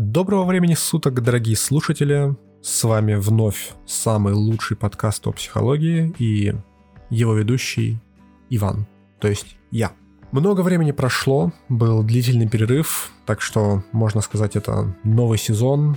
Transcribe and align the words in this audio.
Доброго 0.00 0.44
времени 0.44 0.74
суток, 0.74 1.20
дорогие 1.24 1.56
слушатели. 1.56 2.36
С 2.62 2.84
вами 2.84 3.16
вновь 3.16 3.72
самый 3.84 4.32
лучший 4.32 4.76
подкаст 4.76 5.26
о 5.26 5.32
психологии 5.32 6.14
и 6.20 6.54
его 7.10 7.34
ведущий 7.34 7.98
Иван, 8.48 8.86
то 9.18 9.26
есть 9.26 9.56
я. 9.72 9.90
Много 10.30 10.60
времени 10.60 10.92
прошло, 10.92 11.52
был 11.68 12.04
длительный 12.04 12.48
перерыв, 12.48 13.10
так 13.26 13.40
что 13.40 13.82
можно 13.90 14.20
сказать 14.20 14.54
это 14.54 14.94
новый 15.02 15.36
сезон, 15.36 15.96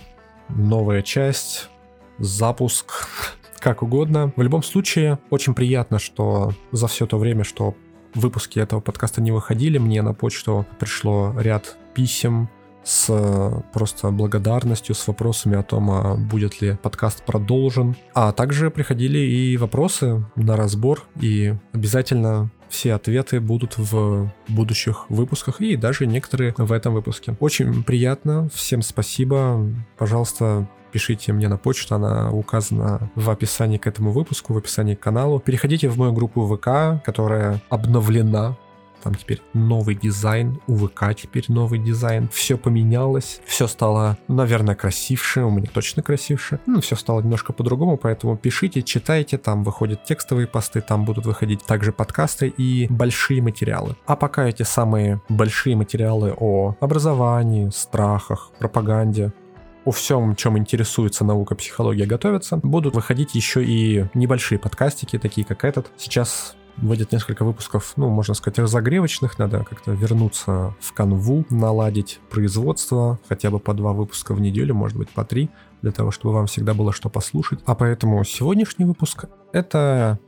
новая 0.50 1.04
часть, 1.04 1.70
запуск, 2.18 3.08
как 3.60 3.84
угодно. 3.84 4.34
В 4.36 4.42
любом 4.42 4.64
случае, 4.64 5.20
очень 5.30 5.54
приятно, 5.54 6.00
что 6.00 6.54
за 6.72 6.88
все 6.88 7.06
то 7.06 7.20
время, 7.20 7.44
что 7.44 7.76
выпуски 8.16 8.58
этого 8.58 8.80
подкаста 8.80 9.22
не 9.22 9.32
выходили, 9.32 9.78
мне 9.78 10.02
на 10.02 10.16
почту 10.16 10.66
пришло 10.80 11.36
ряд 11.38 11.78
писем, 11.94 12.50
с 12.84 13.64
просто 13.74 14.10
благодарностью, 14.12 14.96
с 14.96 15.08
вопросами 15.08 15.58
о 15.58 15.64
том, 15.64 15.92
а 15.92 16.16
будет 16.16 16.62
ли 16.62 16.78
подкаст 16.82 17.24
продолжен. 17.24 17.96
А 18.14 18.32
также 18.32 18.72
приходили 18.72 19.20
и 19.20 19.58
вопросы 19.58 20.26
на 20.36 20.56
разбор, 20.58 21.04
и 21.20 21.54
обязательно 21.74 22.50
все 22.70 22.94
ответы 22.94 23.40
будут 23.42 23.78
в 23.78 24.32
будущих 24.48 25.06
выпусках 25.10 25.60
и 25.60 25.76
даже 25.76 26.08
некоторые 26.08 26.54
в 26.58 26.72
этом 26.72 26.94
выпуске. 26.94 27.36
Очень 27.40 27.84
приятно, 27.84 28.50
всем 28.54 28.82
спасибо. 28.82 29.68
Пожалуйста, 29.98 30.68
пишите 30.94 31.34
мне 31.34 31.50
на 31.50 31.58
почту, 31.58 31.96
она 31.96 32.32
указана 32.32 33.12
в 33.16 33.30
описании 33.30 33.78
к 33.78 33.88
этому 33.88 34.12
выпуску, 34.12 34.54
в 34.54 34.58
описании 34.58 34.96
к 34.96 35.02
каналу. 35.02 35.40
Переходите 35.40 35.90
в 35.90 35.98
мою 35.98 36.14
группу 36.14 36.48
ВК, 36.48 37.04
которая 37.04 37.62
обновлена 37.70 38.58
там 39.02 39.16
теперь 39.16 39.42
новый 39.54 39.96
дизайн, 39.96 40.60
у 40.68 40.76
ВК 40.76 41.16
теперь 41.16 41.46
новый 41.48 41.80
дизайн. 41.80 42.30
Все 42.32 42.58
поменялось, 42.58 43.42
все 43.46 43.68
стало, 43.68 44.18
наверное, 44.28 44.76
красивше, 44.76 45.44
у 45.44 45.50
меня 45.50 45.68
точно 45.72 46.04
красивше. 46.04 46.60
Ну, 46.66 46.82
все 46.82 46.96
стало 46.96 47.22
немножко 47.22 47.54
по-другому, 47.54 47.98
поэтому 47.98 48.38
пишите, 48.38 48.82
читайте, 48.82 49.38
там 49.38 49.64
выходят 49.64 50.04
текстовые 50.04 50.48
посты, 50.48 50.82
там 50.82 51.06
будут 51.06 51.26
выходить 51.26 51.66
также 51.66 51.92
подкасты 51.92 52.48
и 52.48 52.88
большие 52.90 53.42
материалы. 53.42 53.96
А 54.06 54.16
пока 54.16 54.48
эти 54.48 54.64
самые 54.64 55.22
большие 55.30 55.76
материалы 55.76 56.34
о 56.38 56.76
образовании, 56.80 57.70
страхах, 57.70 58.52
пропаганде, 58.60 59.34
о 59.86 59.92
всем, 59.92 60.36
чем 60.36 60.58
интересуется 60.58 61.26
наука 61.26 61.56
психология, 61.56 62.06
готовятся, 62.06 62.58
будут 62.58 62.96
выходить 62.96 63.34
еще 63.36 63.64
и 63.64 64.06
небольшие 64.14 64.60
подкастики, 64.60 65.18
такие 65.18 65.46
как 65.46 65.66
этот. 65.66 65.92
Сейчас 65.98 66.56
Выйдет 66.78 67.12
несколько 67.12 67.46
выпусков, 67.46 67.94
ну, 67.96 68.10
можно 68.10 68.34
сказать, 68.34 68.60
разогревочных. 68.60 69.38
Надо 69.38 69.64
как-то 69.64 69.92
вернуться 69.92 70.76
в 70.80 70.94
канву, 70.94 71.46
наладить 71.50 72.20
производство, 72.30 73.20
хотя 73.30 73.52
бы 73.52 73.60
по 73.60 73.74
два 73.74 73.94
выпуска 73.94 74.34
в 74.34 74.42
неделю, 74.42 74.74
может 74.74 74.98
быть, 74.98 75.10
по 75.10 75.24
три, 75.24 75.50
для 75.82 75.92
того, 75.92 76.12
чтобы 76.12 76.34
вам 76.34 76.48
всегда 76.48 76.74
было 76.74 76.92
что 76.92 77.10
послушать. 77.10 77.60
А 77.66 77.76
поэтому 77.76 78.24
сегодняшний 78.24 78.86
выпуск— 78.86 79.26
это 79.54 80.20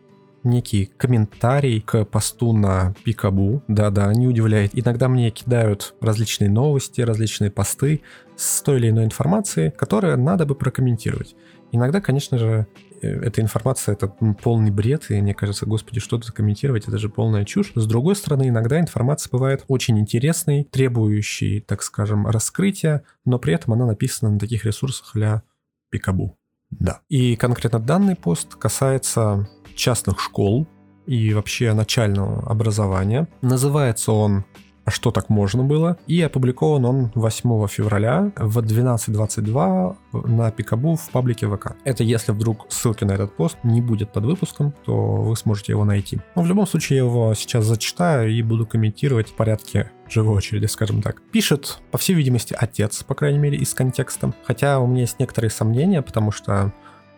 некий 0.44 0.92
комментарий 0.98 1.82
к 1.82 2.06
посту 2.06 2.54
на 2.54 2.94
Пикабу. 3.04 3.64
Да-да, 3.68 4.14
не 4.14 4.28
удивляет. 4.28 4.72
Иногда 4.74 5.08
мне 5.08 5.32
кидают 5.32 5.96
различные 6.02 6.50
новости, 6.50 7.02
различные 7.02 7.50
посты 7.50 8.02
с 8.36 8.62
той 8.62 8.78
или 8.78 8.90
иной 8.90 9.06
информацией, 9.06 9.72
которые 9.72 10.18
надо 10.18 10.46
бы 10.46 10.56
прокомментировать. 10.56 11.36
Иногда, 11.72 12.02
конечно 12.02 12.38
же, 12.38 12.68
эта 13.08 13.42
информация— 13.42 13.94
это 13.96 14.08
полный 14.08 14.72
бред, 14.72 15.10
и 15.10 15.22
мне 15.22 15.34
кажется, 15.34 15.66
господи, 15.66 16.00
что 16.00 16.18
тут 16.18 16.32
комментировать, 16.32 16.88
это 16.88 16.98
же 16.98 17.10
полная 17.10 17.46
чушь. 17.46 17.72
С 17.76 17.86
другой 17.86 18.16
стороны, 18.16 18.50
иногда 18.50 18.80
информация 18.80 19.30
бывает 19.32 19.64
очень 19.68 20.00
интересной, 20.00 20.66
требующей, 20.66 21.62
так 21.62 21.84
скажем, 21.84 22.28
раскрытия, 22.28 23.04
но 23.26 23.40
при 23.40 23.54
этом 23.54 23.74
она 23.74 23.86
написана 23.86 24.32
на 24.32 24.40
таких 24.40 24.66
ресурсах 24.66 25.12
для 25.14 25.44
Пикабу. 25.90 26.38
Да. 26.72 27.02
И 27.10 27.36
конкретно 27.36 27.80
данный 27.80 28.16
пост 28.16 28.56
касается 28.56 29.48
частных 29.76 30.20
школ 30.20 30.68
и 31.06 31.34
вообще 31.34 31.74
начального 31.74 32.50
образования. 32.50 33.28
Называется 33.42 34.12
он 34.12 34.46
а 34.86 34.92
что 34.92 35.12
так 35.12 35.30
можно 35.30 35.64
было. 35.64 35.98
И 36.08 36.22
опубликован 36.22 36.86
он 36.86 37.12
8 37.16 37.68
февраля 37.68 38.32
в 38.36 38.60
12.22 38.60 39.96
на 40.28 40.52
Пикабу 40.52 40.96
в 40.96 41.10
паблике 41.10 41.48
ВК. 41.48 41.76
Это 41.84 42.04
если 42.04 42.32
вдруг 42.32 42.66
ссылки 42.70 43.04
на 43.04 43.14
этот 43.14 43.36
пост 43.36 43.58
не 43.64 43.82
будет 43.82 44.12
под 44.12 44.26
выпуском, 44.26 44.74
то 44.86 45.16
вы 45.16 45.36
сможете 45.36 45.72
его 45.74 45.86
найти. 45.86 46.20
Но 46.36 46.42
в 46.42 46.48
любом 46.48 46.68
случае 46.68 46.98
я 46.98 47.04
его 47.06 47.34
сейчас 47.34 47.66
зачитаю 47.66 48.32
и 48.32 48.42
буду 48.42 48.66
комментировать 48.66 49.30
в 49.30 49.36
порядке 49.36 49.92
живой 50.10 50.38
очереди, 50.38 50.66
скажем 50.66 51.02
так. 51.02 51.22
Пишет, 51.32 51.80
по 51.92 51.98
всей 51.98 52.14
видимости, 52.14 52.56
отец, 52.58 53.04
по 53.04 53.16
крайней 53.16 53.40
мере, 53.40 53.58
из 53.58 53.74
контекста. 53.74 54.34
Хотя 54.44 54.80
у 54.80 54.88
меня 54.88 55.02
есть 55.02 55.20
некоторые 55.20 55.50
сомнения, 55.50 56.02
потому 56.02 56.32
что 56.32 56.74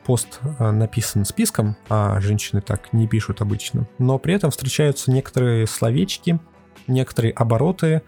пост 0.05 0.39
э, 0.59 0.71
написан 0.71 1.25
списком, 1.25 1.75
а 1.89 2.19
женщины 2.21 2.61
так 2.61 2.93
не 2.93 3.07
пишут 3.07 3.41
обычно. 3.41 3.87
Но 3.97 4.19
при 4.19 4.35
этом 4.35 4.51
встречаются 4.51 5.11
некоторые 5.11 5.67
словечки, 5.67 6.39
некоторые 6.87 7.33
обороты, 7.33 8.01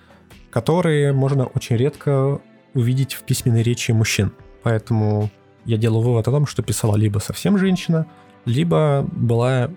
которые 0.49 1.13
можно 1.13 1.45
очень 1.45 1.75
редко 1.75 2.41
увидеть 2.73 3.13
в 3.13 3.23
письменной 3.23 3.63
речи 3.63 3.91
мужчин. 3.91 4.31
Поэтому 4.63 5.29
я 5.65 5.77
делаю 5.77 6.01
вывод 6.01 6.27
о 6.27 6.31
том, 6.31 6.45
что 6.45 6.61
писала 6.63 6.95
либо 6.95 7.19
совсем 7.19 7.57
женщина, 7.57 8.07
либо 8.45 9.07
была 9.11 9.69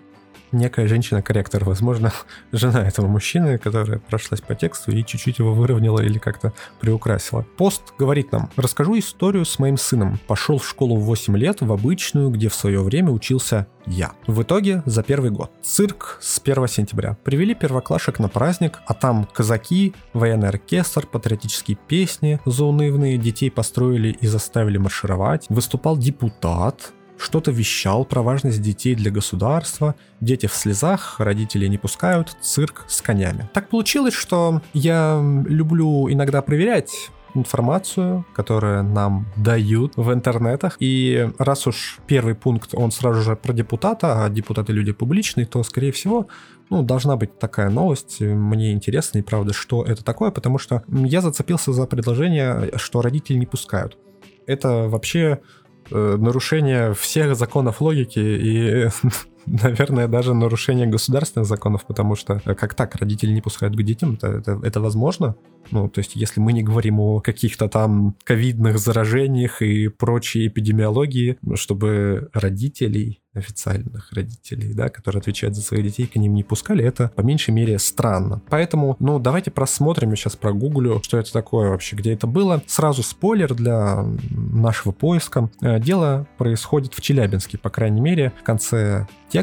некая 0.51 0.87
женщина-корректор, 0.87 1.63
возможно, 1.63 2.11
жена 2.51 2.87
этого 2.87 3.07
мужчины, 3.07 3.57
которая 3.57 3.99
прошлась 3.99 4.41
по 4.41 4.55
тексту 4.55 4.91
и 4.91 5.05
чуть-чуть 5.05 5.39
его 5.39 5.53
выровняла 5.53 6.01
или 6.01 6.17
как-то 6.17 6.53
приукрасила. 6.79 7.45
Пост 7.57 7.93
говорит 7.97 8.31
нам, 8.31 8.49
расскажу 8.55 8.97
историю 8.99 9.45
с 9.45 9.59
моим 9.59 9.77
сыном. 9.77 10.19
Пошел 10.27 10.57
в 10.57 10.67
школу 10.67 10.97
в 10.97 11.05
8 11.05 11.37
лет, 11.37 11.61
в 11.61 11.71
обычную, 11.71 12.29
где 12.29 12.49
в 12.49 12.55
свое 12.55 12.81
время 12.81 13.11
учился 13.11 13.67
я. 13.87 14.11
В 14.27 14.43
итоге 14.43 14.83
за 14.85 15.01
первый 15.01 15.31
год. 15.31 15.51
Цирк 15.63 16.19
с 16.21 16.39
1 16.39 16.67
сентября. 16.67 17.17
Привели 17.23 17.55
первоклашек 17.55 18.19
на 18.19 18.29
праздник, 18.29 18.79
а 18.85 18.93
там 18.93 19.27
казаки, 19.33 19.93
военный 20.13 20.49
оркестр, 20.49 21.07
патриотические 21.07 21.77
песни 21.87 22.39
заунывные, 22.45 23.17
детей 23.17 23.49
построили 23.49 24.09
и 24.09 24.27
заставили 24.27 24.77
маршировать. 24.77 25.45
Выступал 25.49 25.97
депутат, 25.97 26.93
что-то 27.21 27.51
вещал 27.51 28.05
про 28.05 28.21
важность 28.21 28.61
детей 28.61 28.95
для 28.95 29.11
государства, 29.11 29.95
дети 30.19 30.47
в 30.47 30.53
слезах, 30.53 31.19
родители 31.19 31.67
не 31.67 31.77
пускают, 31.77 32.35
цирк 32.41 32.85
с 32.87 33.01
конями. 33.01 33.49
Так 33.53 33.69
получилось, 33.69 34.13
что 34.13 34.61
я 34.73 35.21
люблю 35.45 36.11
иногда 36.11 36.41
проверять 36.41 37.11
информацию, 37.33 38.25
которую 38.33 38.83
нам 38.83 39.25
дают 39.37 39.93
в 39.95 40.11
интернетах. 40.11 40.75
И 40.79 41.29
раз 41.37 41.67
уж 41.67 41.99
первый 42.07 42.35
пункт, 42.35 42.71
он 42.73 42.91
сразу 42.91 43.21
же 43.21 43.35
про 43.35 43.53
депутата, 43.53 44.25
а 44.25 44.29
депутаты 44.29 44.73
люди 44.73 44.91
публичные, 44.91 45.45
то, 45.45 45.63
скорее 45.63 45.91
всего, 45.91 46.27
ну, 46.69 46.83
должна 46.83 47.15
быть 47.15 47.39
такая 47.39 47.69
новость. 47.69 48.19
Мне 48.21 48.73
интересно, 48.73 49.19
и 49.19 49.21
правда, 49.21 49.53
что 49.53 49.83
это 49.83 50.03
такое, 50.03 50.31
потому 50.31 50.57
что 50.57 50.83
я 50.87 51.21
зацепился 51.21 51.73
за 51.73 51.85
предложение, 51.85 52.71
что 52.75 53.01
родители 53.01 53.37
не 53.37 53.45
пускают. 53.45 53.97
Это 54.47 54.87
вообще 54.89 55.39
нарушение 55.91 56.93
всех 56.93 57.35
законов 57.35 57.81
логики 57.81 58.19
и, 58.19 58.89
наверное, 59.45 60.07
даже 60.07 60.33
нарушение 60.33 60.87
государственных 60.87 61.47
законов, 61.47 61.85
потому 61.85 62.15
что 62.15 62.41
э, 62.45 62.55
как 62.55 62.73
так 62.73 62.95
родители 62.95 63.31
не 63.31 63.41
пускают 63.41 63.75
к 63.75 63.83
детям, 63.83 64.13
это, 64.13 64.27
это, 64.27 64.59
это 64.63 64.81
возможно? 64.81 65.35
Ну, 65.71 65.89
то 65.89 65.99
есть, 65.99 66.15
если 66.15 66.39
мы 66.39 66.53
не 66.53 66.63
говорим 66.63 66.99
о 66.99 67.19
каких-то 67.19 67.69
там 67.69 68.15
ковидных 68.23 68.79
заражениях 68.79 69.61
и 69.61 69.87
прочей 69.87 70.47
эпидемиологии, 70.47 71.37
чтобы 71.55 72.29
родителей 72.33 73.21
официальных 73.33 74.11
родителей, 74.11 74.73
да, 74.73 74.89
которые 74.89 75.21
отвечают 75.21 75.55
за 75.55 75.61
своих 75.61 75.85
детей, 75.85 76.05
к 76.05 76.15
ним 76.15 76.33
не 76.33 76.43
пускали, 76.43 76.83
это 76.83 77.11
по 77.15 77.21
меньшей 77.21 77.51
мере 77.51 77.79
странно. 77.79 78.41
Поэтому, 78.49 78.97
ну, 78.99 79.19
давайте 79.19 79.51
просмотрим, 79.51 80.09
я 80.09 80.15
сейчас 80.17 80.35
прогуглю, 80.35 81.01
что 81.03 81.17
это 81.17 81.31
такое 81.31 81.69
вообще, 81.69 81.95
где 81.95 82.13
это 82.13 82.27
было. 82.27 82.61
Сразу 82.67 83.03
спойлер 83.03 83.53
для 83.53 84.05
нашего 84.29 84.91
поиска. 84.91 85.49
Э, 85.61 85.79
дело 85.79 86.27
происходит 86.37 86.93
в 86.93 87.01
Челябинске, 87.01 87.57
по 87.57 87.69
крайней 87.69 88.01
мере, 88.01 88.33
в 88.39 88.43
конце 88.43 89.07
текста 89.29 89.40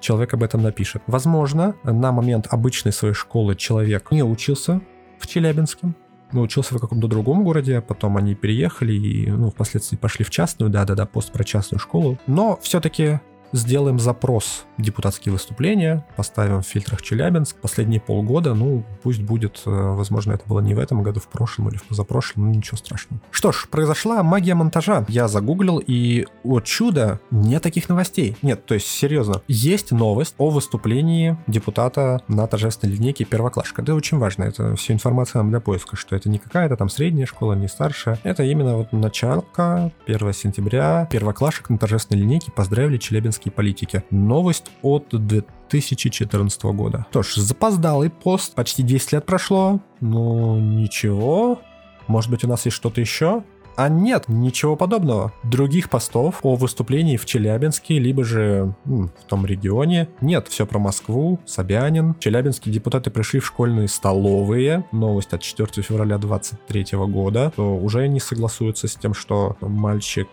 человек 0.00 0.34
об 0.34 0.42
этом 0.42 0.62
напишет. 0.62 1.02
Возможно, 1.06 1.74
на 1.82 2.12
момент 2.12 2.46
обычной 2.50 2.92
своей 2.92 3.14
школы 3.14 3.56
человек 3.56 4.10
не 4.10 4.22
учился 4.22 4.80
в 5.18 5.26
Челябинске, 5.26 5.94
но 6.32 6.42
учился 6.42 6.74
в 6.74 6.80
каком-то 6.80 7.08
другом 7.08 7.42
городе, 7.42 7.80
потом 7.80 8.16
они 8.16 8.34
переехали 8.34 8.92
и, 8.92 9.30
ну, 9.30 9.50
впоследствии 9.50 9.96
пошли 9.96 10.24
в 10.24 10.30
частную, 10.30 10.70
да-да-да, 10.70 11.06
пост 11.06 11.32
про 11.32 11.44
частную 11.44 11.80
школу. 11.80 12.18
Но 12.26 12.58
все-таки 12.62 13.20
сделаем 13.52 13.98
запрос 13.98 14.66
депутатские 14.78 15.32
выступления, 15.32 16.04
поставим 16.16 16.62
в 16.62 16.66
фильтрах 16.66 17.02
Челябинск. 17.02 17.56
Последние 17.56 18.00
полгода, 18.00 18.54
ну, 18.54 18.84
пусть 19.02 19.22
будет, 19.22 19.62
э, 19.66 19.70
возможно, 19.70 20.32
это 20.32 20.44
было 20.46 20.60
не 20.60 20.74
в 20.74 20.78
этом 20.78 21.02
году, 21.02 21.20
в 21.20 21.28
прошлом 21.28 21.68
или 21.68 21.76
в 21.76 21.84
позапрошлом, 21.84 22.46
ну, 22.46 22.54
ничего 22.54 22.76
страшного. 22.76 23.20
Что 23.30 23.52
ж, 23.52 23.66
произошла 23.70 24.22
магия 24.22 24.54
монтажа. 24.54 25.04
Я 25.08 25.28
загуглил, 25.28 25.82
и, 25.84 26.26
о 26.44 26.60
чудо, 26.60 27.20
нет 27.30 27.62
таких 27.62 27.88
новостей. 27.88 28.36
Нет, 28.42 28.64
то 28.66 28.74
есть, 28.74 28.86
серьезно, 28.86 29.42
есть 29.48 29.90
новость 29.90 30.34
о 30.38 30.50
выступлении 30.50 31.36
депутата 31.46 32.22
на 32.28 32.46
торжественной 32.46 32.94
линейке 32.94 33.24
первоклашка. 33.24 33.82
Это 33.82 33.94
очень 33.94 34.18
важно, 34.18 34.44
это 34.44 34.76
все 34.76 34.92
информация 34.92 35.40
нам 35.40 35.50
для 35.50 35.60
поиска, 35.60 35.96
что 35.96 36.14
это 36.14 36.28
не 36.28 36.38
какая-то 36.38 36.76
там 36.76 36.88
средняя 36.88 37.26
школа, 37.26 37.54
не 37.54 37.68
старшая. 37.68 38.18
Это 38.22 38.42
именно 38.44 38.76
вот 38.76 38.92
началка, 38.92 39.92
1 40.06 40.32
сентября, 40.32 41.08
первоклашек 41.10 41.70
на 41.70 41.78
торжественной 41.78 42.22
линейке 42.22 42.52
поздравили 42.52 42.96
челябинские 43.38 43.52
политики. 43.52 44.04
Новость 44.10 44.70
от 44.82 45.08
2014 45.10 46.62
года. 46.64 47.06
Что 47.10 47.22
ж, 47.22 47.34
запоздалый 47.36 48.10
пост, 48.10 48.54
почти 48.54 48.82
10 48.82 49.12
лет 49.12 49.26
прошло, 49.26 49.80
но 50.00 50.58
ничего. 50.58 51.60
Может 52.06 52.30
быть, 52.30 52.44
у 52.44 52.48
нас 52.48 52.64
есть 52.64 52.76
что-то 52.76 53.00
еще? 53.00 53.42
А 53.76 53.88
нет, 53.88 54.24
ничего 54.26 54.74
подобного. 54.74 55.32
Других 55.44 55.88
постов 55.88 56.40
о 56.42 56.56
выступлении 56.56 57.16
в 57.16 57.26
Челябинске, 57.26 58.00
либо 58.00 58.24
же 58.24 58.74
м, 58.86 59.12
в 59.20 59.24
том 59.28 59.46
регионе 59.46 60.08
нет. 60.20 60.48
Все 60.48 60.66
про 60.66 60.80
Москву, 60.80 61.38
Собянин. 61.46 62.16
Челябинские 62.18 62.74
депутаты 62.74 63.10
пришли 63.10 63.38
в 63.38 63.46
школьные 63.46 63.86
столовые. 63.86 64.84
Новость 64.90 65.32
от 65.32 65.42
4 65.42 65.68
февраля 65.82 66.18
2023 66.18 66.98
года. 67.06 67.52
То 67.54 67.76
уже 67.76 68.08
не 68.08 68.18
согласуются 68.18 68.88
с 68.88 68.96
тем, 68.96 69.14
что 69.14 69.56
мальчик 69.60 70.26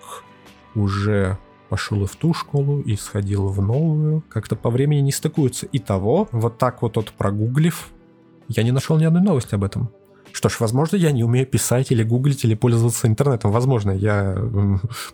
уже 0.73 1.37
пошел 1.69 2.03
и 2.03 2.07
в 2.07 2.15
ту 2.15 2.33
школу, 2.33 2.81
и 2.81 2.95
сходил 2.95 3.47
в 3.47 3.62
новую. 3.62 4.23
Как-то 4.29 4.56
по 4.56 4.69
времени 4.69 5.01
не 5.01 5.12
стыкуются. 5.12 5.65
И 5.67 5.79
того, 5.79 6.27
вот 6.31 6.57
так 6.57 6.81
вот 6.81 6.97
от 6.97 7.12
прогуглив, 7.12 7.89
я 8.47 8.63
не 8.63 8.71
нашел 8.71 8.97
ни 8.97 9.06
одной 9.06 9.23
новости 9.23 9.56
об 9.56 9.63
этом. 9.63 9.89
Что 10.35 10.49
ж, 10.49 10.59
возможно, 10.59 10.97
я 10.97 11.13
не 11.13 11.23
умею 11.23 11.47
писать 11.47 11.91
или 11.91 12.03
гуглить, 12.03 12.43
или 12.43 12.55
пользоваться 12.55 13.07
интернетом. 13.07 13.51
Возможно, 13.51 13.91
я, 13.91 14.35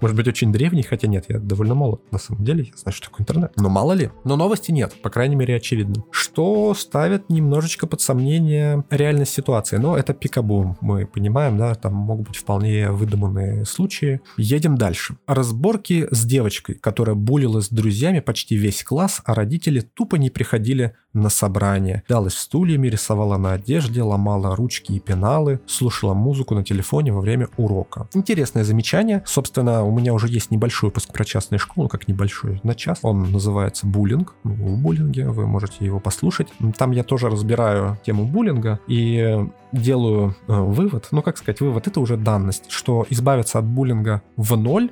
может 0.01 0.17
быть, 0.17 0.27
очень 0.27 0.51
древний, 0.51 0.81
хотя 0.81 1.07
нет, 1.07 1.25
я 1.27 1.37
довольно 1.37 1.75
молод. 1.75 2.01
На 2.09 2.17
самом 2.17 2.43
деле, 2.43 2.63
я 2.63 2.71
знаю, 2.75 2.95
что 2.95 3.05
такое 3.05 3.21
интернет. 3.21 3.53
Но 3.55 3.69
мало 3.69 3.93
ли. 3.93 4.09
Но 4.23 4.35
новости 4.35 4.71
нет, 4.71 4.99
по 5.03 5.11
крайней 5.11 5.35
мере, 5.35 5.57
очевидно. 5.57 6.03
Что 6.09 6.73
ставит 6.73 7.29
немножечко 7.29 7.85
под 7.85 8.01
сомнение 8.01 8.83
реальность 8.89 9.33
ситуации. 9.33 9.77
Но 9.77 9.95
это 9.95 10.15
пикабу, 10.15 10.75
мы 10.81 11.05
понимаем, 11.05 11.55
да, 11.55 11.75
там 11.75 11.93
могут 11.93 12.29
быть 12.29 12.37
вполне 12.37 12.89
выдуманные 12.89 13.63
случаи. 13.65 14.21
Едем 14.37 14.75
дальше. 14.75 15.17
Разборки 15.27 16.07
с 16.09 16.25
девочкой, 16.25 16.73
которая 16.73 17.15
булила 17.15 17.61
с 17.61 17.69
друзьями 17.69 18.21
почти 18.21 18.55
весь 18.55 18.83
класс, 18.83 19.21
а 19.23 19.35
родители 19.35 19.81
тупо 19.81 20.15
не 20.15 20.31
приходили 20.31 20.95
на 21.13 21.29
собрание. 21.29 22.03
Далась 22.09 22.35
стульями, 22.35 22.87
рисовала 22.87 23.37
на 23.37 23.53
одежде, 23.53 24.01
ломала 24.01 24.55
ручки 24.55 24.93
и 24.93 24.99
пеналы, 25.11 25.59
слушала 25.65 26.13
музыку 26.13 26.55
на 26.55 26.63
телефоне 26.63 27.11
во 27.11 27.19
время 27.19 27.47
урока. 27.57 28.07
Интересное 28.13 28.63
замечание. 28.63 29.21
Собственно, 29.25 29.83
у 29.83 29.91
меня 29.91 30.13
уже 30.13 30.27
есть 30.27 30.51
небольшой 30.51 30.87
выпуск 30.87 31.11
про 31.11 31.25
частные 31.25 31.59
школы, 31.59 31.89
как 31.89 32.07
небольшой, 32.07 32.61
на 32.63 32.75
час. 32.75 32.99
Он 33.01 33.31
называется 33.31 33.87
«Буллинг». 33.87 34.35
Ну, 34.43 34.53
в 34.53 34.77
буллинге, 34.77 35.29
вы 35.29 35.47
можете 35.47 35.85
его 35.85 35.99
послушать. 35.99 36.47
Там 36.77 36.91
я 36.91 37.03
тоже 37.03 37.29
разбираю 37.29 37.99
тему 38.05 38.25
буллинга 38.25 38.79
и 38.87 39.45
делаю 39.71 40.35
э, 40.47 40.53
вывод, 40.53 41.07
ну 41.11 41.21
как 41.21 41.37
сказать, 41.37 41.61
вывод, 41.61 41.87
это 41.87 41.99
уже 41.99 42.17
данность, 42.17 42.69
что 42.69 43.05
избавиться 43.09 43.59
от 43.59 43.65
буллинга 43.65 44.21
в 44.37 44.57
ноль 44.57 44.91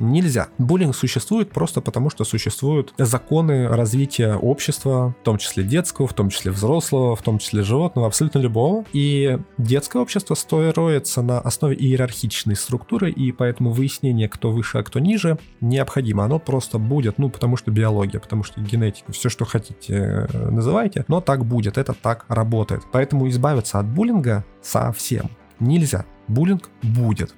нельзя. 0.00 0.48
Буллинг 0.58 0.96
существует 0.96 1.50
просто 1.50 1.80
потому, 1.80 2.10
что 2.10 2.24
существуют 2.24 2.92
законы 2.98 3.68
развития 3.68 4.34
общества, 4.34 5.14
в 5.20 5.24
том 5.24 5.38
числе 5.38 5.62
детского, 5.62 6.06
в 6.06 6.14
том 6.14 6.30
числе 6.30 6.50
взрослого, 6.50 7.14
в 7.14 7.22
том 7.22 7.38
числе 7.38 7.62
животного, 7.62 8.06
абсолютно 8.06 8.38
любого. 8.38 8.84
И 8.92 9.38
детское 9.58 10.00
общество 10.00 10.34
строится 10.34 11.22
на 11.22 11.40
основе 11.40 11.76
иерархичной 11.76 12.56
структуры, 12.56 13.10
и 13.10 13.32
поэтому 13.32 13.70
выяснение, 13.70 14.28
кто 14.28 14.50
выше, 14.50 14.78
а 14.78 14.82
кто 14.82 14.98
ниже, 14.98 15.38
необходимо. 15.60 16.24
Оно 16.24 16.38
просто 16.38 16.78
будет, 16.78 17.18
ну, 17.18 17.30
потому 17.30 17.56
что 17.56 17.70
биология, 17.70 18.20
потому 18.20 18.42
что 18.42 18.60
генетика, 18.60 19.12
все, 19.12 19.28
что 19.28 19.44
хотите, 19.44 20.28
э, 20.32 20.50
называйте, 20.50 21.04
но 21.08 21.20
так 21.20 21.44
будет, 21.44 21.78
это 21.78 21.94
так 21.94 22.24
работает. 22.28 22.82
Поэтому 22.92 23.28
избавиться 23.28 23.78
от 23.78 23.86
буллинга 23.86 24.44
совсем 24.62 25.30
нельзя. 25.60 26.04
Буллинг 26.28 26.70
будет. 26.82 27.34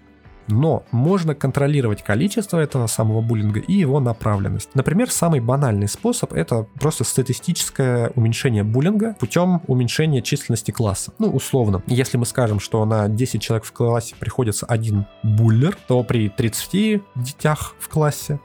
Но 0.48 0.84
можно 0.90 1.34
контролировать 1.34 2.02
количество 2.02 2.58
этого 2.58 2.86
самого 2.86 3.20
буллинга 3.20 3.60
и 3.60 3.72
его 3.74 4.00
направленность. 4.00 4.70
Например, 4.74 5.10
самый 5.10 5.40
банальный 5.40 5.88
способ 5.88 6.32
это 6.32 6.66
просто 6.80 7.04
статистическое 7.04 8.10
уменьшение 8.14 8.64
буллинга 8.64 9.16
путем 9.18 9.62
уменьшения 9.66 10.22
численности 10.22 10.70
класса. 10.70 11.12
Ну, 11.18 11.30
условно, 11.30 11.82
если 11.86 12.16
мы 12.16 12.26
скажем, 12.26 12.60
что 12.60 12.84
на 12.84 13.08
10 13.08 13.40
человек 13.40 13.64
в 13.64 13.72
классе 13.72 14.14
приходится 14.18 14.66
один 14.66 15.06
буллер, 15.22 15.76
то 15.86 16.02
при 16.02 16.28
30 16.28 17.02
детях 17.14 17.74
в 17.78 17.88
классе 17.88 18.40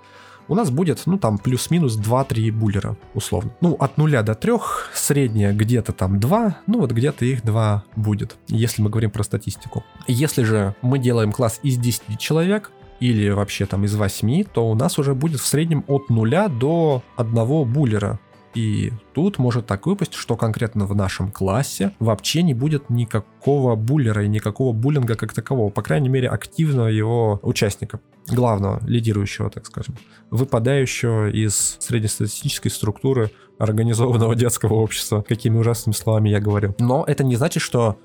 у 0.48 0.56
нас 0.56 0.70
будет, 0.70 1.02
ну, 1.06 1.18
там, 1.18 1.38
плюс-минус 1.38 1.98
2-3 1.98 2.52
буллера, 2.52 2.98
условно. 3.14 3.52
Ну, 3.62 3.76
от 3.80 3.98
0 3.98 4.24
до 4.24 4.36
3, 4.36 4.54
средняя 4.94 5.54
где-то 5.54 5.94
там 5.94 6.20
2, 6.20 6.58
ну, 6.68 6.80
вот 6.80 6.92
где-то 6.92 7.26
их 7.26 7.44
2 7.44 7.84
будет, 7.96 8.38
если 8.48 8.82
мы 8.82 8.90
говорим 8.90 9.12
про 9.12 9.24
статистику. 9.24 9.84
Если 10.08 10.44
же 10.44 10.76
мы 10.82 11.00
делаем 11.00 11.32
класс 11.32 11.60
из 11.64 11.78
10 11.78 12.20
человек, 12.20 12.72
или 13.00 13.30
вообще 13.30 13.66
там 13.66 13.86
из 13.86 13.96
8, 13.96 14.44
то 14.46 14.70
у 14.70 14.76
нас 14.76 14.98
уже 14.98 15.14
будет 15.14 15.40
в 15.40 15.46
среднем 15.46 15.84
от 15.88 16.10
0 16.10 16.50
до 16.50 17.04
1 17.18 17.72
буллера 17.72 18.20
и 18.58 18.92
тут 19.14 19.38
может 19.38 19.68
так 19.68 19.86
выпасть, 19.86 20.16
что 20.16 20.36
конкретно 20.36 20.88
в 20.88 20.96
нашем 20.96 21.32
классе 21.32 21.92
вообще 22.00 22.42
не 22.42 22.56
будет 22.56 22.90
никакого 22.90 23.76
буллера 23.76 24.24
и 24.24 24.28
никакого 24.28 24.74
буллинга 24.74 25.14
как 25.14 25.32
такового, 25.32 25.70
по 25.70 25.84
крайней 25.84 26.10
мере, 26.10 26.28
активного 26.28 26.88
его 26.88 27.40
участника 27.44 28.00
главного, 28.28 28.82
лидирующего, 28.84 29.52
так 29.52 29.68
скажем, 29.68 29.96
выпадающего 30.32 31.30
из 31.30 31.78
среднестатистической 31.80 32.72
структуры 32.72 33.30
организованного 33.60 34.34
детского 34.36 34.74
общества, 34.74 35.22
какими 35.22 35.56
ужасными 35.56 35.94
словами 35.94 36.30
я 36.30 36.40
говорю. 36.40 36.74
Но 36.80 37.06
это 37.08 37.24
не 37.24 37.36
значит, 37.36 37.62
что 37.62 38.00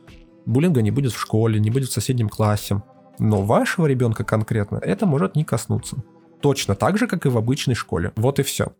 буллинга 0.44 0.82
не 0.82 0.90
будет 0.90 1.12
в 1.12 1.18
школе, 1.18 1.60
не 1.60 1.70
будет 1.70 1.88
в 1.88 1.92
соседнем 1.92 2.28
классе. 2.28 2.82
Но 3.18 3.40
вашего 3.40 3.86
ребенка 3.86 4.22
конкретно 4.22 4.76
это 4.76 5.06
может 5.06 5.34
не 5.34 5.44
коснуться. 5.44 5.96
Точно 6.42 6.74
так 6.74 6.98
же, 6.98 7.06
как 7.06 7.24
и 7.24 7.30
в 7.30 7.38
обычной 7.38 7.74
школе. 7.74 8.12
Вот 8.16 8.38
и 8.38 8.42
все. 8.42 8.72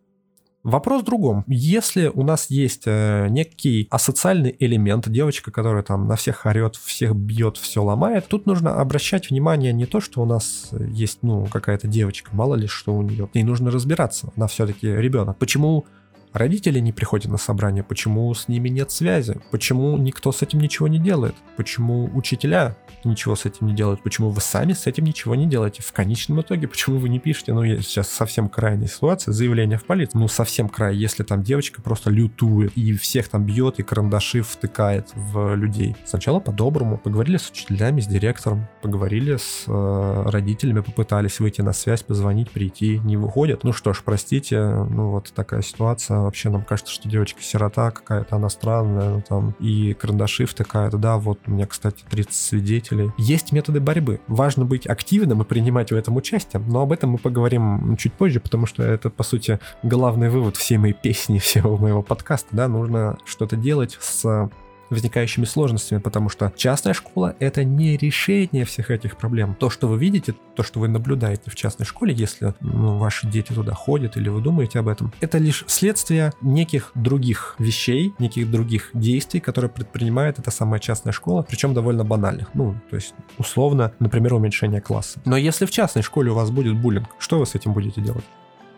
Вопрос 0.63 1.01
в 1.01 1.05
другом. 1.05 1.43
Если 1.47 2.07
у 2.07 2.23
нас 2.23 2.49
есть 2.49 2.83
э, 2.85 3.27
некий 3.29 3.85
асоциальный 3.89 4.55
элемент, 4.59 5.09
девочка, 5.09 5.51
которая 5.51 5.83
там 5.83 6.07
на 6.07 6.15
всех 6.15 6.45
орет, 6.45 6.77
всех 6.77 7.15
бьет, 7.15 7.57
все 7.57 7.83
ломает, 7.83 8.27
тут 8.29 8.45
нужно 8.45 8.79
обращать 8.79 9.29
внимание 9.29 9.73
не 9.73 9.85
то, 9.85 9.99
что 9.99 10.21
у 10.21 10.25
нас 10.25 10.69
есть, 10.71 11.19
ну, 11.21 11.45
какая-то 11.47 11.87
девочка, 11.87 12.29
мало 12.33 12.55
ли 12.55 12.67
что 12.67 12.95
у 12.95 13.01
нее. 13.01 13.29
Ей 13.33 13.43
нужно 13.43 13.71
разбираться, 13.71 14.31
она 14.37 14.47
все-таки 14.47 14.87
ребенок. 14.87 15.37
Почему 15.37 15.85
Родители 16.33 16.79
не 16.79 16.91
приходят 16.91 17.31
на 17.31 17.37
собрание, 17.37 17.83
почему 17.83 18.33
с 18.33 18.47
ними 18.47 18.69
нет 18.69 18.89
связи, 18.89 19.39
почему 19.51 19.97
никто 19.97 20.31
с 20.31 20.41
этим 20.41 20.59
ничего 20.59 20.87
не 20.87 20.97
делает, 20.97 21.35
почему 21.57 22.09
учителя 22.13 22.75
ничего 23.03 23.35
с 23.35 23.45
этим 23.45 23.67
не 23.67 23.73
делают, 23.73 24.01
почему 24.01 24.29
вы 24.29 24.41
сами 24.41 24.73
с 24.73 24.87
этим 24.87 25.03
ничего 25.03 25.35
не 25.35 25.45
делаете. 25.45 25.83
В 25.83 25.91
конечном 25.91 26.41
итоге, 26.41 26.67
почему 26.67 26.97
вы 26.97 27.09
не 27.09 27.19
пишете, 27.19 27.53
ну, 27.53 27.63
сейчас 27.65 28.09
совсем 28.09 28.49
крайняя 28.49 28.87
ситуация, 28.87 29.31
заявление 29.31 29.77
в 29.77 29.85
полицию, 29.85 30.21
ну, 30.21 30.27
совсем 30.27 30.69
край, 30.69 30.95
если 30.95 31.23
там 31.23 31.43
девочка 31.43 31.81
просто 31.81 32.09
лютует 32.09 32.75
и 32.75 32.93
всех 32.93 33.27
там 33.27 33.43
бьет 33.45 33.79
и 33.79 33.83
карандаши 33.83 34.41
втыкает 34.41 35.09
в 35.13 35.55
людей. 35.55 35.95
Сначала 36.05 36.39
по-доброму, 36.39 36.97
поговорили 36.97 37.37
с 37.37 37.49
учителями, 37.49 38.01
с 38.01 38.07
директором, 38.07 38.67
поговорили 38.81 39.37
с 39.37 39.65
э, 39.67 40.23
родителями, 40.27 40.79
попытались 40.79 41.39
выйти 41.39 41.61
на 41.61 41.73
связь, 41.73 42.03
позвонить, 42.03 42.51
прийти, 42.51 42.99
не 43.03 43.17
выходят. 43.17 43.63
Ну 43.63 43.73
что 43.73 43.93
ж, 43.93 44.01
простите, 44.03 44.61
ну 44.61 45.09
вот 45.09 45.31
такая 45.35 45.61
ситуация, 45.61 46.22
вообще 46.23 46.49
нам 46.49 46.63
кажется, 46.63 46.91
что 46.91 47.09
девочка-сирота 47.09 47.91
какая-то, 47.91 48.35
она 48.35 48.49
странная, 48.49 49.09
ну, 49.09 49.23
там, 49.27 49.55
и 49.59 49.93
карандаши 49.93 50.45
втыкает, 50.45 50.93
да, 50.99 51.17
вот 51.17 51.39
у 51.47 51.51
меня, 51.51 51.67
кстати, 51.67 52.03
30 52.09 52.33
свидетелей. 52.33 53.11
Есть 53.17 53.51
методы 53.51 53.79
борьбы. 53.79 54.19
Важно 54.27 54.65
быть 54.65 54.87
активным 54.87 55.41
и 55.41 55.45
принимать 55.45 55.91
в 55.91 55.95
этом 55.95 56.15
участие, 56.15 56.61
но 56.61 56.81
об 56.81 56.91
этом 56.91 57.11
мы 57.11 57.17
поговорим 57.17 57.97
чуть 57.97 58.13
позже, 58.13 58.39
потому 58.39 58.65
что 58.65 58.83
это, 58.83 59.09
по 59.09 59.23
сути, 59.23 59.59
главный 59.83 60.29
вывод 60.29 60.57
всей 60.57 60.77
моей 60.77 60.93
песни, 60.93 61.37
всего 61.39 61.77
моего 61.77 62.01
подкаста, 62.01 62.49
да, 62.51 62.67
нужно 62.67 63.17
что-то 63.25 63.55
делать 63.55 63.97
с 63.99 64.49
возникающими 64.89 65.45
сложностями, 65.45 65.99
потому 65.99 66.29
что 66.29 66.51
частная 66.55 66.93
школа— 66.93 67.35
это 67.39 67.63
не 67.63 67.97
решение 67.97 68.65
всех 68.65 68.91
этих 68.91 69.17
проблем. 69.17 69.55
То, 69.59 69.69
что 69.69 69.87
вы 69.87 69.97
видите, 69.97 70.35
то, 70.55 70.63
что 70.63 70.79
вы 70.79 70.87
наблюдаете 70.87 71.49
в 71.49 71.55
частной 71.55 71.85
школе, 71.85 72.13
если 72.13 72.53
ну, 72.59 72.97
ваши 72.97 73.27
дети 73.27 73.53
туда 73.53 73.73
ходят 73.73 74.17
или 74.17 74.29
вы 74.29 74.41
думаете 74.41 74.79
об 74.79 74.87
этом, 74.87 75.13
это 75.21 75.37
лишь 75.37 75.63
следствие 75.67 76.33
неких 76.41 76.91
других 76.95 77.55
вещей, 77.59 78.13
неких 78.19 78.49
других 78.51 78.89
действий, 78.93 79.39
которые 79.39 79.69
предпринимает 79.69 80.39
эта 80.39 80.51
самая 80.51 80.79
частная 80.79 81.13
школа, 81.13 81.45
причем 81.47 81.73
довольно 81.73 82.03
банальных. 82.03 82.49
Ну, 82.53 82.75
то 82.89 82.95
есть, 82.95 83.13
условно, 83.37 83.93
например, 83.99 84.33
уменьшение 84.33 84.81
класса. 84.81 85.19
Но 85.25 85.37
если 85.37 85.65
в 85.65 85.71
частной 85.71 86.03
школе 86.03 86.31
у 86.31 86.35
вас 86.35 86.51
будет 86.51 86.75
буллинг, 86.75 87.09
что 87.19 87.39
вы 87.39 87.45
с 87.45 87.55
этим 87.55 87.73
будете 87.73 88.01
делать? 88.01 88.25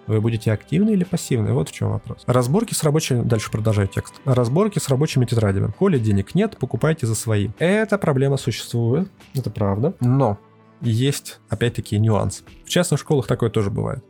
Вы 0.08 0.22
будете 0.22 0.52
активны 0.52 0.92
или 0.92 1.04
пассивны? 1.04 1.54
Вот 1.54 1.70
в 1.70 1.72
чем 1.72 1.92
вопрос. 1.92 2.24
Разборки 2.28 2.74
с 2.74 2.84
рабочими... 2.84 3.24
Дальше 3.24 3.52
продолжаю 3.52 3.88
текст. 3.88 4.16
Разборки 4.26 4.80
с 4.80 4.88
рабочими 4.90 5.26
тетрадями. 5.26 5.72
Коли 5.78 5.98
денег 5.98 6.36
нет, 6.36 6.58
покупайте 6.58 7.08
за 7.08 7.16
свои. 7.16 7.50
Эта 7.60 7.98
проблема 7.98 8.38
существует, 8.38 9.10
это 9.34 9.50
правда. 9.50 9.94
Но 10.00 10.38
есть, 10.82 11.40
опять-таки, 11.50 11.98
нюанс. 11.98 12.44
В 12.66 12.70
частных 12.70 13.00
школах 13.00 13.28
такое 13.28 13.50
тоже 13.50 13.72
бывает. 13.72 14.04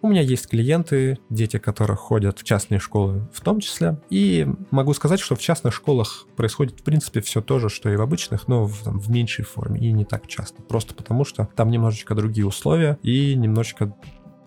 У 0.00 0.08
меня 0.08 0.20
есть 0.20 0.46
клиенты, 0.46 1.18
дети 1.28 1.58
которых 1.58 1.98
ходят 1.98 2.38
в 2.38 2.44
частные 2.44 2.78
школы 2.78 3.28
в 3.32 3.40
том 3.40 3.58
числе. 3.58 4.00
И 4.10 4.46
могу 4.70 4.94
сказать, 4.94 5.18
что 5.18 5.34
в 5.34 5.40
частных 5.40 5.74
школах 5.74 6.26
происходит 6.36 6.80
в 6.80 6.84
принципе 6.84 7.20
все 7.20 7.42
то 7.42 7.58
же, 7.58 7.68
что 7.68 7.90
и 7.90 7.96
в 7.96 8.00
обычных, 8.00 8.46
но 8.46 8.64
в, 8.64 8.78
там, 8.84 9.00
в 9.00 9.10
меньшей 9.10 9.44
форме 9.44 9.80
и 9.80 9.90
не 9.90 10.04
так 10.04 10.28
часто. 10.28 10.62
Просто 10.62 10.94
потому 10.94 11.24
что 11.24 11.48
там 11.56 11.70
немножечко 11.70 12.14
другие 12.14 12.46
условия 12.46 12.96
и 13.02 13.34
немножечко 13.34 13.92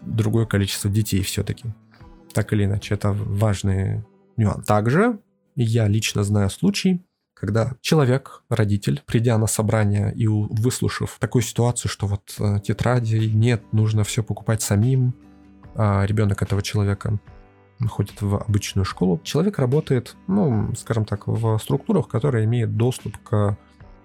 другое 0.01 0.45
количество 0.45 0.89
детей 0.89 1.21
все-таки. 1.21 1.65
Так 2.33 2.53
или 2.53 2.65
иначе, 2.65 2.95
это 2.95 3.11
важный 3.11 4.03
нюанс. 4.37 4.65
Также 4.65 5.19
я 5.55 5.87
лично 5.87 6.23
знаю 6.23 6.49
случай, 6.49 7.05
когда 7.33 7.73
человек, 7.81 8.43
родитель, 8.49 9.01
придя 9.05 9.37
на 9.37 9.47
собрание 9.47 10.13
и 10.13 10.27
выслушав 10.27 11.17
такую 11.19 11.41
ситуацию, 11.41 11.89
что 11.89 12.05
вот 12.05 12.35
э, 12.39 12.59
тетради 12.63 13.15
нет, 13.17 13.63
нужно 13.71 14.03
все 14.03 14.23
покупать 14.23 14.61
самим, 14.61 15.15
а 15.75 16.05
ребенок 16.05 16.41
этого 16.43 16.61
человека 16.61 17.19
ходит 17.89 18.21
в 18.21 18.35
обычную 18.35 18.85
школу, 18.85 19.19
человек 19.23 19.57
работает, 19.57 20.15
ну, 20.27 20.71
скажем 20.75 21.05
так, 21.05 21.27
в 21.27 21.57
структурах, 21.57 22.07
которые 22.07 22.45
имеют 22.45 22.77
доступ 22.77 23.17
к 23.23 23.57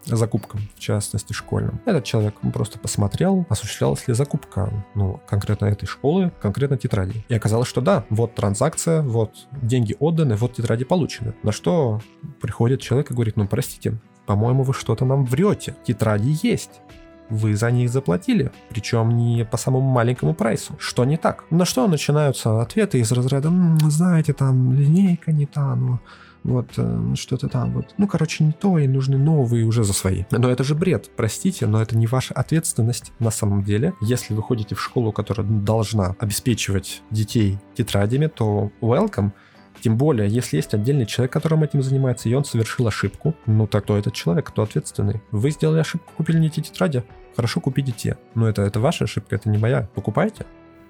закупкам, 0.06 0.60
в 0.74 0.80
частности 0.80 1.32
школьным. 1.32 1.80
Этот 1.84 2.04
человек 2.04 2.34
просто 2.52 2.78
посмотрел, 2.78 3.46
осуществлялась 3.48 4.06
ли 4.06 4.14
закупка, 4.14 4.70
ну, 4.94 5.20
конкретно 5.26 5.66
этой 5.66 5.86
школы, 5.86 6.32
конкретно 6.40 6.76
тетради. 6.76 7.24
И 7.28 7.34
оказалось, 7.34 7.68
что 7.68 7.80
да, 7.80 8.04
вот 8.10 8.34
транзакция, 8.34 9.02
вот 9.02 9.32
деньги 9.50 9.96
отданы, 9.98 10.36
вот 10.36 10.54
тетради 10.54 10.84
получены. 10.84 11.34
На 11.42 11.52
что 11.52 12.00
приходит 12.40 12.80
человек 12.80 13.10
и 13.10 13.14
говорит, 13.14 13.36
ну, 13.36 13.48
простите, 13.48 13.98
по-моему, 14.26 14.62
вы 14.62 14.74
что-то 14.74 15.04
нам 15.04 15.24
врете. 15.24 15.74
Тетради 15.84 16.36
есть 16.42 16.80
вы 17.28 17.56
за 17.56 17.70
них 17.70 17.90
заплатили, 17.90 18.52
причем 18.68 19.10
не 19.10 19.44
по 19.44 19.56
самому 19.56 19.90
маленькому 19.90 20.34
прайсу. 20.34 20.76
Что 20.78 21.04
не 21.04 21.16
так? 21.16 21.44
На 21.50 21.64
что 21.64 21.86
начинаются 21.86 22.60
ответы 22.62 23.00
из 23.00 23.10
разряда, 23.12 23.50
знаете, 23.88 24.32
там 24.32 24.72
линейка 24.72 25.32
не 25.32 25.46
та, 25.46 25.74
ну, 25.74 25.98
вот 26.46 26.70
э, 26.76 27.14
что-то 27.14 27.48
там 27.48 27.72
вот. 27.72 27.94
Ну, 27.98 28.06
короче, 28.06 28.44
не 28.44 28.52
то, 28.52 28.78
и 28.78 28.86
нужны 28.86 29.18
новые 29.18 29.64
уже 29.64 29.84
за 29.84 29.92
свои. 29.92 30.24
Но 30.30 30.50
это 30.50 30.64
же 30.64 30.74
бред, 30.74 31.10
простите, 31.16 31.66
но 31.66 31.82
это 31.82 31.96
не 31.96 32.06
ваша 32.06 32.34
ответственность 32.34 33.12
на 33.18 33.30
самом 33.30 33.64
деле. 33.64 33.94
Если 34.00 34.34
вы 34.34 34.42
ходите 34.42 34.74
в 34.74 34.82
школу, 34.82 35.12
которая 35.12 35.46
должна 35.46 36.14
обеспечивать 36.18 37.02
детей 37.10 37.58
тетрадями, 37.74 38.26
то 38.28 38.70
welcome. 38.80 39.32
Тем 39.80 39.96
более, 39.96 40.28
если 40.28 40.56
есть 40.56 40.72
отдельный 40.72 41.06
человек, 41.06 41.32
которым 41.32 41.62
этим 41.62 41.82
занимается, 41.82 42.28
и 42.28 42.34
он 42.34 42.44
совершил 42.44 42.86
ошибку, 42.86 43.34
ну 43.44 43.66
так 43.66 43.84
кто 43.84 43.96
этот 43.96 44.14
человек, 44.14 44.46
кто 44.46 44.62
ответственный? 44.62 45.20
Вы 45.30 45.50
сделали 45.50 45.80
ошибку, 45.80 46.12
купили 46.16 46.38
не 46.38 46.50
те 46.50 46.62
тетради? 46.62 47.04
Хорошо, 47.36 47.60
купите 47.60 47.92
те. 47.92 48.16
Но 48.34 48.48
это, 48.48 48.62
это 48.62 48.80
ваша 48.80 49.04
ошибка, 49.04 49.36
это 49.36 49.50
не 49.50 49.58
моя. 49.58 49.88
Покупайте. 49.94 50.46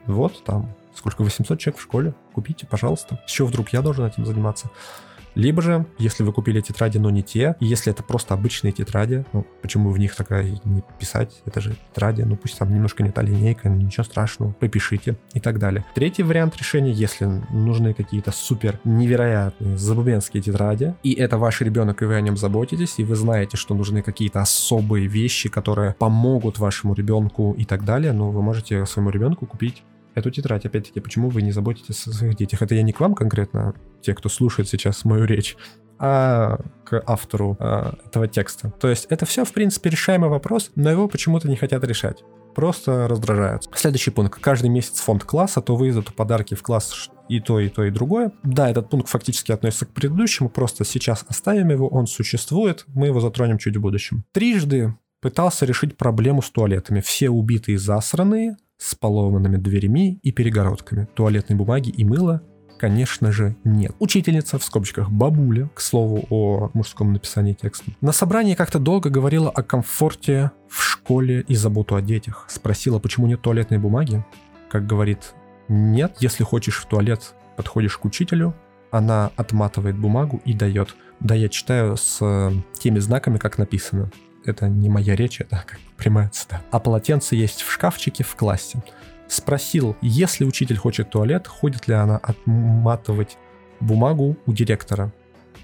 Вот 0.06 0.44
там, 0.44 0.72
сколько, 0.94 1.22
800 1.22 1.58
человек 1.58 1.80
в 1.80 1.82
школе. 1.82 2.14
Купите, 2.32 2.66
пожалуйста. 2.66 3.20
С 3.26 3.32
чего 3.32 3.48
вдруг 3.48 3.70
я 3.70 3.82
должен 3.82 4.06
этим 4.06 4.25
заниматься? 4.25 4.70
Либо 5.37 5.61
же, 5.61 5.85
если 5.99 6.23
вы 6.23 6.33
купили 6.33 6.62
тетради, 6.62 6.97
но 6.97 7.11
не 7.11 7.23
те, 7.23 7.57
если 7.61 7.93
это 7.93 8.02
просто 8.02 8.33
обычные 8.33 8.73
тетради, 8.73 9.26
ну, 9.35 9.47
почему 9.61 9.90
в 9.90 9.99
них 9.99 10.16
такая 10.16 10.59
не 10.64 10.83
писать, 10.99 11.43
это 11.45 11.61
же 11.61 11.76
тетради, 11.90 12.23
ну 12.23 12.37
пусть 12.37 12.59
там 12.59 12.73
немножко 12.73 13.02
не 13.02 13.11
та 13.11 13.21
линейка, 13.21 13.69
ну, 13.69 13.76
ничего 13.76 14.02
страшного, 14.02 14.52
попишите 14.52 15.19
и 15.35 15.40
так 15.40 15.59
далее. 15.59 15.85
Третий 15.95 16.23
вариант 16.23 16.57
решения, 16.57 16.90
если 16.90 17.26
нужны 17.50 17.93
какие-то 17.93 18.33
супер 18.33 18.81
невероятные 18.85 19.76
забубенские 19.76 20.43
тетради, 20.43 20.95
и 21.02 21.12
это 21.12 21.37
ваш 21.37 21.61
ребенок, 21.61 22.00
и 22.00 22.07
вы 22.07 22.14
о 22.14 22.21
нем 22.23 22.38
заботитесь, 22.38 22.95
и 22.97 23.05
вы 23.05 23.14
знаете, 23.14 23.59
что 23.59 23.75
нужны 23.75 24.00
какие-то 24.00 24.40
особые 24.40 25.07
вещи, 25.07 25.50
которые 25.50 25.95
помогут 25.99 26.59
вашему 26.59 26.95
ребенку 26.95 27.55
и 27.59 27.66
так 27.66 27.85
далее, 27.85 28.12
ну, 28.12 28.31
вы 28.31 28.40
можете 28.40 28.87
своему 28.87 29.11
ребенку 29.11 29.45
купить 29.45 29.83
эту 30.16 30.30
тетрадь, 30.30 30.66
опять-таки, 30.66 30.99
почему 30.99 31.28
вы 31.28 31.42
не 31.42 31.52
заботитесь 31.52 32.06
о 32.06 32.12
своих 32.12 32.37
детях? 32.37 32.62
Это 32.62 32.75
я 32.75 32.82
не 32.82 32.92
к 32.92 33.00
вам 33.00 33.14
конкретно, 33.14 33.75
те, 34.00 34.14
кто 34.14 34.28
слушает 34.28 34.68
сейчас 34.68 35.04
мою 35.04 35.25
речь, 35.25 35.56
а 35.99 36.58
к 36.85 37.02
автору 37.06 37.56
а, 37.61 37.94
этого 38.04 38.26
текста. 38.26 38.70
То 38.80 38.88
есть 38.88 39.06
это 39.11 39.26
все, 39.26 39.44
в 39.44 39.52
принципе, 39.52 39.90
решаемый 39.90 40.30
вопрос, 40.30 40.73
но 40.75 40.90
его 40.90 41.06
почему-то 41.06 41.49
не 41.49 41.56
хотят 41.56 41.85
решать. 41.85 42.25
Просто 42.54 43.06
раздражаются. 43.06 43.70
Следующий 43.75 44.11
пункт. 44.11 44.40
Каждый 44.40 44.70
месяц 44.70 45.00
фонд 45.00 45.25
класса, 45.25 45.61
то 45.61 45.76
выездят 45.76 46.14
подарки 46.14 46.54
в 46.54 46.62
класс 46.62 47.11
и 47.28 47.38
то, 47.38 47.61
и 47.61 47.68
то, 47.68 47.85
и 47.85 47.90
другое. 47.90 48.32
Да, 48.42 48.70
этот 48.70 48.88
пункт 48.88 49.08
фактически 49.08 49.52
относится 49.52 49.85
к 49.85 49.90
предыдущему, 49.90 50.49
просто 50.49 50.85
сейчас 50.85 51.25
оставим 51.28 51.68
его, 51.70 51.88
он 51.88 52.06
существует, 52.06 52.87
мы 52.88 53.08
его 53.08 53.20
затронем 53.20 53.58
чуть 53.58 53.76
в 53.76 53.80
будущем. 53.80 54.25
Трижды 54.32 54.94
пытался 55.20 55.66
решить 55.66 55.96
проблему 55.96 56.40
с 56.40 56.50
туалетами. 56.50 57.00
Все 57.00 57.28
убитые 57.28 57.75
и 57.75 57.78
засранные, 57.78 58.56
с 58.78 58.95
поломанными 58.95 59.56
дверями 59.56 60.18
и 60.23 60.33
перегородками. 60.33 61.09
Туалетной 61.14 61.56
бумаги 61.56 61.90
и 61.90 62.04
мыла 62.04 62.42
конечно 62.78 63.33
же, 63.33 63.56
нет. 63.64 63.95
Учительница, 63.99 64.59
в 64.59 64.64
скобочках 64.64 65.11
бабуля, 65.11 65.71
к 65.75 65.80
слову 65.80 66.26
о 66.30 66.71
мужском 66.75 67.12
написании 67.12 67.54
текста, 67.54 67.90
на 68.00 68.12
собрании 68.12 68.54
как-то 68.54 68.78
долго 68.78 69.11
говорила 69.11 69.50
о 69.50 69.62
комфорте 69.62 70.50
в 70.68 70.83
школе 70.83 71.45
и 71.49 71.54
заботу 71.54 71.97
о 71.97 72.02
детях. 72.02 72.47
Спросила, 72.49 72.99
почему 72.99 73.26
нет 73.26 73.42
туалетной 73.42 73.78
бумаги. 73.78 74.25
Как 74.71 74.87
говорит, 74.87 75.35
нет, 75.68 76.16
если 76.21 76.45
хочешь 76.45 76.76
в 76.76 76.87
туалет, 76.87 77.35
подходишь 77.56 77.97
к 77.97 78.04
учителю, 78.04 78.54
она 78.90 79.30
отматывает 79.37 79.97
бумагу 79.97 80.40
и 80.45 80.52
дает. 80.52 80.95
Да, 81.21 81.35
я 81.35 81.49
читаю 81.49 81.97
с 81.97 82.18
э, 82.21 82.52
теми 82.78 82.99
знаками, 82.99 83.38
как 83.38 83.59
написано 83.59 84.11
это 84.49 84.69
не 84.69 84.88
моя 84.88 85.15
речь, 85.17 85.41
это 85.41 85.65
как 85.67 85.79
прямая 85.97 86.29
цитата. 86.31 86.62
А 86.71 86.81
полотенце 86.81 87.37
есть 87.37 87.62
в 87.62 87.71
шкафчике 87.71 88.25
в 88.25 88.35
классе. 88.37 88.83
Спросил, 89.29 89.97
если 90.00 90.45
учитель 90.45 90.76
хочет 90.76 91.11
туалет, 91.11 91.47
ходит 91.47 91.88
ли 91.88 91.95
она 91.95 92.17
отматывать 92.17 93.37
бумагу 93.81 94.37
у 94.47 94.53
директора. 94.53 95.12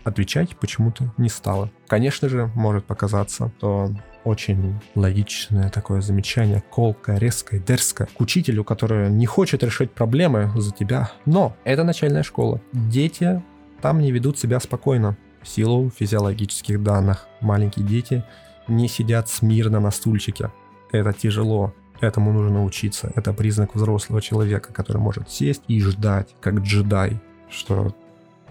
Отвечать 0.05 0.57
почему-то 0.57 1.13
не 1.17 1.29
стала. 1.29 1.71
Конечно 1.87 2.29
же, 2.29 2.51
может 2.55 2.85
показаться, 2.85 3.53
то 3.61 3.95
очень 4.25 4.81
логичное 4.95 5.71
такое 5.71 6.01
замечание, 6.01 6.63
колкое, 6.71 7.19
резкое, 7.19 7.61
дерзкое, 7.61 8.09
к 8.13 8.21
учителю, 8.21 8.65
который 8.65 9.11
не 9.11 9.27
хочет 9.27 9.63
решить 9.63 9.93
проблемы 9.93 10.51
за 10.57 10.73
тебя. 10.73 11.11
Но 11.25 11.57
это 11.65 11.85
начальная 11.85 12.23
школа. 12.23 12.61
Дети 12.73 13.43
там 13.81 14.01
не 14.01 14.13
ведут 14.13 14.39
себя 14.39 14.61
спокойно 14.61 15.17
в 15.41 15.49
силу 15.49 15.91
физиологических 15.91 16.83
данных. 16.83 17.27
Маленькие 17.41 17.87
дети 17.87 18.25
не 18.69 18.89
сидят 18.89 19.29
смирно 19.29 19.81
на 19.81 19.91
стульчике. 19.91 20.53
Это 20.91 21.13
тяжело. 21.13 21.73
Этому 22.01 22.33
нужно 22.33 22.65
учиться. 22.65 23.13
Это 23.15 23.33
признак 23.33 23.75
взрослого 23.75 24.21
человека, 24.21 24.73
который 24.73 24.99
может 24.99 25.31
сесть 25.31 25.63
и 25.69 25.81
ждать, 25.81 26.35
как 26.41 26.61
джедай, 26.61 27.21
что 27.49 27.95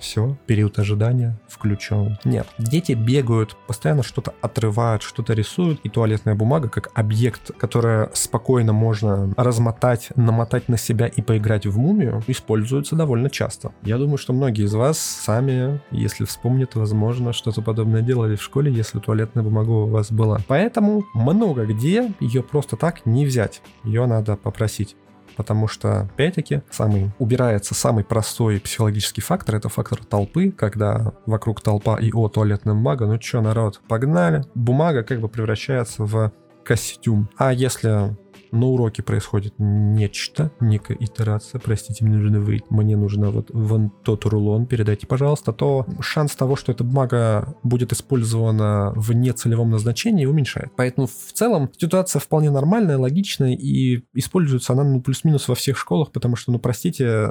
все, 0.01 0.37
период 0.47 0.77
ожидания 0.79 1.39
включен. 1.47 2.17
Нет, 2.25 2.47
дети 2.57 2.91
бегают, 2.93 3.55
постоянно 3.67 4.03
что-то 4.03 4.33
отрывают, 4.41 5.03
что-то 5.03 5.33
рисуют, 5.33 5.79
и 5.83 5.89
туалетная 5.89 6.35
бумага 6.35 6.67
как 6.67 6.89
объект, 6.93 7.51
которое 7.57 8.09
спокойно 8.13 8.73
можно 8.73 9.33
размотать, 9.37 10.09
намотать 10.15 10.67
на 10.67 10.77
себя 10.77 11.07
и 11.07 11.21
поиграть 11.21 11.65
в 11.65 11.77
мумию, 11.77 12.23
используется 12.27 12.95
довольно 12.95 13.29
часто. 13.29 13.71
Я 13.83 13.97
думаю, 13.97 14.17
что 14.17 14.33
многие 14.33 14.65
из 14.65 14.73
вас 14.73 14.99
сами, 14.99 15.81
если 15.91 16.25
вспомнят, 16.25 16.75
возможно, 16.75 17.31
что-то 17.31 17.61
подобное 17.61 18.01
делали 18.01 18.35
в 18.35 18.43
школе, 18.43 18.71
если 18.71 18.99
туалетная 18.99 19.43
бумага 19.43 19.69
у 19.69 19.87
вас 19.87 20.11
была. 20.11 20.39
Поэтому 20.47 21.05
много 21.13 21.65
где 21.65 22.11
ее 22.19 22.43
просто 22.43 22.75
так 22.75 23.05
не 23.05 23.25
взять. 23.25 23.61
Ее 23.83 24.05
надо 24.05 24.35
попросить 24.35 24.95
потому 25.35 25.67
что, 25.67 26.01
опять-таки, 26.01 26.61
самый, 26.69 27.11
убирается 27.19 27.73
самый 27.73 28.03
простой 28.03 28.59
психологический 28.59 29.21
фактор, 29.21 29.55
это 29.55 29.69
фактор 29.69 30.03
толпы, 30.03 30.51
когда 30.51 31.13
вокруг 31.25 31.61
толпа 31.61 31.97
и 31.97 32.11
о 32.11 32.27
туалетная 32.27 32.73
бумага, 32.73 33.05
ну 33.05 33.17
чё, 33.17 33.41
народ, 33.41 33.81
погнали. 33.87 34.43
Бумага 34.55 35.03
как 35.03 35.19
бы 35.19 35.27
превращается 35.27 36.03
в 36.03 36.31
костюм. 36.63 37.29
А 37.37 37.51
если 37.53 38.15
на 38.51 38.67
уроке 38.67 39.03
происходит 39.03 39.53
нечто, 39.57 40.51
некая 40.59 40.97
итерация, 40.99 41.59
простите, 41.59 42.05
мне 42.05 42.17
нужно 42.17 42.39
выйти, 42.39 42.65
мне 42.69 42.97
нужно 42.97 43.31
вот 43.31 43.49
вон 43.51 43.91
тот 44.03 44.25
рулон, 44.25 44.65
передайте, 44.65 45.07
пожалуйста, 45.07 45.53
то 45.53 45.85
шанс 45.99 46.35
того, 46.35 46.55
что 46.55 46.71
эта 46.71 46.83
бумага 46.83 47.55
будет 47.63 47.93
использована 47.93 48.93
в 48.95 49.13
нецелевом 49.13 49.69
назначении, 49.69 50.25
уменьшает. 50.25 50.71
Поэтому 50.75 51.07
в 51.07 51.33
целом 51.33 51.69
ситуация 51.77 52.19
вполне 52.19 52.51
нормальная, 52.51 52.97
логичная, 52.97 53.53
и 53.53 54.03
используется 54.13 54.73
она 54.73 54.83
ну, 54.83 55.01
плюс-минус 55.01 55.47
во 55.47 55.55
всех 55.55 55.77
школах, 55.77 56.11
потому 56.11 56.35
что, 56.35 56.51
ну, 56.51 56.59
простите, 56.59 57.29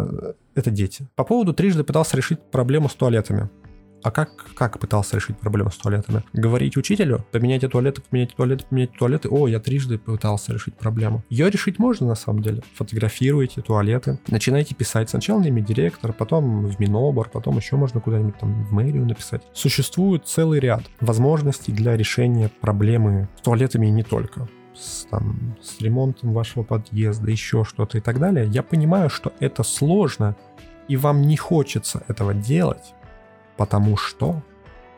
это 0.54 0.70
дети. 0.70 1.06
По 1.16 1.24
поводу 1.24 1.52
трижды 1.52 1.84
пытался 1.84 2.16
решить 2.16 2.40
проблему 2.50 2.88
с 2.88 2.94
туалетами 2.94 3.50
А 4.02 4.10
как, 4.10 4.54
как 4.54 4.78
пытался 4.78 5.16
решить 5.16 5.38
проблему 5.38 5.70
с 5.70 5.76
туалетами? 5.76 6.24
Говорить 6.32 6.76
учителю, 6.76 7.24
поменяйте 7.32 7.68
туалеты, 7.68 8.02
поменяйте 8.08 8.34
туалеты, 8.36 8.64
поменяйте 8.68 8.94
туалеты. 8.98 9.28
О, 9.28 9.46
я 9.46 9.60
трижды 9.60 9.98
пытался 9.98 10.52
решить 10.52 10.74
проблему. 10.74 11.22
Ее 11.28 11.50
решить 11.50 11.78
можно 11.78 12.06
на 12.06 12.14
самом 12.14 12.42
деле. 12.42 12.62
Фотографируйте 12.74 13.60
туалеты, 13.60 14.18
начинайте 14.28 14.74
писать 14.74 15.10
сначала 15.10 15.40
на 15.40 15.46
имя 15.46 15.62
директора, 15.62 16.12
потом 16.12 16.66
в 16.66 16.80
Минобор, 16.80 17.28
потом 17.28 17.56
еще 17.56 17.76
можно 17.76 18.00
куда-нибудь 18.00 18.38
там 18.38 18.64
в 18.64 18.72
мэрию 18.72 19.06
написать. 19.06 19.42
Существует 19.52 20.26
целый 20.26 20.60
ряд 20.60 20.82
возможностей 21.00 21.72
для 21.72 21.96
решения 21.96 22.50
проблемы 22.60 23.28
с 23.36 23.42
туалетами 23.42 23.86
и 23.86 23.90
не 23.90 24.02
только 24.02 24.48
с, 24.74 25.04
там, 25.10 25.56
с 25.62 25.80
ремонтом 25.80 26.32
вашего 26.32 26.62
подъезда, 26.62 27.30
еще 27.30 27.64
что-то 27.64 27.98
и 27.98 28.00
так 28.00 28.18
далее, 28.18 28.46
я 28.46 28.62
понимаю, 28.62 29.10
что 29.10 29.32
это 29.40 29.62
сложно, 29.62 30.36
и 30.88 30.96
вам 30.96 31.22
не 31.22 31.36
хочется 31.36 32.02
этого 32.08 32.34
делать, 32.34 32.94
потому 33.56 33.96
что 33.96 34.42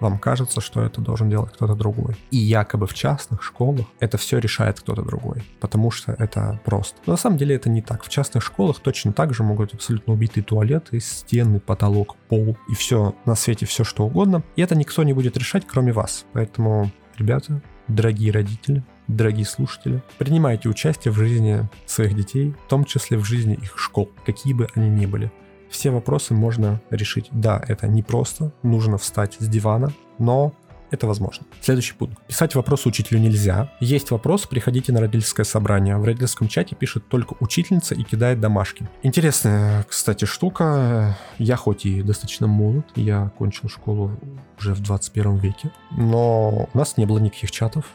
вам 0.03 0.19
кажется, 0.19 0.61
что 0.61 0.83
это 0.83 1.01
должен 1.01 1.31
делать 1.31 1.53
кто-то 1.53 1.75
другой. 1.75 2.17
И 2.33 2.37
якобы 2.37 2.87
в 2.87 2.95
частных 2.95 3.43
школах 3.43 3.87
это 4.01 4.19
все 4.19 4.39
решает 4.39 4.81
кто-то 4.81 5.03
другой, 5.03 5.45
потому 5.61 5.93
что 5.93 6.13
это 6.19 6.61
просто. 6.65 6.99
Но 7.07 7.13
на 7.13 7.17
самом 7.17 7.39
деле 7.39 7.55
это 7.55 7.71
не 7.71 7.83
так. 7.83 8.03
В 8.03 8.09
частных 8.09 8.43
школах 8.43 8.81
точно 8.81 9.13
так 9.13 9.33
же 9.33 9.45
могут 9.45 9.75
абсолютно 9.75 10.13
убитые 10.13 10.43
туалеты, 10.43 10.99
стены, 10.99 11.61
потолок, 11.61 12.17
пол 12.29 12.57
и 12.69 12.75
все 12.75 13.15
на 13.25 13.37
свете, 13.37 13.65
все 13.65 13.85
что 13.85 14.05
угодно. 14.05 14.43
И 14.57 14.63
это 14.63 14.75
никто 14.75 15.05
не 15.05 15.13
будет 15.13 15.37
решать, 15.37 15.67
кроме 15.67 15.93
вас. 15.93 16.25
Поэтому, 16.33 16.91
ребята, 17.17 17.63
дорогие 17.87 18.33
родители, 18.33 18.83
дорогие 19.07 19.47
слушатели, 19.47 20.03
принимайте 20.19 20.69
участие 20.69 21.13
в 21.13 21.17
жизни 21.17 21.69
своих 21.87 22.15
детей, 22.15 22.57
в 22.67 22.69
том 22.69 22.85
числе 22.85 23.19
в 23.19 23.25
жизни 23.25 23.55
их 23.55 23.79
школ, 23.79 24.11
какие 24.27 24.53
бы 24.53 24.67
они 24.75 24.89
ни 24.89 25.07
были 25.07 25.31
все 25.73 25.91
вопросы 25.91 26.35
можно 26.35 26.81
решить. 26.91 27.29
Да, 27.33 27.63
это 27.67 27.89
непросто, 27.89 28.53
нужно 28.63 28.99
встать 28.99 29.37
с 29.41 29.49
дивана, 29.49 29.93
но 30.19 30.53
это 30.93 31.07
возможно. 31.07 31.47
Следующий 31.63 31.95
пункт. 31.95 32.23
Писать 32.27 32.55
вопросы 32.55 32.87
учителю 32.87 33.19
нельзя. 33.19 33.73
Есть 33.81 34.11
вопрос, 34.11 34.47
приходите 34.47 34.93
на 34.93 35.01
родительское 35.01 35.45
собрание. 35.45 35.97
В 35.97 36.05
родительском 36.05 36.49
чате 36.49 36.77
пишет 36.77 37.09
только 37.09 37.35
учительница 37.41 37.95
и 37.95 38.03
кидает 38.03 38.41
домашки. 38.41 38.87
Интересная, 39.03 39.85
кстати, 39.89 40.27
штука. 40.27 41.17
Я 41.39 41.57
хоть 41.57 41.87
и 41.87 42.03
достаточно 42.03 42.47
молод, 42.47 42.85
я 42.95 43.23
окончил 43.23 43.71
школу 43.71 44.13
уже 44.59 44.75
в 44.75 44.81
21 44.83 45.39
веке, 45.39 45.71
но 45.91 46.69
у 46.73 46.79
нас 46.79 46.99
не 46.99 47.07
было 47.07 47.19
никаких 47.19 47.51
чатов. 47.51 47.87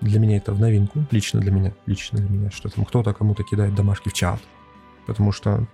Для 0.00 0.20
меня 0.20 0.36
это 0.36 0.52
в 0.52 0.60
новинку, 0.60 1.04
лично 1.10 1.40
для 1.40 1.50
меня, 1.50 1.72
лично 1.86 2.18
для 2.18 2.28
меня, 2.28 2.50
что 2.52 2.68
там 2.68 2.84
кто-то 2.84 3.12
кому-то 3.14 3.42
кидает 3.42 3.74
домашки 3.74 4.10
в 4.10 4.12
чат. 4.12 4.38
Потому 5.06 5.32
что 5.32 5.66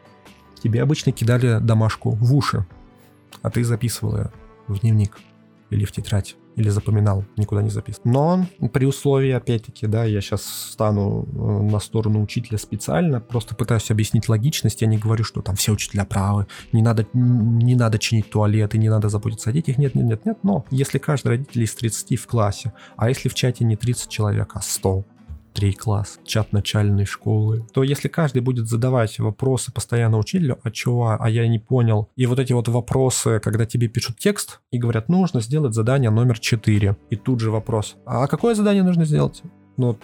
Тебе 0.62 0.82
обычно 0.82 1.12
кидали 1.12 1.58
домашку 1.60 2.10
в 2.10 2.34
уши, 2.34 2.66
а 3.42 3.50
ты 3.50 3.64
записывал 3.64 4.16
ее 4.16 4.30
в 4.68 4.80
дневник 4.80 5.18
или 5.70 5.84
в 5.84 5.92
тетрадь, 5.92 6.36
или 6.56 6.68
запоминал, 6.68 7.24
никуда 7.36 7.62
не 7.62 7.70
записывал. 7.70 8.10
Но 8.10 8.68
при 8.68 8.84
условии, 8.84 9.30
опять-таки, 9.30 9.86
да, 9.86 10.04
я 10.04 10.20
сейчас 10.20 10.44
стану 10.44 11.26
э, 11.32 11.62
на 11.70 11.78
сторону 11.78 12.22
учителя 12.22 12.58
специально, 12.58 13.20
просто 13.20 13.54
пытаюсь 13.54 13.90
объяснить 13.90 14.28
логичность, 14.28 14.82
я 14.82 14.88
не 14.88 14.98
говорю, 14.98 15.24
что 15.24 15.42
там 15.42 15.54
все 15.54 15.72
учителя 15.72 16.04
правы, 16.04 16.46
не 16.72 16.82
надо, 16.82 17.06
не 17.14 17.76
надо 17.76 17.98
чинить 17.98 18.30
туалеты, 18.30 18.78
не 18.78 18.88
надо 18.88 19.08
заботиться 19.08 19.50
о 19.50 19.52
детях, 19.52 19.78
нет, 19.78 19.94
нет, 19.94 20.06
нет, 20.06 20.26
нет, 20.26 20.38
но 20.42 20.64
если 20.70 20.98
каждый 20.98 21.28
родитель 21.28 21.62
из 21.62 21.74
30 21.74 22.18
в 22.18 22.26
классе, 22.26 22.72
а 22.96 23.08
если 23.08 23.28
в 23.28 23.34
чате 23.34 23.64
не 23.64 23.76
30 23.76 24.08
человек, 24.08 24.50
а 24.54 24.60
100, 24.60 25.04
три 25.52 25.72
класс, 25.72 26.18
чат 26.24 26.52
начальной 26.52 27.04
школы, 27.04 27.66
то 27.72 27.82
если 27.82 28.08
каждый 28.08 28.42
будет 28.42 28.68
задавать 28.68 29.18
вопросы 29.18 29.72
постоянно 29.72 30.18
учителю, 30.18 30.58
а 30.62 30.70
чего, 30.70 31.16
а 31.18 31.30
я 31.30 31.46
не 31.48 31.58
понял, 31.58 32.08
и 32.16 32.26
вот 32.26 32.38
эти 32.38 32.52
вот 32.52 32.68
вопросы, 32.68 33.40
когда 33.40 33.66
тебе 33.66 33.88
пишут 33.88 34.18
текст 34.18 34.60
и 34.70 34.78
говорят, 34.78 35.08
нужно 35.08 35.40
сделать 35.40 35.74
задание 35.74 36.10
номер 36.10 36.38
4, 36.38 36.96
и 37.10 37.16
тут 37.16 37.40
же 37.40 37.50
вопрос, 37.50 37.96
а 38.06 38.26
какое 38.26 38.54
задание 38.54 38.82
нужно 38.82 39.04
сделать? 39.04 39.42
Ну, 39.76 39.86
вот 39.88 40.02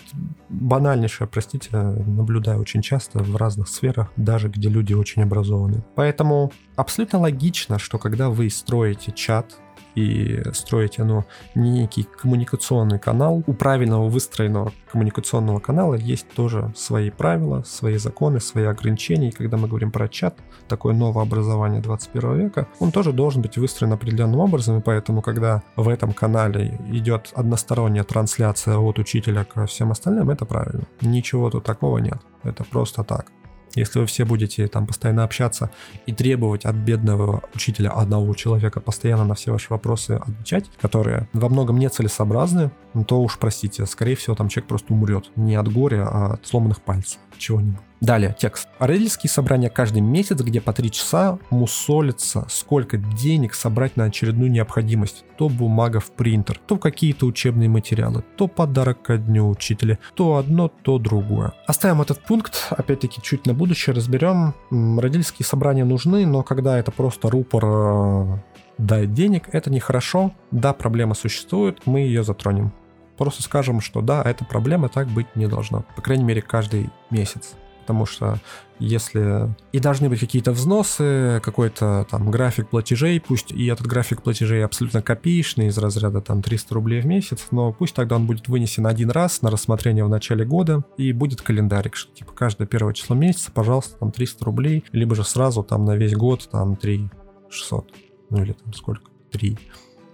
банальнейшее, 0.48 1.28
простите, 1.28 1.68
наблюдаю 1.76 2.60
очень 2.60 2.80
часто 2.80 3.18
в 3.18 3.36
разных 3.36 3.68
сферах, 3.68 4.10
даже 4.16 4.48
где 4.48 4.70
люди 4.70 4.94
очень 4.94 5.22
образованы. 5.22 5.84
Поэтому 5.94 6.50
абсолютно 6.76 7.18
логично, 7.18 7.78
что 7.78 7.98
когда 7.98 8.30
вы 8.30 8.48
строите 8.48 9.12
чат, 9.12 9.58
и 9.96 10.42
строить 10.52 11.00
оно 11.00 11.24
некий 11.54 12.04
коммуникационный 12.04 12.98
канал. 12.98 13.42
У 13.46 13.54
правильного 13.54 14.08
выстроенного 14.08 14.72
коммуникационного 14.92 15.58
канала 15.58 15.94
есть 15.94 16.28
тоже 16.28 16.72
свои 16.76 17.10
правила, 17.10 17.62
свои 17.66 17.96
законы, 17.96 18.40
свои 18.40 18.64
ограничения. 18.64 19.30
И 19.30 19.32
когда 19.32 19.56
мы 19.56 19.68
говорим 19.68 19.90
про 19.90 20.08
чат, 20.08 20.38
такое 20.68 20.94
новое 20.94 21.22
образование 21.24 21.80
21 21.80 22.38
века, 22.38 22.68
он 22.78 22.92
тоже 22.92 23.12
должен 23.12 23.42
быть 23.42 23.56
выстроен 23.56 23.92
определенным 23.92 24.40
образом, 24.40 24.78
и 24.78 24.82
поэтому, 24.82 25.22
когда 25.22 25.62
в 25.76 25.88
этом 25.88 26.12
канале 26.12 26.78
идет 26.88 27.32
односторонняя 27.34 28.04
трансляция 28.04 28.78
от 28.78 28.98
учителя 28.98 29.44
ко 29.44 29.66
всем 29.66 29.90
остальным, 29.90 30.30
это 30.30 30.44
правильно. 30.44 30.84
Ничего 31.00 31.50
тут 31.50 31.64
такого 31.64 31.98
нет. 31.98 32.18
Это 32.42 32.64
просто 32.64 33.02
так. 33.02 33.26
Если 33.74 33.98
вы 33.98 34.06
все 34.06 34.24
будете 34.24 34.66
там 34.68 34.86
постоянно 34.86 35.24
общаться 35.24 35.70
и 36.06 36.12
требовать 36.12 36.64
от 36.64 36.76
бедного 36.76 37.42
учителя 37.54 37.90
одного 37.90 38.32
человека 38.34 38.80
постоянно 38.80 39.24
на 39.24 39.34
все 39.34 39.52
ваши 39.52 39.66
вопросы 39.70 40.12
отвечать, 40.12 40.70
которые 40.80 41.28
во 41.32 41.48
многом 41.48 41.78
нецелесообразны, 41.78 42.70
то 43.06 43.20
уж 43.20 43.38
простите, 43.38 43.84
скорее 43.86 44.16
всего 44.16 44.34
там 44.34 44.48
человек 44.48 44.68
просто 44.68 44.92
умрет. 44.94 45.30
Не 45.36 45.56
от 45.56 45.70
горя, 45.70 46.06
а 46.08 46.34
от 46.34 46.46
сломанных 46.46 46.80
пальцев. 46.80 47.18
Чего-нибудь. 47.38 47.80
Далее, 48.00 48.36
текст. 48.38 48.68
Родительские 48.78 49.30
собрания 49.30 49.70
каждый 49.70 50.02
месяц, 50.02 50.38
где 50.38 50.60
по 50.60 50.72
три 50.72 50.90
часа 50.90 51.38
мусолится, 51.48 52.46
сколько 52.50 52.98
денег 52.98 53.54
собрать 53.54 53.96
на 53.96 54.04
очередную 54.04 54.50
необходимость. 54.50 55.24
То 55.38 55.48
бумага 55.48 56.00
в 56.00 56.10
принтер, 56.12 56.60
то 56.66 56.76
какие-то 56.76 57.24
учебные 57.24 57.70
материалы, 57.70 58.22
то 58.36 58.48
подарок 58.48 59.02
ко 59.02 59.16
дню 59.16 59.48
учителя, 59.48 59.98
то 60.14 60.36
одно, 60.36 60.68
то 60.68 60.98
другое. 60.98 61.54
Оставим 61.66 62.02
этот 62.02 62.22
пункт, 62.22 62.66
опять-таки, 62.70 63.22
чуть 63.22 63.46
на 63.46 63.54
будущее 63.54 63.96
разберем. 63.96 64.54
Родительские 64.70 65.46
собрания 65.46 65.84
нужны, 65.84 66.26
но 66.26 66.42
когда 66.42 66.78
это 66.78 66.90
просто 66.90 67.30
рупор 67.30 67.64
э, 67.64 68.38
дать 68.76 69.14
денег, 69.14 69.48
это 69.52 69.70
нехорошо. 69.70 70.32
Да, 70.50 70.74
проблема 70.74 71.14
существует, 71.14 71.86
мы 71.86 72.00
ее 72.00 72.24
затронем. 72.24 72.72
Просто 73.16 73.42
скажем, 73.42 73.80
что 73.80 74.00
да, 74.00 74.22
эта 74.22 74.44
проблема 74.44 74.88
так 74.88 75.08
быть 75.08 75.34
не 75.34 75.46
должна. 75.46 75.80
По 75.94 76.02
крайней 76.02 76.24
мере, 76.24 76.42
каждый 76.42 76.90
месяц 77.10 77.54
потому 77.86 78.04
что 78.04 78.40
если 78.80 79.54
и 79.70 79.78
должны 79.78 80.08
быть 80.08 80.18
какие-то 80.18 80.50
взносы, 80.50 81.40
какой-то 81.42 82.04
там 82.10 82.32
график 82.32 82.68
платежей, 82.68 83.20
пусть 83.20 83.52
и 83.52 83.66
этот 83.66 83.86
график 83.86 84.22
платежей 84.22 84.64
абсолютно 84.64 85.02
копеечный, 85.02 85.68
из 85.68 85.78
разряда 85.78 86.20
там 86.20 86.42
300 86.42 86.74
рублей 86.74 87.00
в 87.00 87.06
месяц, 87.06 87.46
но 87.52 87.72
пусть 87.72 87.94
тогда 87.94 88.16
он 88.16 88.26
будет 88.26 88.48
вынесен 88.48 88.88
один 88.88 89.10
раз 89.10 89.40
на 89.40 89.52
рассмотрение 89.52 90.04
в 90.04 90.08
начале 90.08 90.44
года, 90.44 90.82
и 90.96 91.12
будет 91.12 91.42
календарик, 91.42 91.94
что 91.94 92.12
типа 92.12 92.32
каждое 92.32 92.66
первое 92.66 92.92
число 92.92 93.14
месяца, 93.14 93.52
пожалуйста, 93.52 93.96
там 93.98 94.10
300 94.10 94.44
рублей, 94.44 94.84
либо 94.90 95.14
же 95.14 95.22
сразу 95.22 95.62
там 95.62 95.84
на 95.84 95.94
весь 95.94 96.14
год 96.14 96.48
там 96.50 96.74
3 96.74 97.08
600, 97.50 97.92
ну 98.30 98.42
или 98.42 98.52
там 98.52 98.72
сколько, 98.74 99.10
3 99.30 99.56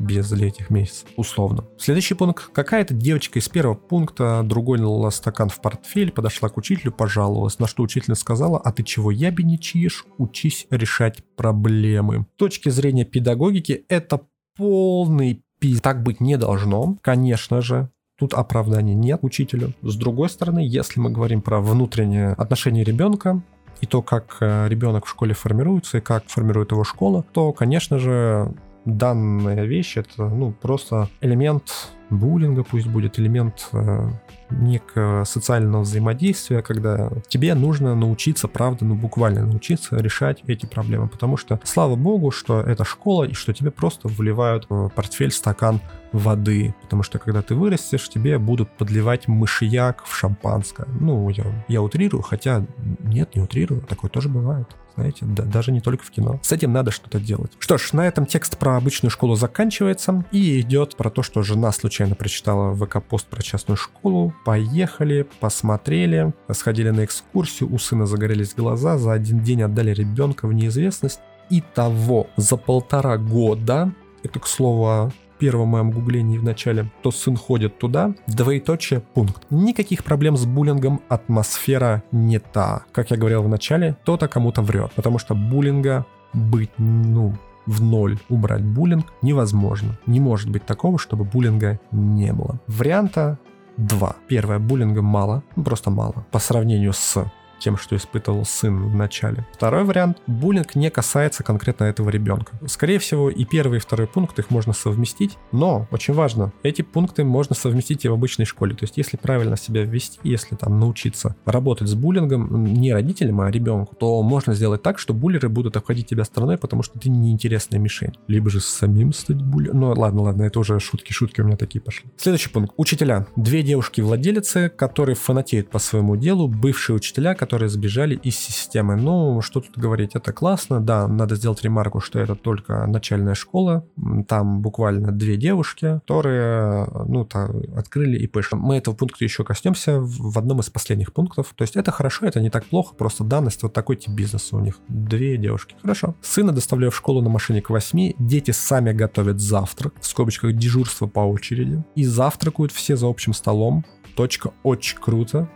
без 0.03 0.33
этих 0.33 0.71
месяцев, 0.71 1.09
условно. 1.17 1.65
Следующий 1.79 2.15
пункт. 2.15 2.51
Какая-то 2.53 2.95
девочка 2.95 3.38
из 3.38 3.49
первого 3.49 3.75
пункта 3.75 4.43
другой 4.45 4.79
налила 4.79 5.11
стакан 5.11 5.49
в 5.49 5.61
портфель, 5.61 6.11
подошла 6.11 6.49
к 6.49 6.57
учителю, 6.57 6.93
пожаловалась, 6.93 7.59
на 7.59 7.67
что 7.67 7.83
учительница 7.83 8.21
сказала, 8.21 8.59
а 8.59 8.73
ты 8.73 8.83
чего 8.83 9.11
ябедничаешь? 9.11 10.05
Учись 10.19 10.67
решать 10.71 11.23
проблемы. 11.37 12.27
С 12.35 12.38
точки 12.38 12.69
зрения 12.69 13.05
педагогики 13.05 13.85
это 13.88 14.21
полный 14.57 15.43
пиз. 15.59 15.81
Так 15.81 16.03
быть 16.03 16.21
не 16.21 16.37
должно, 16.37 16.97
конечно 17.03 17.61
же. 17.61 17.91
Тут 18.19 18.35
оправдания 18.35 18.95
нет 18.95 19.21
учителю. 19.23 19.73
С 19.83 19.97
другой 19.97 20.29
стороны, 20.29 20.61
если 20.61 21.01
мы 21.01 21.11
говорим 21.11 21.43
про 21.43 21.61
внутреннее 21.61 22.33
отношение 22.33 22.85
ребенка, 22.85 23.43
и 23.81 23.87
то, 23.87 24.01
как 24.01 24.37
э, 24.41 24.69
ребенок 24.69 25.07
в 25.07 25.11
школе 25.11 25.35
формируется, 25.35 25.99
и 25.99 26.01
как 26.01 26.25
формирует 26.29 26.71
его 26.71 26.85
школа, 26.85 27.25
то, 27.33 27.53
конечно 27.53 27.99
же, 27.99 28.55
данная 28.85 29.64
вещь 29.64 29.97
это 29.97 30.29
ну, 30.29 30.53
просто 30.53 31.09
элемент 31.21 31.90
буллинга, 32.11 32.62
пусть 32.62 32.87
будет 32.87 33.18
элемент 33.18 33.68
э, 33.73 34.09
некого 34.51 35.25
социального 35.25 35.83
взаимодействия, 35.83 36.62
когда 36.62 37.11
тебе 37.29 37.55
нужно 37.55 37.95
научиться, 37.95 38.49
правда, 38.49 38.85
ну 38.85 38.95
буквально 38.95 39.47
научиться 39.47 39.97
решать 39.97 40.42
эти 40.47 40.66
проблемы. 40.66 41.09
Потому 41.09 41.37
что, 41.37 41.59
слава 41.64 41.97
богу, 41.97 42.31
что 42.31 42.61
это 42.61 42.85
школа 42.85 43.25
и 43.25 43.33
что 43.33 43.53
тебе 43.53 43.71
просто 43.71 44.09
вливают 44.09 44.66
в 44.68 44.90
портфель 44.90 45.33
стакан 45.33 45.81
воды. 46.12 46.75
Потому 46.83 47.03
что 47.03 47.18
когда 47.18 47.40
ты 47.42 47.55
вырастешь, 47.55 48.09
тебе 48.09 48.38
будут 48.38 48.71
подливать 48.77 49.27
мышьяк 49.27 50.05
в 50.05 50.14
шампанское. 50.14 50.87
Ну, 51.01 51.29
я, 51.31 51.45
я 51.68 51.83
утрирую, 51.83 52.23
хотя 52.23 52.66
нет, 53.01 53.35
не 53.35 53.42
утрирую, 53.42 53.81
такое 53.83 54.11
тоже 54.11 54.29
бывает. 54.29 54.68
Знаете, 54.95 55.25
да, 55.25 55.45
даже 55.45 55.73
не 55.73 55.81
только 55.81 56.05
в 56.05 56.11
кино. 56.11 56.39
С 56.43 56.53
этим 56.53 56.73
надо 56.73 56.91
что-то 56.91 57.19
делать. 57.19 57.53
Что 57.59 57.79
ж, 57.79 57.93
на 57.93 58.07
этом 58.07 58.27
текст 58.27 58.59
про 58.59 58.77
обычную 58.77 59.11
школу 59.11 59.37
заканчивается 59.37 60.25
и 60.33 60.61
идет 60.61 60.97
про 60.97 61.11
то, 61.11 61.23
что 61.23 61.43
жена 61.43 61.73
случайно 61.73 62.15
прочитала 62.15 62.75
ВК-пост 62.75 63.27
про 63.27 63.43
частную 63.43 63.77
школу. 63.77 64.35
Поехали, 64.45 65.27
посмотрели, 65.41 66.33
сходили 66.53 66.91
на 66.91 67.05
экскурсию, 67.05 67.73
у 67.73 67.79
сына 67.79 68.07
загорелись 68.07 68.55
глаза, 68.55 68.99
за 68.99 69.13
один 69.13 69.41
день 69.41 69.63
отдали 69.63 69.93
ребенка 69.93 70.47
в 70.47 70.53
неизвестность. 70.53 71.21
И 71.51 71.63
того 71.75 72.29
за 72.37 72.57
полтора 72.57 73.19
года 73.19 73.93
это, 74.23 74.41
к 74.41 74.47
слову, 74.47 75.13
первом 75.43 75.69
моем 75.69 75.91
гуглении 75.91 76.39
в 76.39 76.45
начале, 76.45 76.87
то 77.03 77.11
сын 77.11 77.37
ходит 77.37 77.79
туда, 77.79 78.15
двоеточие, 78.29 79.01
пункт. 79.01 79.43
Никаких 79.51 80.05
проблем 80.05 80.37
с 80.37 80.47
буллингом, 80.47 81.01
атмосфера 81.09 82.05
не 82.13 82.39
та. 82.39 82.83
Как 82.93 83.11
я 83.11 83.17
говорил 83.17 83.43
в 83.43 83.49
начале, 83.49 83.97
кто-то 84.03 84.29
кому-то 84.29 84.63
врет, 84.63 84.93
потому 84.95 85.19
что 85.19 85.35
буллинга 85.35 86.07
быть, 86.33 86.71
ну, 86.79 87.35
в 87.67 87.83
ноль 87.83 88.19
убрать 88.29 88.63
буллинг 88.63 89.07
невозможно. 89.23 89.99
Не 90.07 90.21
может 90.21 90.49
быть 90.49 90.65
такого, 90.65 90.97
чтобы 90.97 91.25
буллинга 91.25 91.81
не 91.91 92.33
было. 92.33 92.61
Варианта 92.69 93.37
два. 93.77 94.15
Первое, 94.29 94.61
буллинга 94.61 95.03
мало, 95.03 95.43
ну, 95.57 95.65
просто 95.65 95.91
мало, 95.91 96.25
по 96.31 96.39
сравнению 96.39 96.93
с 96.93 97.25
тем, 97.62 97.77
что 97.77 97.96
испытывал 97.96 98.44
сын 98.44 98.88
в 98.88 98.94
начале. 98.94 99.46
Второй 99.55 99.85
вариант. 99.85 100.18
Буллинг 100.27 100.75
не 100.75 100.90
касается 100.90 101.42
конкретно 101.42 101.85
этого 101.85 102.11
ребенка. 102.11 102.53
Скорее 102.66 102.98
всего, 102.98 103.31
и 103.31 103.44
первый, 103.44 103.77
и 103.79 103.81
второй 103.81 104.07
пункт 104.07 104.38
их 104.38 104.51
можно 104.51 104.72
совместить, 104.72 105.38
но 105.53 105.87
очень 105.90 106.14
важно, 106.14 106.53
эти 106.62 106.83
пункты 106.83 107.25
можно 107.25 107.55
совместить 107.55 108.05
и 108.05 108.09
в 108.09 108.12
обычной 108.12 108.44
школе. 108.44 108.75
То 108.75 108.85
есть, 108.85 108.96
если 108.96 109.16
правильно 109.16 109.57
себя 109.57 109.83
ввести, 109.83 110.18
если 110.25 110.57
там 110.57 110.81
научиться 110.81 111.37
работать 111.44 111.88
с 111.88 111.94
буллингом 111.94 112.64
не 112.64 112.92
родителям, 112.92 113.40
а 113.40 113.51
ребенку, 113.51 113.94
то 113.94 114.22
можно 114.22 114.55
сделать 114.55 114.83
так, 114.83 114.98
что 114.98 115.14
буллеры 115.14 115.48
будут 115.48 115.77
обходить 115.77 116.09
тебя 116.09 116.25
стороной, 116.25 116.59
потому 116.59 116.83
что 116.83 116.98
ты 116.98 117.09
неинтересная 117.09 117.79
мишень. 117.79 118.14
Либо 118.27 118.51
же 118.51 118.61
самим 118.61 119.12
стать 119.12 119.40
буллером. 119.40 119.81
Ну 119.81 119.92
ладно, 119.92 120.22
ладно, 120.22 120.42
это 120.42 120.59
уже 120.59 120.81
шутки-шутки 120.81 121.40
у 121.40 121.44
меня 121.44 121.57
такие 121.57 121.81
пошли. 121.81 122.11
Следующий 122.16 122.51
пункт. 122.51 122.75
Учителя. 122.77 123.27
Две 123.37 123.62
девушки-владелицы, 123.62 124.68
которые 124.68 125.14
фанатеют 125.14 125.70
по 125.70 125.79
своему 125.79 126.16
делу, 126.16 126.48
бывшие 126.48 126.96
учителя, 126.96 127.35
которые 127.35 127.52
которые 127.53 127.69
сбежали 127.69 128.15
из 128.15 128.38
системы. 128.38 128.97
Ну, 128.97 129.43
что 129.43 129.61
тут 129.61 129.77
говорить, 129.77 130.12
это 130.15 130.33
классно. 130.33 130.81
Да, 130.81 131.07
надо 131.07 131.35
сделать 131.35 131.62
ремарку, 131.62 132.01
что 132.01 132.19
это 132.19 132.35
только 132.35 132.87
начальная 132.87 133.35
школа. 133.35 133.85
Там 134.27 134.62
буквально 134.62 135.12
две 135.12 135.37
девушки, 135.37 136.01
которые, 136.07 136.88
ну, 137.07 137.27
так, 137.27 137.51
открыли 137.77 138.17
ИП. 138.21 138.38
Мы 138.53 138.79
этого 138.79 138.95
пункта 138.95 139.23
еще 139.25 139.45
коснемся 139.45 139.99
в 140.01 140.38
одном 140.38 140.61
из 140.61 140.71
последних 140.71 141.12
пунктов. 141.12 141.53
То 141.55 141.61
есть 141.61 141.77
это 141.77 141.91
хорошо, 141.91 142.25
это 142.25 142.41
не 142.41 142.49
так 142.49 142.65
плохо, 142.65 142.95
просто 142.95 143.23
данность, 143.23 143.62
вот 143.62 143.75
такой 143.75 143.97
тип 143.97 144.15
бизнеса 144.15 144.57
у 144.57 144.61
них. 144.61 144.79
Две 144.88 145.37
девушки. 145.37 145.77
Хорошо. 145.83 146.15
Сына 146.23 146.53
доставляю 146.53 146.91
в 146.91 146.97
школу 146.97 147.21
на 147.21 147.29
машине 147.29 147.61
к 147.61 147.69
8. 147.69 148.15
Дети 148.19 148.53
сами 148.53 148.93
готовят 148.93 149.41
завтрак. 149.41 149.93
В 150.01 150.07
скобочках 150.07 150.55
дежурство 150.55 151.07
по 151.07 151.21
очереди. 151.21 151.85
И 151.97 152.07
завтракают 152.07 152.73
все 152.73 152.97
за 152.97 153.09
общим 153.09 153.35
столом. 153.35 153.85
Точка 154.17 154.53
очень 154.62 154.99
круто 154.99 155.51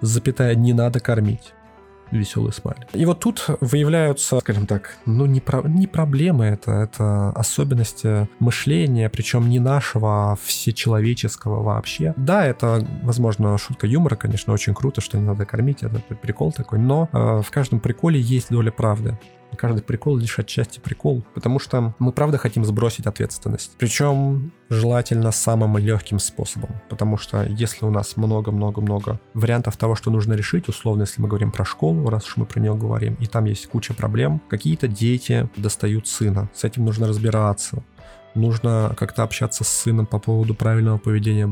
запятая, 0.00 0.54
не 0.54 0.72
надо 0.72 1.00
кормить 1.00 1.52
веселый 2.10 2.52
смайлик. 2.52 2.86
И 2.92 3.04
вот 3.04 3.20
тут 3.20 3.46
выявляются, 3.60 4.38
скажем 4.40 4.66
так, 4.66 4.96
ну 5.06 5.26
не, 5.26 5.40
про, 5.40 5.62
не 5.62 5.86
проблемы 5.86 6.46
это, 6.46 6.72
это 6.72 7.30
особенности 7.30 8.28
мышления, 8.38 9.08
причем 9.08 9.48
не 9.48 9.58
нашего, 9.58 10.32
а 10.32 10.36
всечеловеческого 10.36 11.62
вообще. 11.62 12.14
Да, 12.16 12.46
это, 12.46 12.86
возможно, 13.02 13.56
шутка 13.58 13.86
юмора, 13.86 14.16
конечно, 14.16 14.52
очень 14.52 14.74
круто, 14.74 15.00
что 15.00 15.18
не 15.18 15.24
надо 15.24 15.44
кормить, 15.44 15.82
это 15.82 15.98
прикол 16.14 16.52
такой, 16.52 16.78
но 16.78 17.08
э, 17.12 17.42
в 17.42 17.50
каждом 17.50 17.80
приколе 17.80 18.20
есть 18.20 18.50
доля 18.50 18.70
правды. 18.70 19.18
Каждый 19.56 19.82
прикол 19.82 20.16
лишь 20.16 20.38
отчасти 20.38 20.80
прикол, 20.80 21.24
потому 21.34 21.58
что 21.58 21.94
мы 21.98 22.12
правда 22.12 22.38
хотим 22.38 22.64
сбросить 22.64 23.06
ответственность. 23.06 23.72
Причем 23.78 24.52
желательно 24.68 25.30
самым 25.30 25.78
легким 25.78 26.18
способом, 26.18 26.70
потому 26.88 27.16
что 27.16 27.44
если 27.44 27.84
у 27.84 27.90
нас 27.90 28.16
много-много-много 28.16 29.20
вариантов 29.34 29.76
того, 29.76 29.94
что 29.94 30.10
нужно 30.10 30.34
решить, 30.34 30.68
условно, 30.68 31.02
если 31.02 31.22
мы 31.22 31.28
говорим 31.28 31.52
про 31.52 31.64
школу, 31.64 32.10
раз 32.10 32.26
уж 32.26 32.36
мы 32.36 32.46
про 32.46 32.60
нее 32.60 32.74
говорим, 32.74 33.14
и 33.20 33.26
там 33.26 33.44
есть 33.44 33.66
куча 33.68 33.94
проблем, 33.94 34.40
какие-то 34.48 34.88
дети 34.88 35.48
достают 35.56 36.08
сына, 36.08 36.50
с 36.54 36.64
этим 36.64 36.84
нужно 36.84 37.06
разбираться, 37.06 37.82
нужно 38.36 38.94
как-то 38.96 39.22
общаться 39.22 39.64
с 39.64 39.68
сыном 39.68 40.06
по 40.06 40.18
поводу 40.18 40.54
правильного 40.54 40.98
поведения 40.98 41.50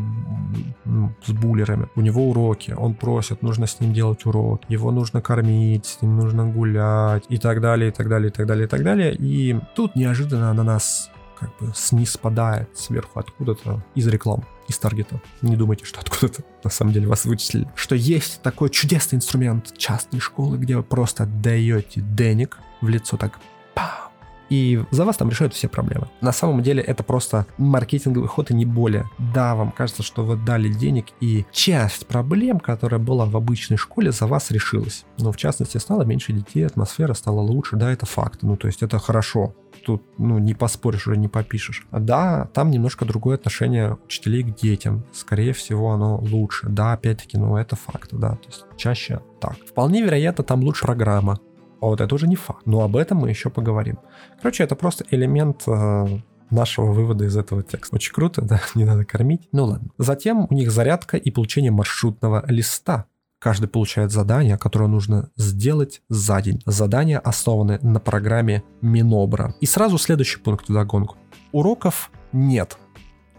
с 1.26 1.32
буллерами. 1.32 1.88
У 1.96 2.00
него 2.00 2.28
уроки, 2.28 2.74
он 2.76 2.94
просит, 2.94 3.42
нужно 3.42 3.66
с 3.66 3.80
ним 3.80 3.92
делать 3.92 4.26
урок, 4.26 4.62
его 4.68 4.90
нужно 4.90 5.20
кормить, 5.20 5.86
с 5.86 6.02
ним 6.02 6.16
нужно 6.16 6.46
гулять 6.46 7.24
и 7.28 7.38
так 7.38 7.60
далее, 7.60 7.88
и 7.88 7.92
так 7.92 8.08
далее, 8.08 8.28
и 8.28 8.32
так 8.32 8.46
далее, 8.46 8.66
и 8.66 8.68
так 8.68 8.82
далее. 8.82 9.14
И 9.14 9.58
тут 9.74 9.96
неожиданно 9.96 10.52
на 10.52 10.62
нас 10.62 11.10
как 11.38 11.50
бы 11.58 11.72
спадает 12.06 12.70
сверху 12.76 13.18
откуда-то 13.18 13.82
из 13.94 14.06
реклам 14.06 14.44
из 14.68 14.78
таргета. 14.78 15.20
Не 15.42 15.56
думайте, 15.56 15.84
что 15.84 16.00
откуда-то 16.00 16.42
на 16.62 16.70
самом 16.70 16.92
деле 16.92 17.06
вас 17.06 17.24
вычислили. 17.24 17.68
Что 17.74 17.94
есть 17.94 18.40
такой 18.42 18.70
чудесный 18.70 19.16
инструмент 19.16 19.76
частной 19.76 20.20
школы, 20.20 20.56
где 20.58 20.76
вы 20.76 20.82
просто 20.82 21.26
даете 21.26 22.00
денег 22.00 22.58
в 22.80 22.88
лицо 22.88 23.16
так 23.16 23.38
пау, 23.74 24.03
и 24.50 24.82
за 24.90 25.04
вас 25.04 25.16
там 25.16 25.30
решают 25.30 25.54
все 25.54 25.68
проблемы. 25.68 26.08
На 26.20 26.32
самом 26.32 26.62
деле 26.62 26.82
это 26.82 27.02
просто 27.02 27.46
маркетинговый 27.58 28.28
ход 28.28 28.50
и 28.50 28.54
не 28.54 28.64
более. 28.64 29.08
Да, 29.34 29.54
вам 29.54 29.70
кажется, 29.70 30.02
что 30.02 30.24
вы 30.24 30.36
дали 30.36 30.68
денег, 30.68 31.06
и 31.20 31.44
часть 31.52 32.06
проблем, 32.06 32.60
которая 32.60 33.00
была 33.00 33.26
в 33.26 33.36
обычной 33.36 33.76
школе, 33.76 34.12
за 34.12 34.26
вас 34.26 34.50
решилась. 34.50 35.04
Но 35.18 35.32
в 35.32 35.36
частности 35.36 35.78
стало 35.78 36.02
меньше 36.02 36.32
детей, 36.32 36.66
атмосфера 36.66 37.14
стала 37.14 37.40
лучше, 37.40 37.76
да, 37.76 37.92
это 37.92 38.06
факт. 38.06 38.42
Ну, 38.42 38.56
то 38.56 38.66
есть 38.66 38.82
это 38.82 38.98
хорошо. 38.98 39.54
Тут, 39.84 40.02
ну, 40.18 40.38
не 40.38 40.54
поспоришь 40.54 41.06
уже, 41.06 41.16
не 41.16 41.28
попишешь. 41.28 41.86
Да, 41.90 42.48
там 42.54 42.70
немножко 42.70 43.04
другое 43.04 43.36
отношение 43.36 43.98
учителей 44.06 44.42
к 44.42 44.54
детям. 44.54 45.04
Скорее 45.12 45.52
всего, 45.52 45.90
оно 45.90 46.18
лучше. 46.18 46.68
Да, 46.68 46.92
опять-таки, 46.92 47.36
ну, 47.36 47.56
это 47.56 47.76
факт, 47.76 48.10
да. 48.12 48.30
То 48.36 48.48
есть 48.48 48.64
чаще 48.76 49.20
так. 49.40 49.56
Вполне 49.68 50.02
вероятно, 50.02 50.44
там 50.44 50.62
лучше 50.62 50.84
программа 50.84 51.38
а 51.84 51.88
вот 51.88 52.00
это 52.00 52.14
уже 52.14 52.26
не 52.26 52.36
факт. 52.36 52.66
Но 52.66 52.82
об 52.82 52.96
этом 52.96 53.18
мы 53.18 53.28
еще 53.28 53.50
поговорим. 53.50 53.98
Короче, 54.40 54.64
это 54.64 54.74
просто 54.74 55.04
элемент 55.10 55.64
э, 55.66 56.06
нашего 56.50 56.92
вывода 56.92 57.24
из 57.24 57.36
этого 57.36 57.62
текста. 57.62 57.96
Очень 57.96 58.14
круто, 58.14 58.42
да, 58.42 58.60
не 58.74 58.84
надо 58.84 59.04
кормить. 59.04 59.48
Ну 59.52 59.66
ладно. 59.66 59.88
Затем 59.98 60.46
у 60.48 60.54
них 60.54 60.70
зарядка 60.70 61.16
и 61.16 61.30
получение 61.30 61.70
маршрутного 61.70 62.44
листа. 62.48 63.06
Каждый 63.38 63.68
получает 63.68 64.10
задание, 64.10 64.56
которое 64.56 64.86
нужно 64.86 65.28
сделать 65.36 66.00
за 66.08 66.40
день. 66.40 66.62
Задания 66.64 67.18
основаны 67.18 67.78
на 67.82 68.00
программе 68.00 68.62
Минобра. 68.80 69.54
И 69.60 69.66
сразу 69.66 69.98
следующий 69.98 70.38
пункт 70.38 70.70
в 70.70 70.72
догонку. 70.72 71.16
Уроков 71.52 72.10
нет. 72.32 72.78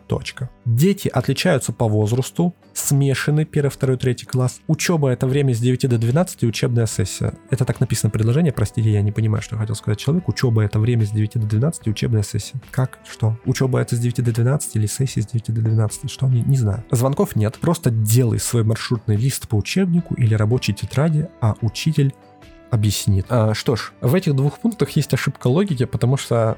Точка. 0.08 0.50
Дети 0.66 1.08
отличаются 1.08 1.74
по 1.74 1.88
возрасту, 1.88 2.56
смешаны 2.74 3.48
1, 3.52 3.72
2, 3.80 3.96
3 3.98 4.16
класс. 4.26 4.60
Учеба 4.68 5.10
это 5.10 5.26
время 5.26 5.54
с 5.56 5.60
9 5.60 5.90
до 5.90 5.98
12 5.98 6.44
и 6.44 6.48
учебная 6.48 6.86
сессия. 6.86 7.34
Это 7.50 7.66
так 7.66 7.80
написано 7.80 8.12
предложение, 8.12 8.52
простите, 8.52 8.92
я 8.92 9.02
не 9.02 9.12
понимаю, 9.12 9.42
что 9.42 9.58
хотел 9.58 9.76
сказать 9.76 10.00
человек. 10.00 10.28
Учеба 10.28 10.62
это 10.62 10.80
время 10.80 11.06
с 11.06 11.10
9 11.10 11.34
до 11.34 11.48
12 11.48 11.88
и 11.88 11.90
учебная 11.90 12.24
сессия. 12.24 12.60
Как? 12.72 13.00
Что? 13.10 13.38
Учеба 13.46 13.80
это 13.80 13.96
с 13.96 14.00
9 14.00 14.24
до 14.24 14.32
12 14.32 14.76
или 14.76 14.86
сессия 14.86 15.22
с 15.22 15.28
9 15.28 15.54
до 15.54 15.62
12? 15.62 16.12
Что? 16.12 16.28
Не, 16.28 16.42
не 16.42 16.58
знаю. 16.58 16.84
Звонков 16.92 17.36
нет. 17.36 17.58
Просто 17.60 17.90
делай 17.90 18.40
свой 18.40 18.64
маршрутный 18.64 19.16
лист 19.16 19.48
по 19.48 19.56
учебнику 19.56 20.14
или 20.16 20.36
рабочей 20.36 20.74
тетради, 20.74 21.28
а 21.42 21.56
учитель 21.62 22.14
объяснит. 22.72 23.26
А, 23.30 23.54
что 23.54 23.76
ж, 23.76 23.94
в 24.02 24.14
этих 24.14 24.36
двух 24.36 24.60
пунктах 24.60 24.92
есть 24.92 25.14
ошибка 25.14 25.48
логики, 25.48 25.86
потому 25.86 26.18
что 26.18 26.58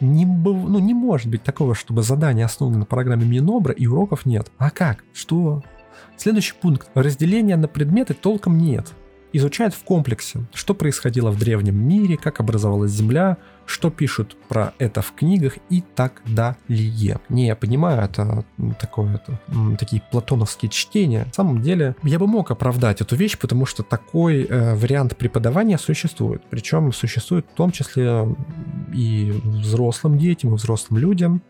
не, 0.00 0.24
ну, 0.24 0.78
не 0.78 0.94
может 0.94 1.30
быть 1.30 1.42
такого, 1.42 1.74
чтобы 1.74 2.02
задание 2.02 2.44
основано 2.44 2.78
на 2.78 2.84
программе 2.84 3.24
Минобра 3.24 3.72
и 3.72 3.86
уроков 3.86 4.26
нет. 4.26 4.50
А 4.58 4.70
как? 4.70 5.04
Что? 5.12 5.62
Следующий 6.16 6.54
пункт. 6.60 6.88
Разделения 6.94 7.56
на 7.56 7.68
предметы 7.68 8.14
толком 8.14 8.58
нет 8.58 8.94
изучает 9.32 9.74
в 9.74 9.82
комплексе, 9.84 10.40
что 10.54 10.74
происходило 10.74 11.30
в 11.30 11.38
древнем 11.38 11.76
мире, 11.76 12.16
как 12.16 12.40
образовалась 12.40 12.90
Земля, 12.90 13.36
что 13.66 13.90
пишут 13.90 14.36
про 14.48 14.72
это 14.78 15.02
в 15.02 15.12
книгах 15.12 15.58
и 15.68 15.82
так 15.94 16.22
далее. 16.24 17.20
Не, 17.28 17.46
я 17.46 17.56
понимаю, 17.56 18.02
это 18.02 18.44
такое, 18.80 19.16
это, 19.16 19.38
такие 19.76 20.02
платоновские 20.10 20.70
чтения. 20.70 21.24
На 21.26 21.32
самом 21.32 21.60
деле, 21.60 21.96
я 22.02 22.18
бы 22.18 22.26
мог 22.26 22.50
оправдать 22.50 23.00
эту 23.00 23.16
вещь, 23.16 23.36
потому 23.38 23.66
что 23.66 23.82
такой 23.82 24.44
э, 24.44 24.74
вариант 24.74 25.16
преподавания 25.16 25.78
существует. 25.78 26.42
Причем 26.48 26.92
существует 26.92 27.46
в 27.52 27.56
том 27.56 27.72
числе 27.72 28.26
и 28.94 29.32
взрослым 29.44 30.18
детям, 30.18 30.54
и 30.54 30.56
взрослым 30.56 30.98
людям. 30.98 31.42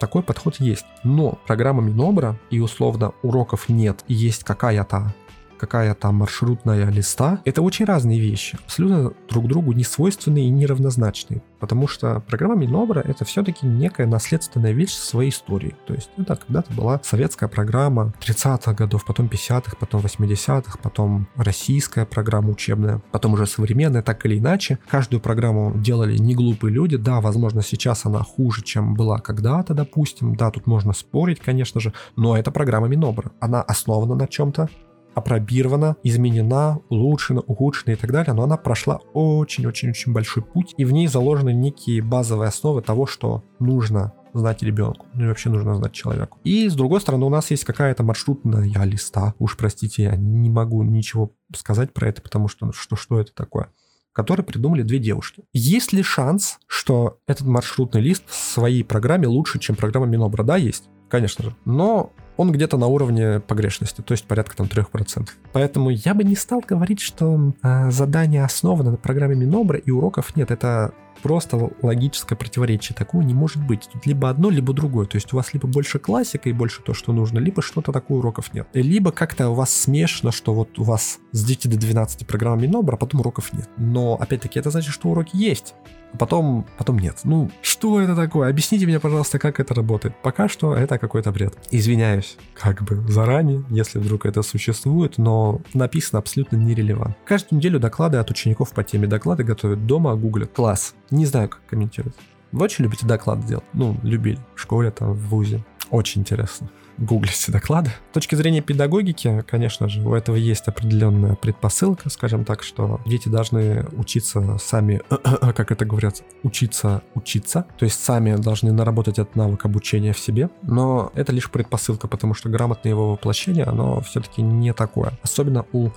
Такой 0.00 0.22
подход 0.24 0.56
есть. 0.58 0.84
Но 1.04 1.38
программа 1.46 1.80
Минобра 1.80 2.36
и 2.50 2.58
условно 2.58 3.12
уроков 3.22 3.68
нет, 3.68 4.04
и 4.08 4.14
есть 4.14 4.42
какая-то 4.42 5.14
какая-то 5.56 6.12
маршрутная 6.12 6.90
листа, 6.90 7.40
это 7.44 7.62
очень 7.62 7.84
разные 7.84 8.20
вещи, 8.20 8.58
абсолютно 8.64 9.12
друг 9.28 9.48
другу 9.48 9.72
не 9.72 9.84
свойственные 9.84 10.46
и 10.46 10.50
неравнозначные. 10.50 11.42
Потому 11.58 11.88
что 11.88 12.20
программа 12.20 12.54
Минобра 12.56 13.00
это 13.00 13.24
все-таки 13.24 13.66
некая 13.66 14.06
наследственная 14.06 14.72
вещь 14.72 14.92
своей 14.92 15.30
истории. 15.30 15.74
То 15.86 15.94
есть 15.94 16.10
это 16.16 16.36
когда-то 16.36 16.72
была 16.74 17.00
советская 17.02 17.48
программа 17.48 18.12
30-х 18.20 18.74
годов, 18.74 19.04
потом 19.06 19.26
50-х, 19.26 19.76
потом 19.80 20.02
80-х, 20.02 20.78
потом 20.82 21.28
российская 21.36 22.04
программа 22.04 22.50
учебная, 22.50 23.00
потом 23.10 23.32
уже 23.34 23.46
современная, 23.46 24.02
так 24.02 24.24
или 24.26 24.38
иначе. 24.38 24.78
Каждую 24.88 25.20
программу 25.20 25.72
делали 25.76 26.18
не 26.18 26.34
глупые 26.34 26.72
люди. 26.72 26.96
Да, 26.96 27.20
возможно, 27.20 27.62
сейчас 27.62 28.04
она 28.04 28.22
хуже, 28.22 28.62
чем 28.62 28.94
была 28.94 29.18
когда-то, 29.18 29.72
допустим. 29.72 30.36
Да, 30.36 30.50
тут 30.50 30.66
можно 30.66 30.92
спорить, 30.92 31.40
конечно 31.40 31.80
же, 31.80 31.92
но 32.16 32.36
это 32.36 32.50
программа 32.50 32.88
Минобра. 32.88 33.32
Она 33.40 33.62
основана 33.62 34.14
на 34.14 34.26
чем-то, 34.26 34.68
опробирована, 35.16 35.96
изменена, 36.02 36.78
улучшена, 36.90 37.40
ухудшена 37.40 37.94
и 37.94 37.96
так 37.96 38.12
далее, 38.12 38.34
но 38.34 38.42
она 38.42 38.58
прошла 38.58 39.00
очень-очень-очень 39.14 40.12
большой 40.12 40.42
путь, 40.42 40.74
и 40.76 40.84
в 40.84 40.92
ней 40.92 41.06
заложены 41.06 41.54
некие 41.54 42.02
базовые 42.02 42.48
основы 42.48 42.82
того, 42.82 43.06
что 43.06 43.42
нужно 43.58 44.12
знать 44.34 44.62
ребенку, 44.62 45.06
ну 45.14 45.24
и 45.24 45.28
вообще 45.28 45.48
нужно 45.48 45.74
знать 45.74 45.92
человеку. 45.92 46.38
И 46.44 46.68
с 46.68 46.74
другой 46.74 47.00
стороны, 47.00 47.24
у 47.24 47.30
нас 47.30 47.50
есть 47.50 47.64
какая-то 47.64 48.02
маршрутная 48.02 48.84
листа. 48.84 49.32
Уж 49.38 49.56
простите, 49.56 50.02
я 50.02 50.16
не 50.16 50.50
могу 50.50 50.82
ничего 50.82 51.32
сказать 51.54 51.94
про 51.94 52.08
это, 52.08 52.20
потому 52.20 52.48
что 52.48 52.70
что, 52.72 52.94
что 52.94 53.18
это 53.18 53.34
такое 53.34 53.70
который 54.12 54.46
придумали 54.46 54.80
две 54.80 54.98
девушки. 54.98 55.44
Есть 55.52 55.92
ли 55.92 56.02
шанс, 56.02 56.58
что 56.66 57.18
этот 57.26 57.46
маршрутный 57.46 58.00
лист 58.00 58.22
в 58.26 58.34
своей 58.34 58.82
программе 58.82 59.28
лучше, 59.28 59.58
чем 59.58 59.76
программа 59.76 60.06
Минобра? 60.06 60.42
Да, 60.42 60.56
есть, 60.56 60.84
конечно 61.10 61.44
же. 61.44 61.54
Но 61.66 62.14
он 62.36 62.52
где-то 62.52 62.76
на 62.76 62.86
уровне 62.86 63.40
погрешности, 63.40 64.02
то 64.02 64.12
есть 64.12 64.24
порядка 64.26 64.56
там 64.56 64.66
3%. 64.66 65.28
Поэтому 65.52 65.90
я 65.90 66.14
бы 66.14 66.24
не 66.24 66.36
стал 66.36 66.62
говорить, 66.66 67.00
что 67.00 67.52
э, 67.62 67.90
задание 67.90 68.44
основано 68.44 68.92
на 68.92 68.96
программе 68.96 69.34
Минобра 69.36 69.78
и 69.78 69.90
уроков 69.90 70.36
нет. 70.36 70.50
Это 70.50 70.92
просто 71.26 71.70
логическое 71.82 72.36
противоречие. 72.36 72.94
Такого 72.94 73.20
не 73.20 73.34
может 73.34 73.60
быть. 73.66 73.88
Тут 73.92 74.06
либо 74.06 74.30
одно, 74.30 74.48
либо 74.48 74.72
другое. 74.72 75.06
То 75.06 75.16
есть 75.16 75.32
у 75.32 75.36
вас 75.36 75.52
либо 75.54 75.66
больше 75.66 75.98
классика 75.98 76.48
и 76.48 76.52
больше 76.52 76.82
то, 76.82 76.94
что 76.94 77.12
нужно, 77.12 77.40
либо 77.40 77.62
что-то 77.62 77.90
такое 77.90 78.18
уроков 78.18 78.54
нет. 78.54 78.68
Либо 78.74 79.10
как-то 79.10 79.48
у 79.50 79.54
вас 79.54 79.74
смешно, 79.74 80.30
что 80.30 80.54
вот 80.54 80.78
у 80.78 80.84
вас 80.84 81.18
с 81.32 81.44
9 81.44 81.70
до 81.70 81.78
12 81.78 82.28
программа 82.28 82.62
Минобра, 82.62 82.94
а 82.94 82.96
потом 82.96 83.22
уроков 83.22 83.52
нет. 83.52 83.68
Но, 83.76 84.14
опять-таки, 84.14 84.60
это 84.60 84.70
значит, 84.70 84.94
что 84.94 85.08
уроки 85.08 85.36
есть 85.36 85.74
а 86.12 86.18
потом, 86.18 86.66
потом 86.78 86.98
нет. 86.98 87.18
Ну, 87.24 87.50
что 87.60 88.00
это 88.00 88.16
такое? 88.16 88.48
Объясните 88.48 88.86
мне, 88.86 88.98
пожалуйста, 89.00 89.38
как 89.38 89.60
это 89.60 89.74
работает. 89.74 90.14
Пока 90.22 90.48
что 90.48 90.74
это 90.74 90.98
какой-то 90.98 91.30
бред. 91.30 91.58
Извиняюсь, 91.70 92.36
как 92.54 92.82
бы 92.82 92.96
заранее, 93.08 93.64
если 93.68 93.98
вдруг 93.98 94.24
это 94.24 94.42
существует, 94.42 95.18
но 95.18 95.60
написано 95.74 96.18
абсолютно 96.18 96.56
нерелевантно. 96.56 97.16
Каждую 97.26 97.58
неделю 97.58 97.80
доклады 97.80 98.16
от 98.16 98.30
учеников 98.30 98.70
по 98.70 98.82
теме. 98.82 99.06
Доклады 99.06 99.44
готовят 99.44 99.86
дома, 99.86 100.14
гуглят. 100.14 100.52
Класс. 100.54 100.94
Не 101.16 101.24
знаю, 101.24 101.48
как 101.48 101.64
комментировать. 101.66 102.14
Вы 102.52 102.64
очень 102.64 102.84
любите 102.84 103.06
доклады 103.06 103.46
делать? 103.46 103.64
Ну, 103.72 103.96
любили. 104.02 104.38
В 104.54 104.60
школе, 104.60 104.90
там, 104.90 105.14
в 105.14 105.28
ВУЗе. 105.28 105.64
Очень 105.90 106.20
интересно 106.20 106.70
гуглите 106.98 107.52
доклады. 107.52 107.90
С 108.10 108.14
точки 108.14 108.34
зрения 108.34 108.62
педагогики, 108.62 109.44
конечно 109.46 109.88
же, 109.88 110.00
у 110.02 110.14
этого 110.14 110.36
есть 110.36 110.66
определенная 110.66 111.34
предпосылка, 111.34 112.08
скажем 112.08 112.44
так, 112.44 112.62
что 112.62 113.00
дети 113.04 113.28
должны 113.28 113.86
учиться 113.92 114.56
сами, 114.58 115.02
как 115.10 115.70
это 115.72 115.84
говорят, 115.84 116.22
учиться 116.42 117.02
учиться, 117.14 117.66
то 117.78 117.84
есть 117.84 118.02
сами 118.02 118.36
должны 118.36 118.72
наработать 118.72 119.18
этот 119.18 119.36
навык 119.36 119.64
обучения 119.64 120.12
в 120.12 120.18
себе, 120.18 120.48
но 120.62 121.12
это 121.14 121.32
лишь 121.32 121.50
предпосылка, 121.50 122.08
потому 122.08 122.34
что 122.34 122.48
грамотное 122.48 122.92
его 122.92 123.12
воплощение, 123.12 123.64
оно 123.64 124.00
все-таки 124.00 124.42
не 124.42 124.72
такое. 124.72 125.18
Особенно 125.22 125.66
у 125.72 125.90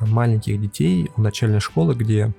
маленьких 0.00 0.60
детей, 0.60 1.10
у 1.16 1.22
начальной 1.22 1.60
школы, 1.60 1.94
где 1.94 2.34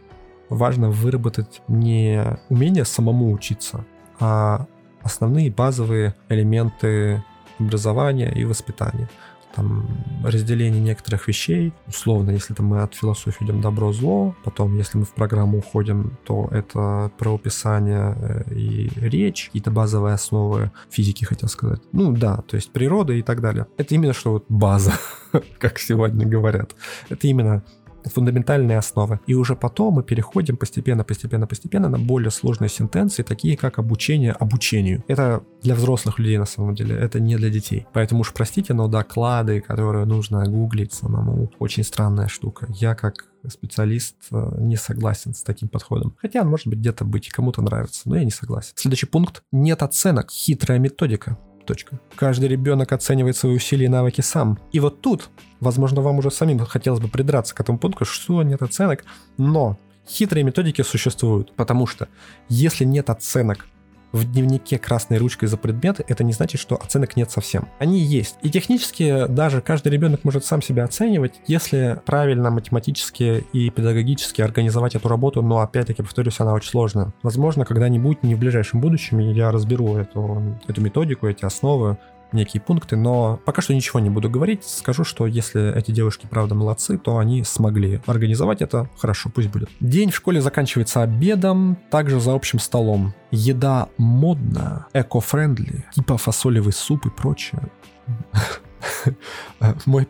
важно 0.50 0.90
выработать 0.90 1.62
не 1.68 2.40
умение 2.50 2.86
самому 2.86 3.32
учиться, 3.32 3.86
а 4.20 4.68
основные 5.02 5.52
базовые 5.52 6.16
элементы 6.30 7.24
образования 7.60 8.32
и 8.32 8.44
воспитания. 8.44 9.10
Там 9.56 9.88
разделение 10.22 10.82
некоторых 10.82 11.30
вещей, 11.30 11.72
условно, 11.88 12.32
если 12.32 12.54
там 12.54 12.66
мы 12.66 12.82
от 12.82 12.94
философии 12.94 13.46
идем 13.46 13.62
добро-зло, 13.62 14.36
потом, 14.44 14.78
если 14.78 14.98
мы 14.98 15.06
в 15.06 15.14
программу 15.14 15.60
уходим, 15.60 16.18
то 16.26 16.50
это 16.52 17.10
правописание 17.18 18.16
э, 18.20 18.54
и 18.54 18.92
речь, 18.98 19.46
какие-то 19.46 19.72
базовые 19.72 20.16
основы 20.16 20.72
физики, 20.90 21.24
хотел 21.24 21.48
сказать. 21.48 21.80
Ну 21.94 22.12
да, 22.12 22.44
то 22.48 22.58
есть 22.58 22.72
природа 22.72 23.14
и 23.14 23.22
так 23.22 23.40
далее. 23.40 23.66
Это 23.78 23.96
именно 23.96 24.14
что 24.14 24.32
вот 24.34 24.46
база, 24.50 24.92
как 25.58 25.80
сегодня 25.80 26.26
говорят. 26.26 26.76
Это 27.08 27.26
именно 27.28 27.64
фундаментальные 28.10 28.78
основы. 28.78 29.20
И 29.28 29.34
уже 29.34 29.56
потом 29.56 29.96
мы 29.96 30.04
переходим 30.04 30.58
постепенно, 30.58 31.04
постепенно, 31.04 31.48
постепенно 31.48 31.90
на 31.90 32.00
более 32.00 32.32
сложные 32.32 32.70
сентенции, 32.70 33.24
такие 33.24 33.58
как 33.58 33.80
обучение 33.80 34.32
обучению. 34.32 35.04
Это 35.08 35.44
для 35.62 35.76
взрослых 35.76 36.20
людей 36.20 36.38
на 36.38 36.46
самом 36.46 36.76
деле, 36.76 36.96
это 36.96 37.20
не 37.20 37.36
для 37.38 37.50
детей. 37.50 37.86
Поэтому 37.94 38.22
уж 38.22 38.34
простите, 38.34 38.74
но 38.74 38.88
доклады, 38.88 39.62
которые 39.62 40.06
нужно 40.06 40.46
гуглить 40.46 40.94
самому, 40.94 41.52
очень 41.60 41.84
странная 41.84 42.28
штука. 42.28 42.68
Я 42.70 42.96
как 42.96 43.26
специалист 43.50 44.16
э, 44.32 44.56
не 44.60 44.76
согласен 44.76 45.34
с 45.34 45.44
таким 45.44 45.70
подходом. 45.70 46.16
Хотя 46.20 46.44
может 46.44 46.68
быть 46.68 46.80
где-то 46.80 47.06
быть, 47.06 47.30
кому-то 47.30 47.62
нравится, 47.62 48.02
но 48.06 48.16
я 48.16 48.24
не 48.24 48.32
согласен. 48.32 48.74
Следующий 48.76 49.06
пункт. 49.06 49.44
Нет 49.52 49.84
оценок. 49.84 50.32
Хитрая 50.32 50.80
методика. 50.80 51.38
Точка. 51.66 52.00
Каждый 52.16 52.48
ребенок 52.48 52.92
оценивает 52.92 53.36
свои 53.36 53.56
усилия 53.56 53.86
и 53.86 53.90
навыки 53.90 54.22
сам. 54.22 54.60
И 54.72 54.80
вот 54.80 55.02
тут, 55.02 55.30
возможно, 55.60 56.02
вам 56.02 56.20
уже 56.20 56.32
самим 56.32 56.60
хотелось 56.60 57.00
бы 57.00 57.08
придраться 57.08 57.56
к 57.56 57.60
этому 57.60 57.80
пункту, 57.80 58.06
что 58.06 58.44
нет 58.44 58.62
оценок, 58.62 59.04
но 59.38 59.78
хитрые 60.08 60.44
методики 60.44 60.82
существуют, 60.84 61.54
потому 61.56 61.88
что 61.88 62.08
если 62.50 62.86
нет 62.86 63.10
оценок 63.10 63.66
в 64.12 64.32
дневнике 64.32 64.78
красной 64.78 65.18
ручкой 65.18 65.48
за 65.48 65.58
предметы, 65.58 66.04
это 66.08 66.24
не 66.24 66.34
значит, 66.34 66.62
что 66.62 66.76
оценок 66.76 67.16
нет 67.16 67.32
совсем. 67.32 67.68
Они 67.80 68.00
есть. 68.00 68.38
И 68.42 68.50
технически 68.50 69.28
даже 69.28 69.62
каждый 69.62 69.90
ребенок 69.90 70.24
может 70.24 70.46
сам 70.46 70.62
себя 70.62 70.84
оценивать, 70.86 71.42
если 71.48 72.00
правильно 72.06 72.50
математически 72.52 73.46
и 73.54 73.70
педагогически 73.70 74.42
организовать 74.42 74.96
эту 74.96 75.08
работу, 75.08 75.42
но 75.42 75.60
опять-таки, 75.60 76.02
повторюсь, 76.02 76.40
она 76.40 76.54
очень 76.54 76.70
сложная. 76.70 77.14
Возможно, 77.24 77.66
когда-нибудь, 77.66 78.24
не 78.24 78.36
в 78.36 78.40
ближайшем 78.40 78.82
будущем, 78.82 79.20
я 79.20 79.52
разберу 79.52 79.98
эту, 79.98 80.58
эту 80.68 80.82
методику, 80.82 81.28
эти 81.28 81.46
основы, 81.46 81.98
некие 82.32 82.62
пункты, 82.62 82.96
но 82.96 83.40
пока 83.46 83.62
что 83.62 83.74
ничего 83.74 84.00
не 84.00 84.10
буду 84.10 84.30
говорить. 84.30 84.64
Скажу, 84.66 85.04
что 85.04 85.26
если 85.28 85.76
эти 85.76 85.92
девушки 85.92 86.28
правда 86.30 86.56
молодцы, 86.56 86.98
то 86.98 87.18
они 87.18 87.44
смогли 87.44 88.02
организовать 88.06 88.62
это. 88.62 88.90
Хорошо, 88.98 89.30
пусть 89.34 89.50
будет. 89.50 89.70
День 89.80 90.12
в 90.12 90.16
школе 90.16 90.42
заканчивается 90.42 91.02
обедом, 91.02 91.78
также 91.90 92.20
за 92.20 92.34
общим 92.34 92.60
столом. 92.60 93.14
Еда 93.32 93.90
модная, 93.98 94.88
эко-френдли, 94.94 95.86
типа 95.94 96.18
фасолевый 96.18 96.74
суп 96.74 97.06
и 97.06 97.10
прочее. 97.10 97.62
Мой, 99.86 100.08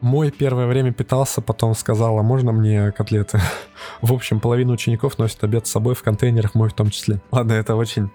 мой 0.00 0.30
первое 0.30 0.66
время 0.66 0.92
питался, 0.92 1.42
потом 1.42 1.74
сказала, 1.74 2.22
можно 2.22 2.52
мне 2.52 2.90
котлеты? 2.92 3.40
В 4.00 4.12
общем, 4.12 4.40
половина 4.40 4.72
учеников 4.72 5.18
носит 5.18 5.42
обед 5.44 5.66
с 5.66 5.70
собой 5.70 5.94
в 5.94 6.02
контейнерах, 6.02 6.54
мой 6.54 6.70
в 6.70 6.72
том 6.72 6.90
числе. 6.90 7.20
Ладно, 7.30 7.52
это 7.52 7.74
очень 7.74 8.10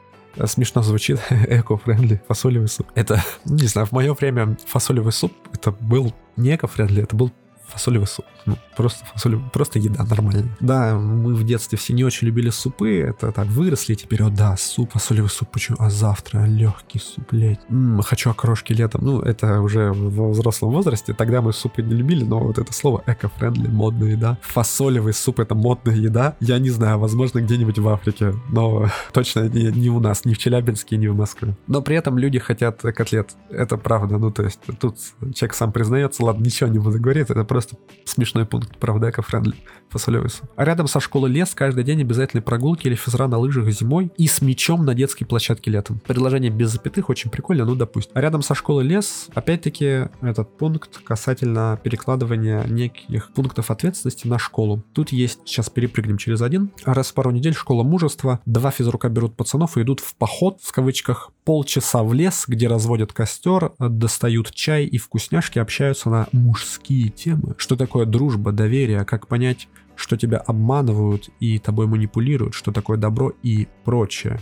смешно 0.45 0.81
звучит, 0.81 1.19
эко-френдли, 1.29 2.21
фасолевый 2.27 2.67
суп. 2.67 2.87
Это, 2.95 3.23
не 3.45 3.67
знаю, 3.67 3.87
в 3.87 3.91
мое 3.91 4.13
время 4.13 4.57
фасолевый 4.65 5.11
суп, 5.13 5.33
это 5.53 5.71
был 5.71 6.13
не 6.35 6.55
эко-френдли, 6.55 7.03
это 7.03 7.15
был 7.15 7.31
фасолевый 7.73 8.07
суп. 8.07 8.25
Ну, 8.45 8.57
просто 8.75 9.05
фасолевый, 9.13 9.45
просто 9.51 9.79
еда 9.79 10.03
нормальная. 10.03 10.55
Да, 10.59 10.95
мы 10.95 11.33
в 11.33 11.43
детстве 11.43 11.77
все 11.77 11.93
не 11.93 12.03
очень 12.03 12.27
любили 12.27 12.49
супы, 12.49 12.99
это 12.99 13.31
так, 13.31 13.47
выросли, 13.47 13.95
теперь, 13.95 14.23
о 14.23 14.29
да, 14.29 14.55
суп, 14.57 14.91
фасолевый 14.93 15.29
суп, 15.29 15.49
почему? 15.51 15.77
А 15.79 15.89
завтра 15.89 16.45
легкий 16.45 16.99
суп, 16.99 17.31
леть. 17.31 17.59
М-м, 17.69 18.01
хочу 18.01 18.29
окрошки 18.29 18.73
летом. 18.73 19.03
Ну, 19.03 19.19
это 19.19 19.61
уже 19.61 19.91
в 19.91 20.31
взрослом 20.31 20.71
возрасте, 20.71 21.13
тогда 21.13 21.41
мы 21.41 21.53
супы 21.53 21.81
не 21.81 21.95
любили, 21.95 22.23
но 22.23 22.39
вот 22.39 22.57
это 22.57 22.73
слово 22.73 23.03
эко-френдли, 23.05 23.67
модная 23.67 24.11
еда. 24.11 24.37
Фасолевый 24.41 25.13
суп— 25.13 25.39
это 25.41 25.55
модная 25.55 25.95
еда. 25.95 26.35
Я 26.39 26.59
не 26.59 26.69
знаю, 26.69 26.99
возможно, 26.99 27.39
где-нибудь 27.39 27.79
в 27.79 27.87
Африке, 27.87 28.33
но 28.49 28.87
точно 29.13 29.47
не, 29.49 29.71
не 29.71 29.89
у 29.89 29.99
нас, 29.99 30.25
не 30.25 30.33
в 30.33 30.37
Челябинске, 30.37 30.97
не 30.97 31.07
в 31.07 31.15
Москве. 31.15 31.55
Но 31.67 31.81
при 31.81 31.95
этом 31.95 32.17
люди 32.17 32.39
хотят 32.39 32.81
котлет. 32.81 33.31
Это 33.49 33.77
правда, 33.77 34.17
ну, 34.17 34.31
то 34.31 34.43
есть 34.43 34.59
тут 34.79 34.97
человек 35.33 35.55
сам 35.55 35.71
признается, 35.71 36.23
ладно, 36.23 36.43
ничего 36.43 36.69
не 36.69 36.79
буду 36.79 36.99
говорить, 36.99 37.29
это 37.29 37.43
просто 37.43 37.62
смешной 38.05 38.45
пункт, 38.45 38.77
правда, 38.77 39.09
эко-френдли, 39.09 39.55
фасолевый 39.89 40.29
суп. 40.29 40.49
А 40.55 40.65
рядом 40.65 40.87
со 40.87 40.99
школой 40.99 41.31
лес 41.31 41.53
каждый 41.53 41.83
день 41.83 42.01
обязательно 42.01 42.41
прогулки 42.41 42.87
или 42.87 42.95
физра 42.95 43.27
на 43.27 43.37
лыжах 43.37 43.69
зимой 43.69 44.11
и 44.17 44.27
с 44.27 44.41
мячом 44.41 44.85
на 44.85 44.93
детской 44.93 45.25
площадке 45.25 45.71
летом. 45.71 45.99
Предложение 46.05 46.51
без 46.51 46.71
запятых 46.71 47.09
очень 47.09 47.29
прикольно, 47.29 47.65
ну 47.65 47.75
допустим. 47.75 48.11
А 48.15 48.21
рядом 48.21 48.41
со 48.41 48.55
школой 48.55 48.83
лес, 48.83 49.27
опять-таки, 49.33 50.09
этот 50.21 50.57
пункт 50.57 50.99
касательно 51.03 51.79
перекладывания 51.81 52.63
неких 52.65 53.31
пунктов 53.33 53.71
ответственности 53.71 54.27
на 54.27 54.39
школу. 54.39 54.83
Тут 54.93 55.11
есть, 55.11 55.39
сейчас 55.45 55.69
перепрыгнем 55.69 56.17
через 56.17 56.41
один. 56.41 56.71
Раз 56.85 57.11
в 57.11 57.13
пару 57.13 57.31
недель 57.31 57.53
школа 57.53 57.83
мужества, 57.83 58.39
два 58.45 58.71
физрука 58.71 59.09
берут 59.09 59.35
пацанов 59.35 59.77
и 59.77 59.81
идут 59.81 59.99
в 59.99 60.15
поход, 60.15 60.59
в 60.61 60.71
кавычках, 60.71 61.31
полчаса 61.45 62.03
в 62.03 62.13
лес, 62.13 62.45
где 62.47 62.67
разводят 62.67 63.13
костер, 63.13 63.73
достают 63.79 64.51
чай 64.51 64.85
и 64.85 64.97
вкусняшки, 64.97 65.59
общаются 65.59 66.09
на 66.09 66.27
мужские 66.31 67.09
темы. 67.09 67.42
Что 67.57 67.75
такое 67.75 68.05
дружба, 68.05 68.51
доверие, 68.51 69.05
как 69.05 69.27
понять, 69.27 69.67
что 69.95 70.17
тебя 70.17 70.37
обманывают 70.37 71.29
и 71.39 71.59
тобой 71.59 71.87
манипулируют, 71.87 72.53
что 72.53 72.71
такое 72.71 72.97
добро 72.97 73.33
и 73.43 73.67
прочее. 73.83 74.39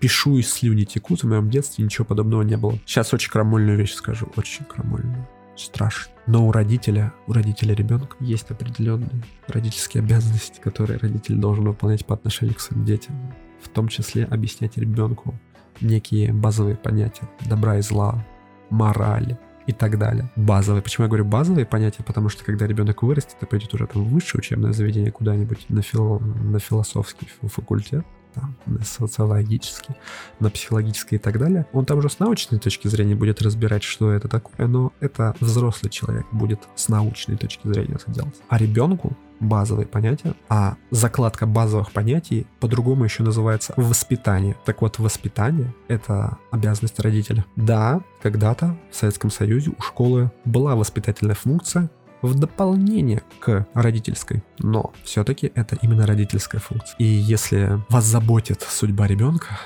Пишу 0.00 0.38
и 0.38 0.42
слюни 0.42 0.84
текут, 0.84 1.22
в 1.22 1.26
моем 1.26 1.50
детстве 1.50 1.84
ничего 1.84 2.04
подобного 2.04 2.42
не 2.42 2.56
было. 2.56 2.78
Сейчас 2.86 3.12
очень 3.12 3.30
крамольную 3.30 3.76
вещь 3.76 3.94
скажу, 3.94 4.30
очень 4.36 4.64
крамольную. 4.64 5.26
Страшно. 5.56 6.12
Но 6.28 6.46
у 6.46 6.52
родителя, 6.52 7.12
у 7.26 7.32
родителя 7.32 7.74
ребенка 7.74 8.16
есть 8.20 8.50
определенные 8.50 9.10
родительские 9.48 10.02
обязанности, 10.04 10.60
которые 10.60 11.00
родитель 11.00 11.34
должен 11.34 11.64
выполнять 11.64 12.06
по 12.06 12.14
отношению 12.14 12.54
к 12.54 12.60
своим 12.60 12.84
детям. 12.84 13.14
В 13.60 13.68
том 13.68 13.88
числе 13.88 14.24
объяснять 14.24 14.76
ребенку 14.76 15.34
некие 15.80 16.32
базовые 16.32 16.76
понятия 16.76 17.28
добра 17.44 17.78
и 17.78 17.82
зла, 17.82 18.24
морали, 18.70 19.36
и 19.68 19.72
так 19.72 19.98
далее. 19.98 20.30
Базовые. 20.34 20.82
Почему 20.82 21.04
я 21.04 21.08
говорю 21.08 21.26
базовые 21.26 21.66
понятия? 21.66 22.02
Потому 22.02 22.30
что 22.30 22.42
когда 22.42 22.66
ребенок 22.66 23.02
вырастет 23.02 23.36
и 23.42 23.46
пойдет 23.46 23.72
уже 23.74 23.86
там 23.86 24.02
в 24.02 24.08
высшее 24.08 24.40
учебное 24.40 24.72
заведение 24.72 25.12
куда-нибудь 25.12 25.66
на, 25.68 25.82
фил... 25.82 26.20
на 26.20 26.58
философский 26.58 27.28
факультет, 27.42 28.04
там, 28.34 28.56
на 28.64 28.82
социологический, 28.82 29.94
на 30.40 30.50
психологический 30.50 31.16
и 31.16 31.18
так 31.18 31.38
далее, 31.38 31.66
он 31.72 31.84
там 31.84 31.98
уже 31.98 32.08
с 32.08 32.18
научной 32.18 32.58
точки 32.58 32.88
зрения 32.88 33.14
будет 33.14 33.42
разбирать, 33.42 33.82
что 33.82 34.10
это 34.10 34.26
такое, 34.26 34.66
но 34.66 34.92
это 35.00 35.36
взрослый 35.38 35.90
человек 35.90 36.26
будет 36.32 36.60
с 36.74 36.88
научной 36.88 37.36
точки 37.36 37.68
зрения 37.68 37.96
это 37.96 38.10
делать. 38.10 38.36
А 38.48 38.56
ребенку 38.56 39.16
базовые 39.40 39.86
понятия, 39.86 40.34
а 40.48 40.76
закладка 40.90 41.46
базовых 41.46 41.92
понятий 41.92 42.46
по-другому 42.60 43.04
еще 43.04 43.22
называется 43.22 43.74
воспитание. 43.76 44.56
Так 44.64 44.82
вот, 44.82 44.98
воспитание— 44.98 45.74
это 45.88 46.38
обязанность 46.50 46.98
родителя. 47.00 47.44
Да, 47.56 48.00
когда-то 48.22 48.76
в 48.90 48.96
Советском 48.96 49.30
Союзе 49.30 49.70
у 49.76 49.82
школы 49.82 50.30
была 50.44 50.76
воспитательная 50.76 51.34
функция, 51.34 51.90
в 52.22 52.34
дополнение 52.34 53.22
к 53.38 53.66
родительской. 53.74 54.42
Но 54.58 54.92
все-таки 55.04 55.52
это 55.54 55.76
именно 55.82 56.06
родительская 56.06 56.60
функция. 56.60 56.96
И 56.98 57.04
если 57.04 57.80
вас 57.88 58.04
заботит 58.04 58.62
судьба 58.62 59.06
ребенка, 59.06 59.58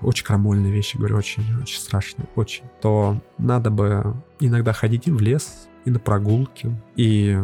очень 0.00 0.24
крамольные 0.24 0.72
вещи, 0.72 0.96
говорю, 0.96 1.16
очень, 1.16 1.44
очень 1.62 1.78
страшные, 1.78 2.26
очень, 2.34 2.64
то 2.80 3.20
надо 3.38 3.70
бы 3.70 4.16
иногда 4.40 4.72
ходить 4.72 5.06
и 5.06 5.10
в 5.10 5.20
лес, 5.20 5.68
и 5.84 5.90
на 5.90 5.98
прогулки, 5.98 6.74
и 6.96 7.38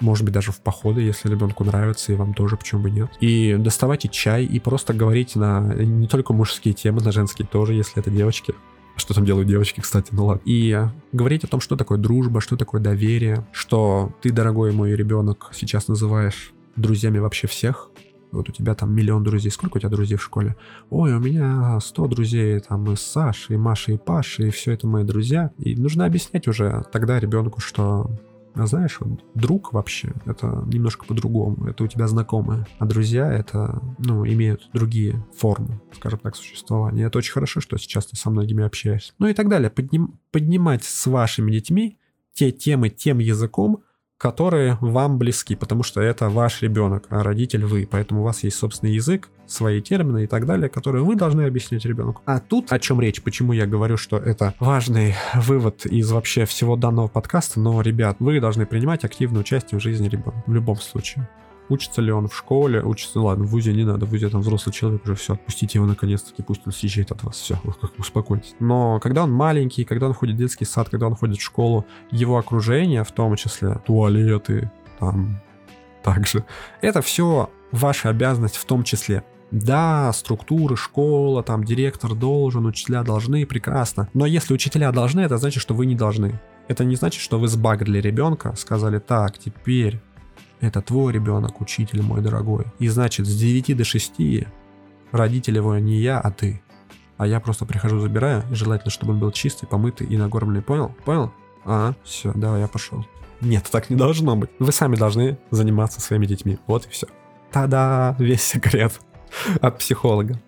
может 0.00 0.24
быть, 0.24 0.34
даже 0.34 0.52
в 0.52 0.60
походы, 0.60 1.02
если 1.02 1.28
ребенку 1.28 1.64
нравится, 1.64 2.12
и 2.12 2.16
вам 2.16 2.34
тоже, 2.34 2.56
почему 2.56 2.82
бы 2.82 2.90
нет. 2.90 3.10
И 3.20 3.56
доставайте 3.58 4.08
чай, 4.08 4.44
и 4.44 4.60
просто 4.60 4.94
говорите 4.94 5.38
на 5.38 5.60
не 5.74 6.06
только 6.06 6.32
мужские 6.32 6.74
темы, 6.74 7.02
на 7.02 7.12
женские 7.12 7.46
тоже, 7.46 7.74
если 7.74 8.00
это 8.00 8.10
девочки. 8.10 8.54
Что 8.96 9.14
там 9.14 9.24
делают 9.24 9.48
девочки, 9.48 9.80
кстати, 9.80 10.08
ну 10.12 10.26
ладно. 10.26 10.42
И 10.44 10.76
говорить 11.12 11.44
о 11.44 11.46
том, 11.46 11.60
что 11.60 11.76
такое 11.76 11.98
дружба, 11.98 12.40
что 12.40 12.56
такое 12.56 12.80
доверие, 12.80 13.46
что 13.52 14.12
ты, 14.22 14.32
дорогой 14.32 14.72
мой 14.72 14.96
ребенок, 14.96 15.50
сейчас 15.52 15.86
называешь 15.86 16.52
друзьями 16.74 17.18
вообще 17.18 17.46
всех, 17.46 17.90
вот 18.30 18.48
у 18.48 18.52
тебя 18.52 18.74
там 18.74 18.94
миллион 18.94 19.22
друзей. 19.22 19.50
Сколько 19.50 19.78
у 19.78 19.80
тебя 19.80 19.88
друзей 19.88 20.16
в 20.16 20.22
школе? 20.22 20.56
Ой, 20.90 21.14
у 21.14 21.18
меня 21.18 21.78
100 21.80 22.06
друзей, 22.08 22.60
там 22.60 22.92
и 22.92 22.96
Саша, 22.96 23.54
и 23.54 23.56
Маша, 23.56 23.92
и 23.92 23.96
Паша, 23.96 24.44
и 24.44 24.50
все 24.50 24.72
это 24.72 24.86
мои 24.86 25.04
друзья. 25.04 25.50
И 25.58 25.74
нужно 25.76 26.04
объяснять 26.04 26.46
уже 26.46 26.84
тогда 26.92 27.18
ребенку, 27.18 27.60
что 27.60 28.10
а 28.58 28.66
знаешь, 28.66 28.98
вот 29.00 29.24
друг 29.34 29.72
вообще, 29.72 30.12
это 30.26 30.64
немножко 30.66 31.06
по-другому. 31.06 31.66
Это 31.66 31.84
у 31.84 31.86
тебя 31.86 32.08
знакомые. 32.08 32.66
А 32.78 32.86
друзья, 32.86 33.32
это, 33.32 33.80
ну, 33.98 34.26
имеют 34.26 34.68
другие 34.72 35.24
формы, 35.36 35.80
скажем 35.94 36.18
так, 36.18 36.36
существования. 36.36 37.04
Это 37.04 37.18
очень 37.18 37.32
хорошо, 37.32 37.60
что 37.60 37.78
сейчас 37.78 38.06
ты 38.06 38.16
со 38.16 38.30
многими 38.30 38.64
общаешься. 38.64 39.12
Ну 39.18 39.28
и 39.28 39.34
так 39.34 39.48
далее. 39.48 39.70
Подним, 39.70 40.18
поднимать 40.30 40.84
с 40.84 41.06
вашими 41.06 41.52
детьми 41.52 41.98
те 42.32 42.52
темы 42.52 42.88
тем 42.88 43.18
языком, 43.18 43.82
которые 44.18 44.76
вам 44.80 45.16
близки, 45.16 45.54
потому 45.54 45.84
что 45.84 46.00
это 46.00 46.28
ваш 46.28 46.60
ребенок, 46.60 47.06
а 47.08 47.22
родитель 47.22 47.64
вы, 47.64 47.88
поэтому 47.90 48.20
у 48.20 48.24
вас 48.24 48.42
есть 48.42 48.58
собственный 48.58 48.92
язык, 48.92 49.28
свои 49.46 49.80
термины 49.80 50.24
и 50.24 50.26
так 50.26 50.44
далее, 50.44 50.68
которые 50.68 51.04
вы 51.04 51.16
должны 51.16 51.42
объяснить 51.42 51.84
ребенку. 51.86 52.20
А 52.26 52.40
тут 52.40 52.70
о 52.70 52.78
чем 52.78 53.00
речь, 53.00 53.22
почему 53.22 53.52
я 53.52 53.66
говорю, 53.66 53.96
что 53.96 54.18
это 54.18 54.54
важный 54.58 55.14
вывод 55.34 55.86
из 55.86 56.10
вообще 56.10 56.44
всего 56.44 56.76
данного 56.76 57.08
подкаста, 57.08 57.60
но, 57.60 57.80
ребят, 57.80 58.16
вы 58.18 58.40
должны 58.40 58.66
принимать 58.66 59.04
активное 59.04 59.40
участие 59.40 59.78
в 59.78 59.82
жизни 59.82 60.08
ребенка 60.08 60.42
в 60.46 60.52
любом 60.52 60.76
случае. 60.76 61.28
Учится 61.68 62.00
ли 62.00 62.10
он 62.10 62.28
в 62.28 62.36
школе, 62.36 62.82
учится, 62.82 63.20
ладно, 63.20 63.44
в 63.44 63.48
ВУЗе 63.48 63.74
не 63.74 63.84
надо, 63.84 64.06
в 64.06 64.10
ВУЗе 64.10 64.28
там 64.28 64.40
взрослый 64.40 64.72
человек 64.72 65.04
уже 65.04 65.14
все, 65.14 65.34
отпустите 65.34 65.78
его 65.78 65.86
наконец-таки, 65.86 66.42
пусть 66.42 66.62
он 66.66 66.72
съезжает 66.72 67.10
от 67.10 67.22
вас, 67.22 67.36
все, 67.36 67.58
успокойтесь. 67.98 68.54
Но 68.58 69.00
когда 69.00 69.24
он 69.24 69.32
маленький, 69.32 69.84
когда 69.84 70.06
он 70.06 70.14
ходит 70.14 70.36
в 70.36 70.38
детский 70.38 70.64
сад, 70.64 70.88
когда 70.88 71.06
он 71.06 71.14
ходит 71.14 71.38
в 71.38 71.42
школу, 71.42 71.84
его 72.10 72.38
окружение, 72.38 73.04
в 73.04 73.12
том 73.12 73.36
числе 73.36 73.80
туалеты, 73.86 74.70
там, 74.98 75.40
также, 76.02 76.44
это 76.80 77.02
все 77.02 77.50
ваша 77.72 78.08
обязанность 78.08 78.56
в 78.56 78.64
том 78.64 78.82
числе. 78.82 79.24
Да, 79.50 80.12
структуры, 80.12 80.76
школа, 80.76 81.42
там 81.42 81.64
директор 81.64 82.14
должен, 82.14 82.66
учителя 82.66 83.02
должны, 83.02 83.46
прекрасно. 83.46 84.08
Но 84.12 84.26
если 84.26 84.52
учителя 84.52 84.92
должны, 84.92 85.20
это 85.20 85.38
значит, 85.38 85.62
что 85.62 85.74
вы 85.74 85.86
не 85.86 85.94
должны. 85.94 86.38
Это 86.68 86.84
не 86.84 86.96
значит, 86.96 87.22
что 87.22 87.38
вы 87.38 87.48
сбагрили 87.48 87.98
ребенка, 87.98 88.54
сказали, 88.56 88.98
так, 88.98 89.38
теперь 89.38 90.00
это 90.60 90.82
твой 90.82 91.12
ребенок, 91.12 91.60
учитель 91.60 92.02
мой 92.02 92.20
дорогой. 92.20 92.66
И 92.78 92.88
значит, 92.88 93.26
с 93.26 93.34
9 93.34 93.76
до 93.76 93.84
6 93.84 94.12
родитель 95.12 95.56
его 95.56 95.76
не 95.78 95.98
я, 95.98 96.20
а 96.20 96.30
ты. 96.30 96.60
А 97.16 97.26
я 97.26 97.40
просто 97.40 97.66
прихожу, 97.66 98.00
забираю, 98.00 98.44
и 98.50 98.54
желательно, 98.54 98.90
чтобы 98.90 99.12
он 99.12 99.18
был 99.18 99.32
чистый, 99.32 99.66
помытый 99.66 100.06
и 100.06 100.16
нагормленный. 100.16 100.62
Понял? 100.62 100.94
Понял? 101.04 101.32
А, 101.64 101.94
все, 102.04 102.32
давай, 102.34 102.60
я 102.60 102.68
пошел. 102.68 103.04
Нет, 103.40 103.68
так 103.70 103.90
не 103.90 103.96
должно 103.96 104.36
быть. 104.36 104.50
Вы 104.58 104.72
сами 104.72 104.96
должны 104.96 105.38
заниматься 105.50 106.00
своими 106.00 106.26
детьми. 106.26 106.58
Вот 106.66 106.86
и 106.86 106.88
все. 106.90 107.06
Та-да, 107.50 108.16
весь 108.18 108.42
секрет 108.42 109.00
от 109.60 109.78
психолога. 109.78 110.40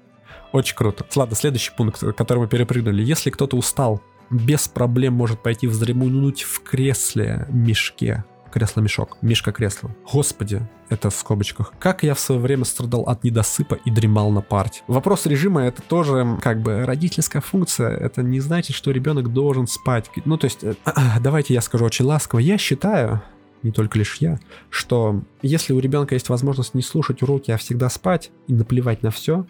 Очень 0.53 0.77
круто. 0.77 1.07
Ладно, 1.15 1.37
следующий 1.37 1.73
пункт, 1.77 2.03
который 2.17 2.39
мы 2.41 2.49
перепрыгнули. 2.49 3.03
Если 3.03 3.31
кто-то 3.31 3.57
устал, 3.57 4.01
без 4.31 4.69
проблем 4.69 5.15
может 5.15 5.43
пойти 5.43 5.67
вздремнуть 5.67 6.43
в 6.43 6.63
кресле 6.63 7.47
мешке 7.51 8.25
кресло-мешок. 8.51 9.17
Мишка-кресло. 9.23 9.91
Господи, 10.11 10.67
это 10.89 11.11
в 11.11 11.15
скобочках. 11.15 11.73
Как 11.79 12.03
я 12.03 12.15
в 12.15 12.21
свое 12.21 12.41
время 12.41 12.65
страдал 12.65 13.03
от 13.03 13.25
недосыпа 13.25 13.75
и 13.85 13.91
дремал 13.91 14.31
на 14.31 14.43
парте. 14.43 14.83
Вопрос 14.87 15.27
режима 15.27 15.63
это 15.63 15.83
тоже 15.83 16.39
как 16.43 16.61
бы 16.63 16.85
родительская 16.85 17.41
функция. 17.41 17.91
Это 17.97 18.23
не 18.23 18.41
значит, 18.41 18.77
что 18.77 18.91
ребенок 18.91 19.33
должен 19.33 19.67
спать. 19.67 20.11
Ну, 20.25 20.37
то 20.37 20.47
есть, 20.47 20.65
э, 20.65 20.75
давайте 21.21 21.55
я 21.55 21.61
скажу 21.61 21.85
очень 21.85 22.05
ласково. 22.05 22.41
Я 22.41 22.59
считаю, 22.59 23.23
не 23.63 23.71
только 23.71 23.99
лишь 23.99 24.17
я, 24.17 24.39
что 24.69 25.23
если 25.43 25.73
у 25.73 25.79
ребенка 25.79 26.15
есть 26.15 26.29
возможность 26.29 26.75
не 26.75 26.83
слушать 26.83 27.23
уроки, 27.23 27.51
а 27.51 27.57
всегда 27.57 27.89
спать 27.91 28.31
и 28.47 28.55
наплевать 28.55 29.03
на 29.03 29.11
все, 29.11 29.47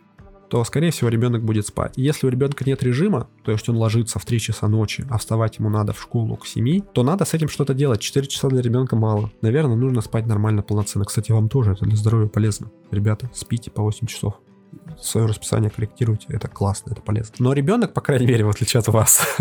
то, 0.50 0.64
скорее 0.64 0.90
всего, 0.90 1.08
ребенок 1.08 1.44
будет 1.44 1.66
спать. 1.66 1.92
Если 1.96 2.26
у 2.26 2.30
ребенка 2.30 2.64
нет 2.64 2.82
режима, 2.82 3.28
то 3.44 3.52
есть 3.52 3.68
он 3.68 3.76
ложится 3.76 4.18
в 4.18 4.24
3 4.24 4.40
часа 4.40 4.66
ночи, 4.66 5.06
а 5.08 5.16
вставать 5.16 5.58
ему 5.58 5.70
надо 5.70 5.92
в 5.92 6.02
школу 6.02 6.36
к 6.36 6.46
7, 6.46 6.80
то 6.92 7.04
надо 7.04 7.24
с 7.24 7.34
этим 7.34 7.48
что-то 7.48 7.72
делать. 7.72 8.00
4 8.00 8.26
часа 8.26 8.48
для 8.48 8.60
ребенка 8.60 8.96
мало. 8.96 9.30
Наверное, 9.42 9.76
нужно 9.76 10.00
спать 10.00 10.26
нормально, 10.26 10.62
полноценно. 10.62 11.04
Кстати, 11.04 11.30
вам 11.30 11.48
тоже 11.48 11.72
это 11.72 11.84
для 11.84 11.96
здоровья 11.96 12.26
полезно. 12.26 12.70
Ребята, 12.90 13.30
спите 13.32 13.70
по 13.70 13.82
8 13.82 14.08
часов 14.08 14.34
свое 15.00 15.26
расписание 15.26 15.70
корректируйте, 15.70 16.26
это 16.28 16.48
классно, 16.48 16.92
это 16.92 17.00
полезно. 17.00 17.34
Но 17.38 17.52
ребенок, 17.52 17.92
по 17.92 18.00
крайней 18.00 18.26
мере, 18.26 18.44
в 18.44 18.50
отличие 18.50 18.80
от 18.80 18.88
вас, 18.88 19.36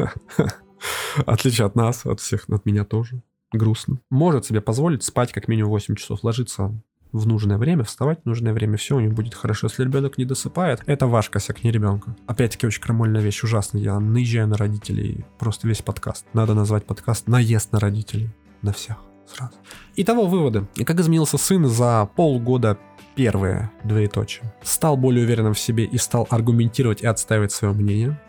отличие 1.26 1.66
от 1.66 1.76
нас, 1.76 2.06
от 2.06 2.20
всех, 2.20 2.46
от 2.50 2.66
меня 2.66 2.86
тоже, 2.86 3.22
грустно, 3.52 4.00
может 4.10 4.46
себе 4.46 4.62
позволить 4.62 5.04
спать 5.04 5.32
как 5.32 5.48
минимум 5.48 5.72
8 5.72 5.96
часов, 5.96 6.24
ложиться 6.24 6.82
в 7.12 7.28
нужное 7.28 7.58
время, 7.58 7.84
вставать 7.84 8.22
в 8.24 8.26
нужное 8.26 8.54
время, 8.54 8.78
все 8.78 8.96
у 8.96 9.00
него 9.00 9.14
будет 9.14 9.34
хорошо. 9.34 9.68
Если 9.68 9.84
ребенок 9.84 10.18
не 10.18 10.26
досыпает, 10.26 10.82
это 10.86 11.08
ваш 11.08 11.30
косяк, 11.30 11.64
не 11.64 11.72
ребенка. 11.72 12.16
Опять-таки 12.28 12.68
очень 12.68 12.82
крамольная 12.82 13.22
вещь, 13.22 13.44
ужасно. 13.44 13.78
Я 13.78 14.00
наезжаю 14.00 14.48
на 14.48 14.58
родителей, 14.58 15.26
просто 15.38 15.68
весь 15.68 15.82
подкаст. 15.82 16.26
Надо 16.34 16.54
назвать 16.54 16.86
подкаст 16.86 17.28
«Наезд 17.28 17.72
на 17.72 17.80
родителей». 17.80 18.30
На 18.62 18.74
всех 18.74 18.98
сразу. 19.26 19.54
Итого 19.96 20.28
выводы. 20.28 20.68
И 20.76 20.84
как 20.84 21.00
изменился 21.00 21.38
сын 21.38 21.66
за 21.66 22.10
полгода 22.16 22.78
первые 23.16 23.72
двоеточие. 23.84 24.54
Стал 24.64 24.98
более 24.98 25.24
уверенным 25.24 25.54
в 25.54 25.60
себе 25.60 25.86
и 25.86 25.98
стал 25.98 26.28
аргументировать 26.30 27.02
и 27.02 27.08
отстаивать 27.08 27.54
свое 27.54 27.74
мнение. 27.74 28.20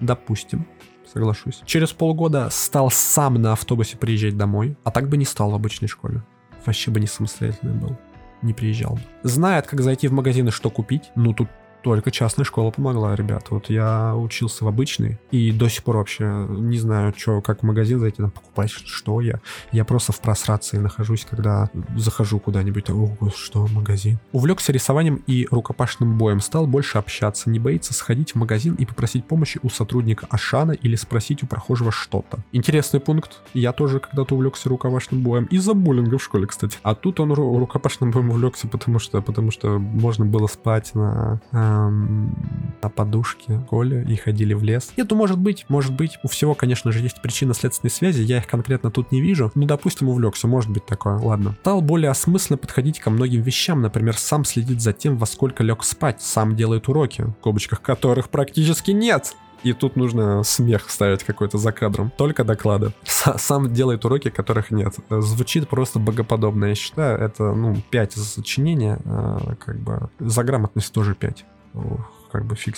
Допустим 0.00 0.66
соглашусь. 1.10 1.62
Через 1.64 1.92
полгода 1.92 2.48
стал 2.50 2.90
сам 2.90 3.40
на 3.40 3.52
автобусе 3.52 3.96
приезжать 3.96 4.36
домой, 4.36 4.76
а 4.84 4.90
так 4.90 5.08
бы 5.08 5.16
не 5.16 5.24
стал 5.24 5.50
в 5.50 5.54
обычной 5.54 5.88
школе. 5.88 6.22
Вообще 6.66 6.90
бы 6.90 7.00
не 7.00 7.06
самостоятельный 7.06 7.74
был 7.74 7.96
не 8.42 8.52
приезжал 8.52 8.94
бы. 8.94 9.00
Знает, 9.22 9.66
как 9.66 9.80
зайти 9.80 10.08
в 10.08 10.12
магазин 10.12 10.48
и 10.48 10.50
что 10.50 10.70
купить. 10.70 11.10
Ну, 11.14 11.32
тут 11.32 11.48
только 11.88 12.10
частная 12.10 12.44
школа 12.44 12.70
помогла, 12.70 13.16
ребят. 13.16 13.46
Вот 13.50 13.70
я 13.70 14.14
учился 14.14 14.64
в 14.64 14.68
обычной 14.68 15.18
и 15.30 15.52
до 15.52 15.68
сих 15.68 15.84
пор 15.84 15.96
вообще 15.96 16.46
не 16.48 16.76
знаю, 16.78 17.14
что, 17.16 17.40
как 17.40 17.60
в 17.60 17.62
магазин 17.62 17.98
зайти, 17.98 18.18
там 18.18 18.30
покупать, 18.30 18.70
что 18.70 19.20
я. 19.20 19.40
Я 19.72 19.84
просто 19.86 20.12
в 20.12 20.20
просрации 20.20 20.76
нахожусь, 20.76 21.26
когда 21.28 21.70
захожу 21.96 22.40
куда-нибудь. 22.40 22.90
О, 22.90 23.16
что, 23.34 23.66
магазин? 23.68 24.18
Увлекся 24.32 24.70
рисованием 24.70 25.22
и 25.26 25.48
рукопашным 25.50 26.18
боем. 26.18 26.40
Стал 26.40 26.66
больше 26.66 26.98
общаться. 26.98 27.48
Не 27.48 27.58
боится 27.58 27.94
сходить 27.94 28.32
в 28.32 28.34
магазин 28.34 28.74
и 28.74 28.84
попросить 28.84 29.26
помощи 29.26 29.58
у 29.62 29.70
сотрудника 29.70 30.26
Ашана 30.30 30.72
или 30.72 30.94
спросить 30.94 31.42
у 31.42 31.46
прохожего 31.46 31.90
что-то. 31.90 32.38
Интересный 32.52 33.00
пункт. 33.00 33.40
Я 33.54 33.72
тоже 33.72 33.98
когда-то 33.98 34.34
увлекся 34.34 34.68
рукопашным 34.68 35.22
боем. 35.22 35.44
Из-за 35.46 35.72
буллинга 35.72 36.18
в 36.18 36.22
школе, 36.22 36.46
кстати. 36.46 36.78
А 36.82 36.94
тут 36.94 37.18
он 37.20 37.32
рукопашным 37.32 38.10
боем 38.10 38.30
увлекся, 38.30 38.68
потому 38.68 38.98
что, 38.98 39.22
потому 39.22 39.50
что 39.50 39.78
можно 39.78 40.26
было 40.26 40.46
спать 40.46 40.94
на 40.94 41.40
на 41.88 42.88
подушке 42.88 43.60
Коля 43.68 44.02
и 44.02 44.16
ходили 44.16 44.54
в 44.54 44.62
лес. 44.62 44.92
Нет, 44.96 45.08
ну 45.10 45.16
может 45.16 45.38
быть, 45.38 45.64
может 45.68 45.94
быть. 45.94 46.18
У 46.22 46.28
всего, 46.28 46.54
конечно 46.54 46.92
же, 46.92 47.00
есть 47.00 47.20
причинно-следственные 47.22 47.90
связи, 47.90 48.22
я 48.22 48.38
их 48.38 48.46
конкретно 48.46 48.90
тут 48.90 49.12
не 49.12 49.20
вижу. 49.20 49.50
Ну, 49.54 49.66
допустим, 49.66 50.08
увлекся, 50.08 50.48
может 50.48 50.70
быть 50.70 50.86
такое, 50.86 51.18
ладно. 51.18 51.56
Стал 51.60 51.80
более 51.80 52.10
осмысленно 52.10 52.58
подходить 52.58 53.00
ко 53.00 53.10
многим 53.10 53.42
вещам, 53.42 53.82
например, 53.82 54.16
сам 54.16 54.44
следит 54.44 54.80
за 54.80 54.92
тем, 54.92 55.16
во 55.16 55.26
сколько 55.26 55.62
лег 55.62 55.84
спать, 55.84 56.20
сам 56.22 56.56
делает 56.56 56.88
уроки, 56.88 57.22
в 57.22 57.32
кобочках 57.42 57.82
которых 57.82 58.28
практически 58.28 58.90
нет. 58.90 59.34
И 59.64 59.72
тут 59.72 59.96
нужно 59.96 60.42
смех 60.44 60.88
ставить 60.88 61.24
какой-то 61.24 61.58
за 61.58 61.72
кадром. 61.72 62.12
Только 62.16 62.44
доклады. 62.44 62.92
Сам 63.04 63.72
делает 63.72 64.04
уроки, 64.04 64.30
которых 64.30 64.70
нет. 64.70 64.94
Звучит 65.10 65.68
просто 65.68 65.98
богоподобно, 65.98 66.66
я 66.66 66.74
считаю. 66.74 67.18
Это, 67.18 67.52
ну, 67.54 67.76
5 67.90 68.14
за 68.14 68.24
сочинение, 68.24 68.98
а, 69.04 69.56
как 69.58 69.80
бы 69.80 70.10
за 70.20 70.44
грамотность 70.44 70.92
тоже 70.92 71.14
5 71.14 71.44
как 72.30 72.44
бы 72.44 72.56
фиг. 72.56 72.76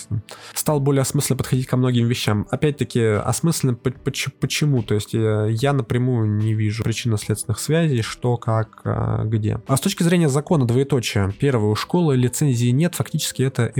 Стал 0.53 0.79
более 0.79 1.01
осмысленно 1.01 1.37
подходить 1.37 1.67
ко 1.67 1.77
многим 1.77 2.07
вещам. 2.07 2.47
Опять-таки, 2.49 3.01
осмысленно 3.01 3.75
почему? 3.75 4.83
То 4.83 4.95
есть 4.95 5.13
э, 5.13 5.49
я 5.51 5.73
напрямую 5.73 6.37
не 6.37 6.53
вижу 6.53 6.83
причинно-следственных 6.83 7.59
связей, 7.59 8.01
что, 8.01 8.37
как, 8.37 8.81
а, 8.85 9.23
где. 9.25 9.59
А 9.67 9.77
с 9.77 9.81
точки 9.81 10.03
зрения 10.03 10.29
закона, 10.29 10.65
двоеточие. 10.65 11.33
Первое, 11.39 11.71
у 11.71 11.75
школы 11.75 12.15
лицензии 12.15 12.69
нет, 12.69 12.95
фактически 12.95 13.43
это 13.43 13.71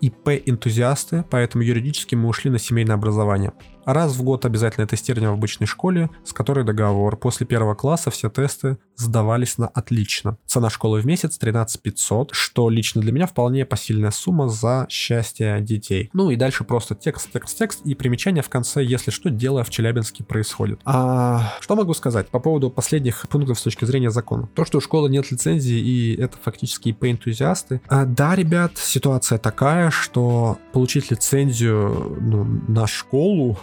ИП-энтузиасты, 0.00 1.24
поэтому 1.28 1.64
юридически 1.64 2.14
мы 2.14 2.28
ушли 2.28 2.50
на 2.50 2.58
семейное 2.58 2.94
образование. 2.94 3.52
Раз 3.84 4.14
в 4.14 4.22
год 4.22 4.44
обязательное 4.44 4.86
тестирование 4.86 5.30
в 5.30 5.34
обычной 5.34 5.66
школе, 5.66 6.10
с 6.24 6.32
которой 6.32 6.64
договор. 6.64 7.16
После 7.16 7.46
первого 7.46 7.74
класса 7.74 8.10
все 8.10 8.30
тесты 8.30 8.78
сдавались 8.98 9.58
на 9.58 9.68
отлично. 9.68 10.36
Цена 10.46 10.70
школы 10.70 11.00
в 11.00 11.06
месяц 11.06 11.38
13 11.38 11.80
500, 11.80 12.30
что 12.32 12.68
лично 12.68 13.00
для 13.00 13.12
меня 13.12 13.26
вполне 13.26 13.64
посильная 13.64 14.10
сумма 14.10 14.48
за 14.48 14.86
счастье 14.90 15.60
детей. 15.60 16.10
Ну 16.12 16.30
и 16.30 16.36
дальше 16.36 16.64
просто 16.64 16.94
текст, 16.94 17.30
текст, 17.32 17.56
текст 17.56 17.80
и 17.86 17.94
примечание 17.94 18.42
в 18.42 18.48
конце, 18.48 18.82
если 18.82 19.10
что, 19.10 19.30
дело 19.30 19.64
в 19.64 19.70
Челябинске 19.70 20.24
происходит. 20.24 20.80
А 20.84 21.54
что 21.60 21.76
могу 21.76 21.94
сказать 21.94 22.28
по 22.28 22.40
поводу 22.40 22.70
последних 22.70 23.28
пунктов 23.28 23.58
с 23.58 23.62
точки 23.62 23.84
зрения 23.84 24.10
закона? 24.10 24.48
То, 24.54 24.64
что 24.64 24.78
у 24.78 24.80
школы 24.80 25.08
нет 25.08 25.30
лицензии 25.30 25.78
и 25.78 26.20
это 26.20 26.36
фактически 26.42 26.90
ИП-энтузиасты. 26.90 27.80
А, 27.88 28.04
да, 28.04 28.34
ребят, 28.34 28.76
ситуация 28.76 29.38
такая, 29.38 29.90
что 29.90 30.58
получить 30.72 31.10
лицензию 31.10 32.18
ну, 32.20 32.44
на 32.66 32.86
школу 32.86 33.58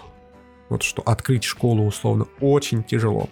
вот 0.69 0.83
что 0.83 1.01
открыть 1.03 1.43
школу 1.43 1.85
условно 1.85 2.25
очень 2.41 2.83
тяжело. 2.83 3.29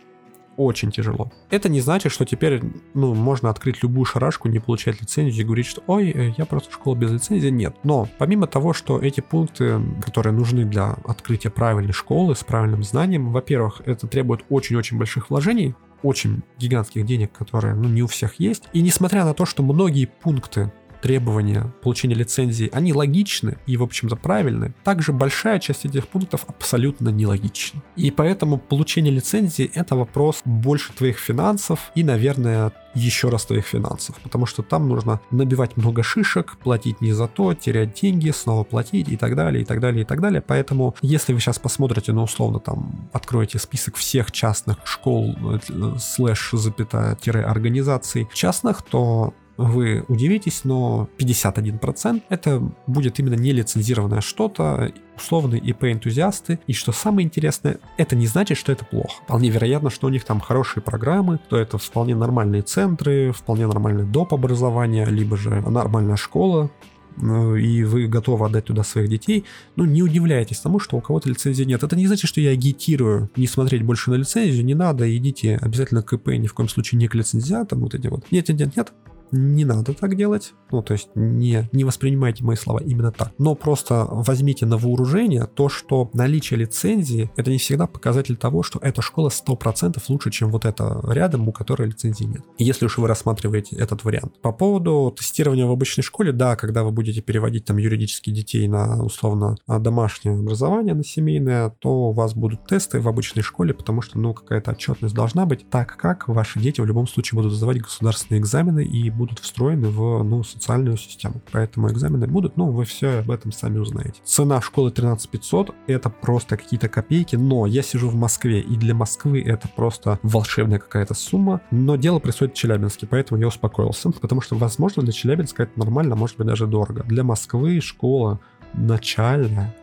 Очень 0.56 0.92
тяжело. 0.92 1.32
Это 1.50 1.70
не 1.70 1.82
значит, 1.82 2.12
что 2.12 2.26
теперь 2.26 2.62
ну, 2.94 3.16
можно 3.16 3.50
открыть 3.50 3.82
любую 3.82 4.06
шарашку, 4.06 4.50
не 4.50 4.60
получать 4.60 5.02
лицензию 5.02 5.42
и 5.42 5.46
говорить, 5.46 5.66
что 5.66 5.82
ой, 5.88 6.12
э, 6.12 6.34
я 6.38 6.46
просто 6.46 6.72
школа 6.72 6.96
без 6.96 7.12
лицензии. 7.12 7.50
Нет. 7.50 7.76
Но 7.84 8.08
помимо 8.18 8.48
того, 8.48 8.74
что 8.74 9.00
эти 9.00 9.22
пункты, 9.22 9.80
которые 10.02 10.34
нужны 10.34 10.66
для 10.66 10.96
открытия 11.06 11.50
правильной 11.50 11.94
школы 11.94 12.36
с 12.36 12.44
правильным 12.44 12.84
знанием, 12.84 13.32
во-первых, 13.32 13.82
это 13.86 14.08
требует 14.08 14.42
очень-очень 14.50 14.98
больших 14.98 15.30
вложений, 15.30 15.76
очень 16.04 16.44
гигантских 16.60 17.06
денег, 17.06 17.32
которые 17.32 17.74
ну, 17.74 17.90
не 17.90 18.04
у 18.04 18.08
всех 18.08 18.36
есть. 18.40 18.64
И 18.74 18.82
несмотря 18.82 19.26
на 19.26 19.34
то, 19.34 19.46
что 19.46 19.64
многие 19.64 20.06
пункты 20.06 20.72
требования 21.04 21.74
получения 21.82 22.16
лицензии, 22.16 22.70
они 22.72 22.94
логичны 22.94 23.58
и, 23.68 23.76
в 23.76 23.84
общем-то, 23.84 24.16
правильны, 24.16 24.74
также 24.86 25.12
большая 25.12 25.60
часть 25.60 25.84
этих 25.84 26.08
пунктов 26.08 26.46
абсолютно 26.48 27.10
нелогична. 27.10 27.84
И 27.98 28.10
поэтому 28.10 28.58
получение 28.58 29.14
лицензии— 29.14 29.70
это 29.76 29.98
вопрос 29.98 30.42
больше 30.46 30.94
твоих 30.94 31.18
финансов 31.20 31.92
и, 31.94 32.06
наверное, 32.06 32.72
еще 32.96 33.30
раз 33.30 33.46
твоих 33.46 33.66
финансов, 33.66 34.16
потому 34.24 34.46
что 34.46 34.64
там 34.64 34.88
нужно 34.88 35.20
набивать 35.32 35.76
много 35.76 36.04
шишек, 36.04 36.58
платить 36.64 37.02
не 37.02 37.12
за 37.12 37.28
то, 37.28 37.54
терять 37.54 38.00
деньги, 38.02 38.30
снова 38.32 38.64
платить 38.64 39.10
и 39.10 39.18
так 39.18 39.36
далее, 39.36 39.64
и 39.64 39.66
так 39.66 39.82
далее, 39.82 40.04
и 40.04 40.06
так 40.06 40.22
далее. 40.22 40.42
Поэтому, 40.42 40.96
если 41.02 41.34
вы 41.34 41.40
сейчас 41.40 41.60
посмотрите, 41.60 42.14
ну, 42.14 42.24
условно, 42.24 42.60
там, 42.60 43.10
откроете 43.12 43.60
список 43.60 43.96
всех 43.96 44.32
частных 44.32 44.78
школ, 44.86 45.36
э, 45.42 45.98
слэш, 46.00 46.52
запятая, 46.54 47.16
тире, 47.16 47.42
организаций 47.42 48.30
частных, 48.34 48.84
то 48.84 49.34
вы 49.64 50.04
удивитесь, 50.08 50.62
но 50.64 51.08
51% 51.18 52.22
это 52.30 52.62
будет 52.88 53.20
именно 53.20 53.36
нелицензированное 53.36 54.22
что-то, 54.22 54.92
условные 55.16 55.62
ИП-энтузиасты. 55.62 56.60
И 56.68 56.74
что 56.74 56.92
самое 56.92 57.26
интересное, 57.26 57.80
это 57.98 58.16
не 58.16 58.28
значит, 58.28 58.58
что 58.58 58.72
это 58.72 58.86
плохо. 58.86 59.24
Вполне 59.24 59.50
вероятно, 59.50 59.90
что 59.90 60.08
у 60.08 60.10
них 60.10 60.26
там 60.26 60.40
хорошие 60.40 60.84
программы, 60.84 61.40
то 61.50 61.58
это 61.58 61.78
вполне 61.78 62.16
нормальные 62.16 62.64
центры, 62.64 63.32
вполне 63.32 63.68
нормальный 63.68 64.06
доп. 64.06 64.34
образование, 64.34 65.06
либо 65.06 65.38
же 65.38 65.62
нормальная 65.62 66.16
школа, 66.16 66.70
ну, 67.18 67.56
и 67.56 67.84
вы 67.84 68.08
готовы 68.08 68.46
отдать 68.46 68.66
туда 68.66 68.84
своих 68.84 69.10
детей, 69.10 69.46
ну, 69.76 69.86
не 69.86 70.02
удивляйтесь 70.02 70.60
тому, 70.60 70.80
что 70.80 70.98
у 70.98 71.02
кого-то 71.02 71.30
лицензии 71.30 71.64
нет. 71.64 71.84
Это 71.84 71.96
не 71.96 72.08
значит, 72.08 72.28
что 72.28 72.42
я 72.42 72.52
агитирую 72.52 73.30
не 73.36 73.48
смотреть 73.48 73.84
больше 73.84 74.12
на 74.12 74.16
лицензию, 74.16 74.66
не 74.66 74.74
надо, 74.74 75.16
идите 75.16 75.58
обязательно 75.62 76.02
к 76.02 76.14
ИП, 76.14 76.30
ни 76.30 76.48
в 76.48 76.54
коем 76.54 76.70
случае 76.70 77.00
не 77.00 77.08
к 77.08 77.16
лицензиатам, 77.16 77.82
вот 77.82 77.94
эти 77.94 78.08
вот. 78.08 78.26
Нет, 78.32 78.50
нет, 78.50 78.60
нет, 78.60 78.78
нет, 78.78 78.94
не 79.32 79.66
надо 79.66 79.94
так 79.94 80.16
делать. 80.16 80.54
Ну, 80.72 80.82
то 80.82 80.94
есть 80.94 81.10
не, 81.16 81.70
не 81.72 81.84
воспринимайте 81.84 82.44
мои 82.44 82.56
слова 82.56 82.80
именно 82.80 83.12
так. 83.12 83.32
Но 83.38 83.56
просто 83.56 84.06
возьмите 84.10 84.66
на 84.66 84.78
вооружение 84.78 85.46
то, 85.46 85.70
что 85.70 86.10
наличие 86.14 86.60
лицензии 86.60 87.32
это 87.36 87.52
не 87.52 87.58
всегда 87.58 87.88
показатель 87.88 88.36
того, 88.36 88.64
что 88.64 88.80
эта 88.80 89.02
школа 89.02 89.30
100% 89.30 90.02
лучше, 90.08 90.32
чем 90.32 90.50
вот 90.50 90.66
эта 90.66 91.00
рядом, 91.08 91.48
у 91.48 91.52
которой 91.52 91.90
лицензии 91.90 92.26
нет. 92.26 92.42
Если 92.58 92.86
уж 92.86 92.98
вы 92.98 93.08
рассматриваете 93.08 93.76
этот 93.76 94.04
вариант. 94.04 94.42
По 94.42 94.52
поводу 94.52 95.14
тестирования 95.18 95.66
в 95.66 95.72
обычной 95.72 96.04
школе, 96.04 96.32
да, 96.32 96.56
когда 96.56 96.84
вы 96.84 96.92
будете 96.92 97.22
переводить 97.22 97.66
там 97.66 97.78
юридические 97.78 98.36
детей 98.36 98.68
на 98.68 99.04
условно 99.04 99.58
домашнее 99.68 100.36
образование, 100.36 100.94
на 100.94 101.04
семейное, 101.04 101.70
то 101.70 102.10
у 102.10 102.12
вас 102.12 102.34
будут 102.34 102.66
тесты 102.68 103.00
в 103.00 103.08
обычной 103.08 103.44
школе, 103.44 103.74
потому 103.74 104.02
что, 104.02 104.20
ну, 104.20 104.34
какая-то 104.34 104.72
отчетность 104.72 105.16
должна 105.16 105.46
быть, 105.46 105.70
так 105.70 105.96
как 105.98 106.28
ваши 106.28 106.60
дети 106.60 106.82
в 106.82 106.86
любом 106.86 107.08
случае 107.08 107.38
будут 107.38 107.54
сдавать 107.54 107.82
государственные 107.82 108.42
экзамены 108.42 108.84
и 108.84 109.10
будут 109.14 109.40
встроены 109.40 109.90
в 109.90 110.24
ну, 110.24 110.44
социальную 110.44 110.98
систему. 110.98 111.42
Поэтому 111.52 111.90
экзамены 111.90 112.28
будут, 112.28 112.58
ну, 112.58 112.72
вы 112.72 112.86
все 112.86 113.20
об 113.20 113.32
этом 113.32 113.52
сами 113.52 113.78
узнаете. 113.78 114.22
Цена 114.24 114.62
школы 114.62 114.92
13 114.92 115.30
500 115.30 115.76
это 115.88 116.10
просто 116.10 116.58
какие-то 116.58 116.90
копейки, 116.90 117.36
но 117.36 117.66
я 117.66 117.82
сижу 117.82 118.10
в 118.10 118.16
Москве, 118.16 118.62
и 118.62 118.76
для 118.76 118.94
Москвы 118.94 119.42
это 119.42 119.68
просто 119.68 120.20
волшебная 120.24 120.80
какая-то 120.80 121.14
сумма, 121.14 121.62
но 121.72 121.96
дело 121.96 122.20
происходит 122.20 122.56
в 122.56 122.58
Челябинске, 122.58 123.08
поэтому 123.08 123.40
я 123.40 123.48
успокоился, 123.48 124.12
потому 124.22 124.42
что, 124.42 124.56
возможно, 124.56 125.04
для 125.04 125.14
Челябинска 125.14 125.64
это 125.64 125.80
нормально, 125.80 126.16
может 126.16 126.38
быть, 126.38 126.48
даже 126.48 126.68
дорого. 126.68 127.04
Для 127.04 127.24
Москвы 127.24 127.80
школа 127.82 128.40
начальная 128.74 129.76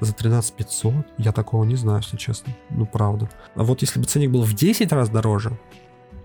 за 0.00 0.14
13 0.14 0.54
500, 0.54 0.94
я 1.18 1.32
такого 1.32 1.64
не 1.64 1.76
знаю, 1.76 2.00
если 2.02 2.16
честно. 2.16 2.54
Ну, 2.70 2.86
правда. 2.86 3.28
А 3.54 3.64
вот 3.64 3.82
если 3.82 3.98
бы 3.98 4.06
ценник 4.06 4.30
был 4.30 4.42
в 4.42 4.54
10 4.54 4.92
раз 4.92 5.10
дороже, 5.10 5.58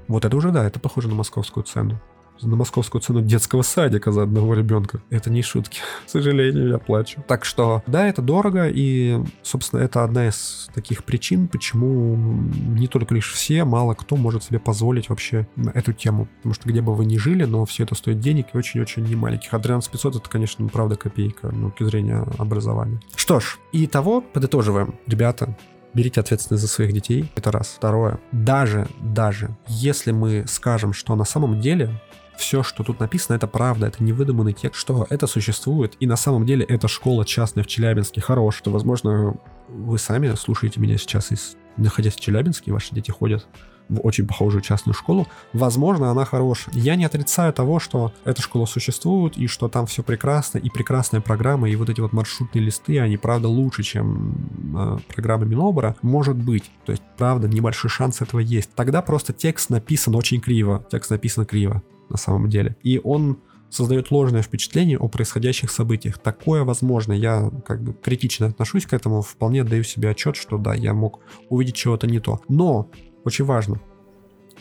вот 0.08 0.26
это 0.26 0.36
уже 0.36 0.52
да, 0.52 0.66
это 0.66 0.80
похоже 0.80 1.08
на 1.08 1.16
московскую 1.16 1.64
цену 1.64 2.00
на 2.42 2.56
московскую 2.56 3.02
цену 3.02 3.22
детского 3.22 3.62
садика 3.62 4.12
за 4.12 4.24
одного 4.24 4.56
ребенка. 4.56 5.02
Это 5.10 5.30
не 5.30 5.44
шутки. 5.44 5.80
К 6.06 6.10
сожалению, 6.10 6.70
я 6.70 6.78
плачу. 6.80 7.24
Так 7.28 7.46
что, 7.46 7.84
да, 7.88 8.08
это 8.08 8.22
дорого, 8.22 8.68
и, 8.68 9.20
собственно, 9.44 9.82
это 9.82 10.04
одна 10.04 10.28
из 10.28 10.70
таких 10.74 11.04
причин, 11.04 11.48
почему 11.48 12.16
не 12.16 12.88
только 12.88 13.14
лишь 13.14 13.32
все, 13.32 13.64
мало 13.64 13.94
кто 13.94 14.16
может 14.16 14.44
себе 14.44 14.60
позволить 14.60 15.10
вообще 15.10 15.48
эту 15.74 15.94
тему. 15.94 16.28
Потому 16.38 16.56
что 16.56 16.68
где 16.68 16.82
бы 16.82 16.96
вы 16.96 17.06
ни 17.06 17.18
жили, 17.18 17.46
но 17.46 17.66
все 17.66 17.84
это 17.84 17.94
стоит 17.94 18.20
денег 18.20 18.48
и 18.54 18.58
очень-очень 18.58 19.04
немаленьких. 19.04 19.54
А 19.54 19.60
13 19.60 19.92
500 19.92 20.16
это, 20.16 20.30
конечно, 20.30 20.68
правда 20.68 20.96
копейка, 20.96 21.50
ну, 21.52 21.70
точки 21.84 21.84
зрения 21.84 22.26
образования. 22.38 23.00
Что 23.16 23.40
ж, 23.40 23.60
и 23.72 23.88
того 23.88 24.22
подытоживаем. 24.22 24.96
Ребята, 25.08 25.56
берите 25.94 26.22
ответственность 26.22 26.62
за 26.62 26.70
своих 26.70 26.94
детей. 26.94 27.32
Это 27.36 27.52
раз. 27.52 27.76
Второе. 27.78 28.20
Даже, 28.32 28.88
даже, 29.00 29.56
если 29.68 30.12
мы 30.12 30.46
скажем, 30.48 30.94
что 30.94 31.16
на 31.16 31.26
самом 31.26 31.60
деле 31.60 32.02
все, 32.38 32.64
что 32.64 32.84
тут 32.84 33.00
написано, 33.00 33.36
это 33.36 33.48
правда, 33.48 33.88
это 33.88 34.04
не 34.04 34.14
выдуманный 34.14 34.54
текст, 34.54 34.80
что 34.80 35.08
это 35.10 35.28
существует, 35.28 35.96
и 36.00 36.08
на 36.08 36.16
самом 36.16 36.46
деле 36.46 36.66
эта 36.66 36.88
школа 36.88 37.26
частная 37.26 37.64
в 37.64 37.68
Челябинске 37.68 38.22
хорошая, 38.22 38.60
что, 38.60 38.72
возможно, 38.72 39.36
вы 39.70 39.98
сами 39.98 40.34
слушаете 40.36 40.80
меня 40.80 40.98
сейчас, 40.98 41.32
из, 41.32 41.56
находясь 41.78 42.16
в 42.16 42.20
Челябинске, 42.20 42.72
ваши 42.72 42.94
дети 42.94 43.12
ходят 43.12 43.48
в 43.90 44.00
очень 44.06 44.26
похожую 44.26 44.62
частную 44.62 44.94
школу, 44.94 45.28
возможно, 45.52 46.10
она 46.10 46.26
хорошая. 46.26 46.74
Я 46.76 46.96
не 46.96 47.06
отрицаю 47.06 47.54
того, 47.54 47.80
что 47.80 48.14
эта 48.24 48.42
школа 48.42 48.66
существует, 48.66 49.38
и 49.38 49.48
что 49.48 49.68
там 49.68 49.86
все 49.86 50.04
прекрасно, 50.04 50.58
и 50.58 50.70
прекрасная 50.70 51.22
программа, 51.22 51.70
и 51.70 51.76
вот 51.76 51.90
эти 51.90 52.00
вот 52.00 52.14
маршрутные 52.14 52.64
листы, 52.64 53.00
они, 53.00 53.18
правда, 53.18 53.50
лучше, 53.50 53.84
чем 53.84 54.36
э, 54.76 54.98
программа 55.14 55.46
Минобра. 55.46 55.96
Может 56.02 56.38
быть. 56.38 56.72
То 56.86 56.92
есть, 56.92 57.04
правда, 57.18 57.48
небольшой 57.48 57.90
шанс 57.90 58.22
этого 58.22 58.40
есть. 58.40 58.74
Тогда 58.74 59.02
просто 59.02 59.34
текст 59.34 59.70
написан 59.70 60.16
очень 60.16 60.40
криво. 60.40 60.86
Текст 60.90 61.12
написан 61.12 61.46
криво 61.46 61.84
на 62.10 62.18
самом 62.18 62.50
деле. 62.50 62.76
И 62.84 63.00
он 63.04 63.40
создает 63.74 64.12
ложное 64.12 64.42
впечатление 64.42 64.98
о 64.98 65.08
происходящих 65.08 65.72
событиях. 65.72 66.20
Такое 66.20 66.64
возможно. 66.64 67.14
Я 67.14 67.52
как 67.66 67.84
бы 67.84 67.94
критично 67.94 68.48
отношусь 68.48 68.86
к 68.86 68.94
этому, 68.94 69.22
вполне 69.22 69.64
даю 69.64 69.84
себе 69.84 70.10
отчет, 70.10 70.36
что 70.36 70.58
да, 70.58 70.74
я 70.74 70.94
мог 70.94 71.20
увидеть 71.50 71.76
чего-то 71.76 72.08
не 72.08 72.20
то. 72.20 72.40
Но, 72.48 72.90
очень 73.26 73.46
важно, 73.46 73.80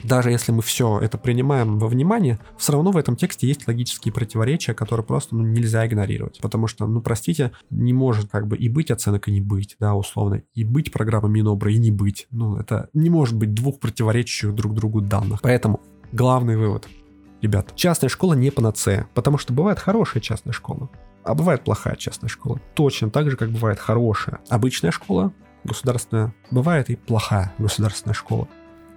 даже 0.02 0.30
если 0.30 0.50
мы 0.50 0.62
все 0.62 0.98
это 0.98 1.18
принимаем 1.18 1.78
во 1.78 1.86
внимание, 1.86 2.40
все 2.56 2.72
равно 2.72 2.90
в 2.90 2.96
этом 2.96 3.14
тексте 3.14 3.46
есть 3.46 3.68
логические 3.68 4.12
противоречия, 4.12 4.74
которые 4.74 5.04
просто 5.04 5.36
ну, 5.36 5.42
нельзя 5.42 5.86
игнорировать. 5.86 6.40
Потому 6.40 6.66
что, 6.66 6.86
ну, 6.86 7.00
простите, 7.02 7.52
не 7.70 7.92
может 7.92 8.30
как 8.30 8.48
бы 8.48 8.56
и 8.56 8.68
быть 8.68 8.90
оценок, 8.90 9.28
и 9.28 9.32
не 9.32 9.40
быть, 9.40 9.76
да, 9.78 9.94
условно, 9.94 10.42
и 10.54 10.64
быть 10.64 10.90
программа 10.90 11.28
Минобра, 11.28 11.70
и 11.70 11.78
не 11.78 11.90
быть. 11.90 12.26
Ну, 12.30 12.56
это 12.56 12.88
не 12.94 13.10
может 13.10 13.36
быть 13.36 13.54
двух 13.54 13.78
противоречащих 13.78 14.54
друг 14.54 14.74
другу 14.74 15.00
данных. 15.00 15.40
Поэтому 15.42 15.80
главный 16.12 16.56
вывод– 16.56 16.88
ребят, 17.42 17.72
частная 17.74 18.08
школа 18.08 18.34
не 18.34 18.50
панацея, 18.50 19.08
потому 19.14 19.36
что 19.36 19.52
бывает 19.52 19.78
хорошая 19.78 20.22
частная 20.22 20.52
школа. 20.52 20.88
А 21.24 21.34
бывает 21.34 21.62
плохая 21.62 21.96
частная 21.96 22.28
школа. 22.28 22.60
Точно 22.74 23.10
так 23.10 23.30
же, 23.30 23.36
как 23.36 23.50
бывает 23.50 23.78
хорошая 23.78 24.40
обычная 24.48 24.90
школа, 24.90 25.32
государственная, 25.64 26.34
бывает 26.50 26.90
и 26.90 26.96
плохая 26.96 27.52
государственная 27.58 28.14
школа. 28.14 28.48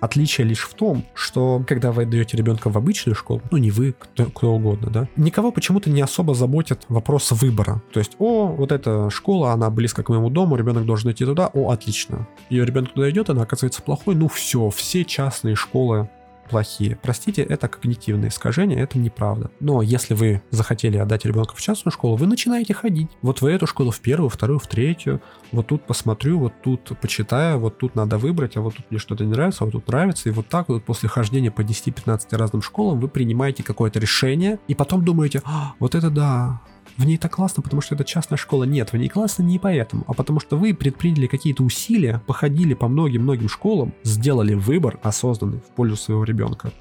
Отличие 0.01 0.45
лишь 0.45 0.61
в 0.61 0.73
том, 0.73 1.05
что 1.13 1.63
когда 1.67 1.91
вы 1.91 2.03
отдаете 2.03 2.37
ребенка 2.37 2.69
в 2.69 2.77
обычную 2.77 3.15
школу, 3.15 3.41
ну 3.49 3.57
не 3.57 3.71
вы, 3.71 3.95
кто, 3.97 4.25
кто 4.25 4.53
угодно, 4.53 4.89
да, 4.91 5.07
никого 5.15 5.51
почему-то 5.51 5.89
не 5.89 6.01
особо 6.01 6.35
заботит 6.35 6.85
вопрос 6.89 7.31
выбора. 7.31 7.81
То 7.91 7.99
есть, 7.99 8.11
о, 8.19 8.47
вот 8.47 8.71
эта 8.71 9.09
школа, 9.09 9.53
она 9.53 9.69
близко 9.69 10.03
к 10.03 10.09
моему 10.09 10.29
дому, 10.29 10.57
ребенок 10.57 10.85
должен 10.85 11.11
идти 11.11 11.25
туда, 11.25 11.49
о, 11.53 11.71
отлично. 11.71 12.27
Ее 12.49 12.65
ребенок 12.65 12.93
туда 12.93 13.09
идет, 13.09 13.29
она 13.29 13.43
оказывается 13.43 13.81
плохой, 13.81 14.15
ну 14.15 14.27
все, 14.27 14.69
все 14.69 15.05
частные 15.05 15.55
школы 15.55 16.09
плохие. 16.49 16.97
Простите, 17.01 17.41
это 17.41 17.67
когнитивное 17.67 18.29
искажение, 18.29 18.79
это 18.79 18.97
неправда. 18.97 19.51
Но 19.59 19.81
если 19.81 20.13
вы 20.13 20.41
захотели 20.51 20.97
отдать 20.97 21.25
ребенка 21.25 21.55
в 21.55 21.61
частную 21.61 21.91
школу, 21.91 22.15
вы 22.15 22.27
начинаете 22.27 22.73
ходить. 22.73 23.09
Вот 23.21 23.41
в 23.41 23.45
эту 23.45 23.67
школу, 23.67 23.91
в 23.91 23.99
первую, 23.99 24.29
вторую, 24.29 24.59
в 24.59 24.67
третью. 24.67 25.21
Вот 25.51 25.67
тут 25.67 25.85
посмотрю, 25.85 26.39
вот 26.39 26.53
тут 26.63 26.91
почитаю, 26.99 27.59
вот 27.59 27.77
тут 27.77 27.95
надо 27.95 28.17
выбрать, 28.17 28.57
а 28.57 28.61
вот 28.61 28.75
тут 28.75 28.85
мне 28.89 28.99
что-то 28.99 29.25
не 29.25 29.31
нравится, 29.31 29.63
а 29.63 29.65
вот 29.65 29.71
тут 29.71 29.87
нравится. 29.87 30.29
И 30.29 30.31
вот 30.31 30.47
так 30.47 30.69
вот 30.69 30.83
после 30.83 31.09
хождения 31.09 31.51
по 31.51 31.61
10-15 31.61 32.35
разным 32.37 32.61
школам 32.61 32.99
вы 32.99 33.07
принимаете 33.07 33.63
какое-то 33.63 33.99
решение, 33.99 34.59
и 34.67 34.75
потом 34.75 35.03
думаете, 35.03 35.41
а, 35.45 35.73
вот 35.79 35.95
это 35.95 36.09
да, 36.09 36.61
в 36.97 37.05
ней 37.05 37.17
так 37.17 37.33
классно, 37.33 37.61
потому 37.61 37.81
что 37.81 37.95
это 37.95 38.03
частная 38.03 38.37
школа. 38.37 38.63
Нет, 38.63 38.93
в 38.93 38.97
ней 38.97 39.09
классно 39.09 39.43
не 39.43 39.59
поэтому, 39.59 40.03
а 40.07 40.13
потому 40.13 40.39
что 40.39 40.57
вы 40.57 40.73
предприняли 40.73 41.27
какие-то 41.27 41.63
усилия, 41.63 42.21
походили 42.25 42.73
по 42.73 42.87
многим-многим 42.87 43.49
школам, 43.49 43.93
сделали 44.03 44.53
выбор 44.53 44.99
осознанный 45.03 45.59
в 45.59 45.75
пользу 45.75 45.95
своего 45.95 46.23
ребенка 46.23 46.71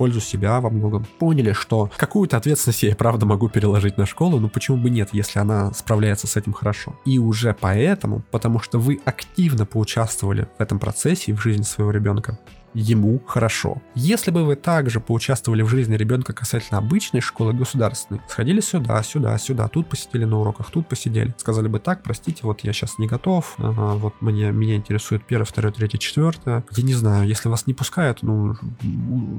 пользу 0.00 0.20
себя 0.20 0.62
во 0.62 0.70
многом. 0.70 1.04
Поняли, 1.18 1.52
что 1.52 1.90
какую-то 1.98 2.38
ответственность 2.38 2.82
я 2.82 2.92
и 2.92 2.94
правда 2.94 3.26
могу 3.26 3.50
переложить 3.50 3.98
на 3.98 4.06
школу, 4.06 4.40
но 4.40 4.48
почему 4.48 4.78
бы 4.78 4.88
нет, 4.88 5.10
если 5.12 5.38
она 5.40 5.74
справляется 5.74 6.26
с 6.26 6.38
этим 6.38 6.54
хорошо. 6.54 6.98
И 7.04 7.18
уже 7.18 7.54
поэтому, 7.60 8.22
потому 8.30 8.60
что 8.60 8.78
вы 8.78 8.98
активно 9.04 9.66
поучаствовали 9.66 10.48
в 10.56 10.62
этом 10.62 10.78
процессе 10.78 11.34
в 11.34 11.42
жизни 11.42 11.64
своего 11.64 11.90
ребенка, 11.90 12.38
ему 12.74 13.20
хорошо. 13.26 13.82
Если 13.94 14.30
бы 14.30 14.44
вы 14.44 14.56
также 14.56 15.00
поучаствовали 15.00 15.62
в 15.62 15.68
жизни 15.68 15.96
ребенка 15.96 16.32
касательно 16.32 16.78
обычной 16.78 17.20
школы 17.20 17.52
государственной, 17.52 18.20
сходили 18.28 18.60
сюда, 18.60 19.02
сюда, 19.02 19.36
сюда, 19.38 19.68
тут 19.68 19.88
посидели 19.88 20.24
на 20.24 20.38
уроках, 20.40 20.70
тут 20.70 20.88
посидели, 20.88 21.34
сказали 21.38 21.68
бы 21.68 21.78
так, 21.78 22.02
простите, 22.02 22.40
вот 22.42 22.60
я 22.60 22.72
сейчас 22.72 22.98
не 22.98 23.06
готов, 23.06 23.54
ага, 23.58 23.94
вот 23.94 24.14
мне, 24.20 24.50
меня 24.52 24.76
интересует 24.76 25.24
первое, 25.24 25.46
второе, 25.46 25.72
третье, 25.72 25.98
четвертое. 25.98 26.64
Я 26.76 26.82
не 26.82 26.94
знаю, 26.94 27.26
если 27.26 27.48
вас 27.48 27.66
не 27.66 27.74
пускают, 27.74 28.22
ну, 28.22 28.54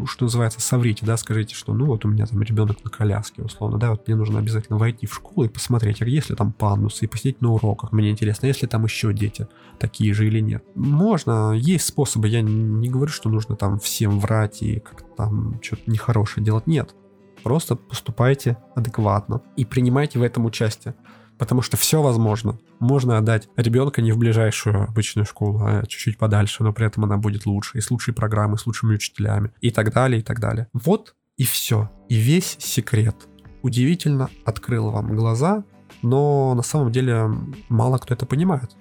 что 0.05 0.25
называется, 0.25 0.61
соврите, 0.61 1.05
да, 1.05 1.17
скажите, 1.17 1.55
что 1.55 1.73
ну 1.73 1.85
вот 1.85 2.05
у 2.05 2.07
меня 2.07 2.25
там 2.25 2.41
ребенок 2.41 2.83
на 2.83 2.89
коляске, 2.89 3.41
условно, 3.41 3.77
да, 3.77 3.91
вот 3.91 4.07
мне 4.07 4.15
нужно 4.15 4.39
обязательно 4.39 4.77
войти 4.77 5.07
в 5.07 5.13
школу 5.13 5.45
и 5.45 5.49
посмотреть, 5.49 6.01
а 6.01 6.05
если 6.05 6.35
там 6.35 6.51
пандусы, 6.51 7.05
и 7.05 7.07
посидеть 7.07 7.41
на 7.41 7.51
уроках, 7.53 7.91
мне 7.91 8.09
интересно, 8.09 8.47
если 8.47 8.67
там 8.67 8.83
еще 8.83 9.13
дети 9.13 9.47
такие 9.79 10.13
же 10.13 10.27
или 10.27 10.39
нет. 10.39 10.63
Можно, 10.75 11.53
есть 11.53 11.85
способы, 11.85 12.27
я 12.27 12.41
не 12.41 12.89
говорю, 12.89 13.11
что 13.11 13.20
что 13.21 13.29
нужно 13.29 13.55
там 13.55 13.77
всем 13.77 14.19
врать 14.19 14.63
и 14.63 14.79
как-то 14.79 15.05
там 15.15 15.61
что-то 15.61 15.89
нехорошее 15.89 16.43
делать. 16.43 16.65
Нет. 16.65 16.95
Просто 17.43 17.75
поступайте 17.75 18.57
адекватно 18.75 19.41
и 19.55 19.63
принимайте 19.63 20.17
в 20.19 20.23
этом 20.23 20.45
участие. 20.45 20.95
Потому 21.37 21.61
что 21.61 21.77
все 21.77 22.01
возможно. 22.01 22.59
Можно 22.79 23.17
отдать 23.17 23.47
ребенка 23.55 24.01
не 24.01 24.11
в 24.11 24.17
ближайшую 24.17 24.83
обычную 24.83 25.25
школу, 25.25 25.61
а 25.63 25.85
чуть-чуть 25.85 26.17
подальше, 26.17 26.63
но 26.63 26.73
при 26.73 26.85
этом 26.85 27.03
она 27.03 27.17
будет 27.17 27.45
лучше, 27.45 27.77
и 27.77 27.81
с 27.81 27.89
лучшей 27.89 28.13
программой, 28.13 28.57
с 28.57 28.65
лучшими 28.65 28.95
учителями, 28.95 29.51
и 29.61 29.71
так 29.71 29.93
далее, 29.93 30.21
и 30.21 30.23
так 30.23 30.39
далее. 30.39 30.67
Вот 30.73 31.15
и 31.37 31.43
все. 31.43 31.89
И 32.09 32.15
весь 32.15 32.57
секрет. 32.59 33.27
Удивительно 33.61 34.29
открыл 34.45 34.91
вам 34.91 35.15
глаза, 35.15 35.63
но 36.01 36.53
на 36.55 36.63
самом 36.63 36.91
деле 36.91 37.29
мало 37.69 37.97
кто 37.97 38.13
это 38.13 38.25
понимает. 38.25 38.75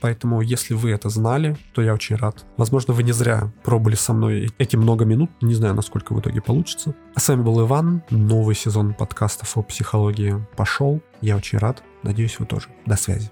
Поэтому, 0.00 0.40
если 0.40 0.74
вы 0.74 0.90
это 0.90 1.08
знали, 1.08 1.56
то 1.74 1.82
я 1.82 1.94
очень 1.94 2.16
рад. 2.16 2.44
Возможно, 2.56 2.94
вы 2.94 3.02
не 3.02 3.12
зря 3.12 3.52
пробовали 3.64 3.94
со 3.94 4.12
мной 4.12 4.50
эти 4.58 4.76
много 4.76 5.04
минут. 5.04 5.30
Не 5.40 5.54
знаю, 5.54 5.74
насколько 5.74 6.12
в 6.14 6.20
итоге 6.20 6.40
получится. 6.40 6.94
А 7.14 7.20
с 7.20 7.28
вами 7.28 7.42
был 7.42 7.60
Иван. 7.66 8.02
Новый 8.10 8.54
сезон 8.54 8.94
подкастов 8.94 9.56
о 9.56 9.62
психологии 9.62 10.44
пошел. 10.56 11.00
Я 11.20 11.36
очень 11.36 11.58
рад. 11.58 11.82
Надеюсь, 12.02 12.38
вы 12.38 12.46
тоже. 12.46 12.68
До 12.84 12.96
связи. 12.96 13.30